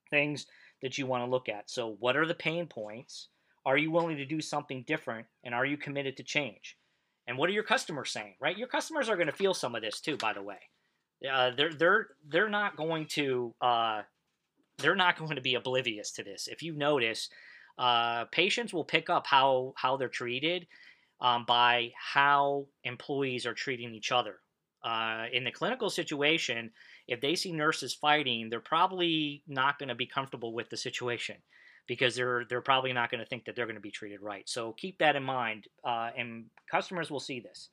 Things 0.09 0.47
that 0.81 0.97
you 0.97 1.05
want 1.05 1.23
to 1.23 1.29
look 1.29 1.47
at. 1.47 1.69
So 1.69 1.97
what 1.99 2.17
are 2.17 2.25
the 2.25 2.33
pain 2.33 2.65
points? 2.65 3.27
Are 3.63 3.77
you 3.77 3.91
willing 3.91 4.17
to 4.17 4.25
do 4.25 4.41
something 4.41 4.81
different? 4.81 5.27
And 5.43 5.53
are 5.53 5.67
you 5.67 5.77
committed 5.77 6.17
to 6.17 6.23
change? 6.23 6.79
And 7.27 7.37
what 7.37 7.47
are 7.47 7.53
your 7.53 7.63
customers 7.63 8.09
saying? 8.09 8.37
Right? 8.39 8.57
Your 8.57 8.67
customers 8.67 9.07
are 9.07 9.17
going 9.17 9.27
to 9.27 9.43
feel 9.43 9.53
some 9.53 9.75
of 9.75 9.83
this 9.83 10.01
too, 10.01 10.17
by 10.17 10.33
the 10.33 10.41
way. 10.41 10.71
Uh, 11.29 11.51
they're 11.55 11.73
they're 11.73 12.07
they're 12.27 12.49
not 12.49 12.75
going 12.75 13.05
to 13.07 13.53
uh, 13.61 14.01
they're 14.77 14.95
not 14.95 15.17
going 15.17 15.35
to 15.35 15.41
be 15.41 15.55
oblivious 15.55 16.11
to 16.11 16.23
this. 16.23 16.47
If 16.47 16.61
you 16.61 16.73
notice, 16.73 17.29
uh, 17.77 18.25
patients 18.25 18.73
will 18.73 18.83
pick 18.83 19.09
up 19.09 19.25
how 19.25 19.73
how 19.75 19.97
they're 19.97 20.09
treated 20.09 20.67
um, 21.21 21.45
by 21.45 21.91
how 21.95 22.67
employees 22.83 23.45
are 23.45 23.53
treating 23.53 23.93
each 23.93 24.11
other. 24.11 24.39
Uh, 24.83 25.25
in 25.33 25.43
the 25.43 25.51
clinical 25.51 25.89
situation, 25.89 26.71
if 27.07 27.19
they 27.19 27.35
see 27.35 27.51
nurses 27.51 27.93
fighting, 27.93 28.49
they're 28.49 28.59
probably 28.59 29.43
not 29.47 29.79
going 29.79 29.89
to 29.89 29.95
be 29.95 30.05
comfortable 30.05 30.53
with 30.53 30.69
the 30.69 30.77
situation 30.77 31.35
because 31.87 32.15
they're 32.15 32.45
they're 32.47 32.61
probably 32.61 32.93
not 32.93 33.09
going 33.09 33.19
to 33.19 33.25
think 33.25 33.45
that 33.45 33.55
they're 33.55 33.65
going 33.65 33.75
to 33.75 33.81
be 33.81 33.91
treated 33.91 34.21
right. 34.21 34.47
So 34.47 34.73
keep 34.73 34.99
that 34.99 35.15
in 35.15 35.23
mind, 35.23 35.65
uh, 35.83 36.11
and 36.15 36.45
customers 36.69 37.09
will 37.09 37.19
see 37.19 37.39
this. 37.39 37.69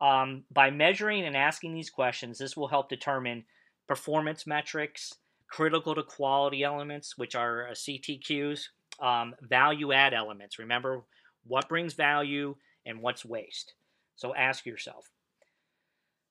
Um, 0.00 0.44
by 0.52 0.70
measuring 0.70 1.24
and 1.24 1.36
asking 1.36 1.74
these 1.74 1.90
questions, 1.90 2.38
this 2.38 2.56
will 2.56 2.68
help 2.68 2.88
determine 2.88 3.44
performance 3.88 4.46
metrics, 4.46 5.14
critical 5.48 5.94
to 5.94 6.02
quality 6.02 6.62
elements, 6.62 7.16
which 7.16 7.34
are 7.34 7.68
uh, 7.68 7.72
CTQs, 7.72 8.64
um, 9.00 9.34
value 9.40 9.92
add 9.92 10.12
elements. 10.12 10.58
Remember 10.58 11.04
what 11.46 11.68
brings 11.68 11.94
value 11.94 12.56
and 12.84 13.00
what's 13.00 13.24
waste. 13.24 13.74
So 14.16 14.34
ask 14.34 14.66
yourself. 14.66 15.08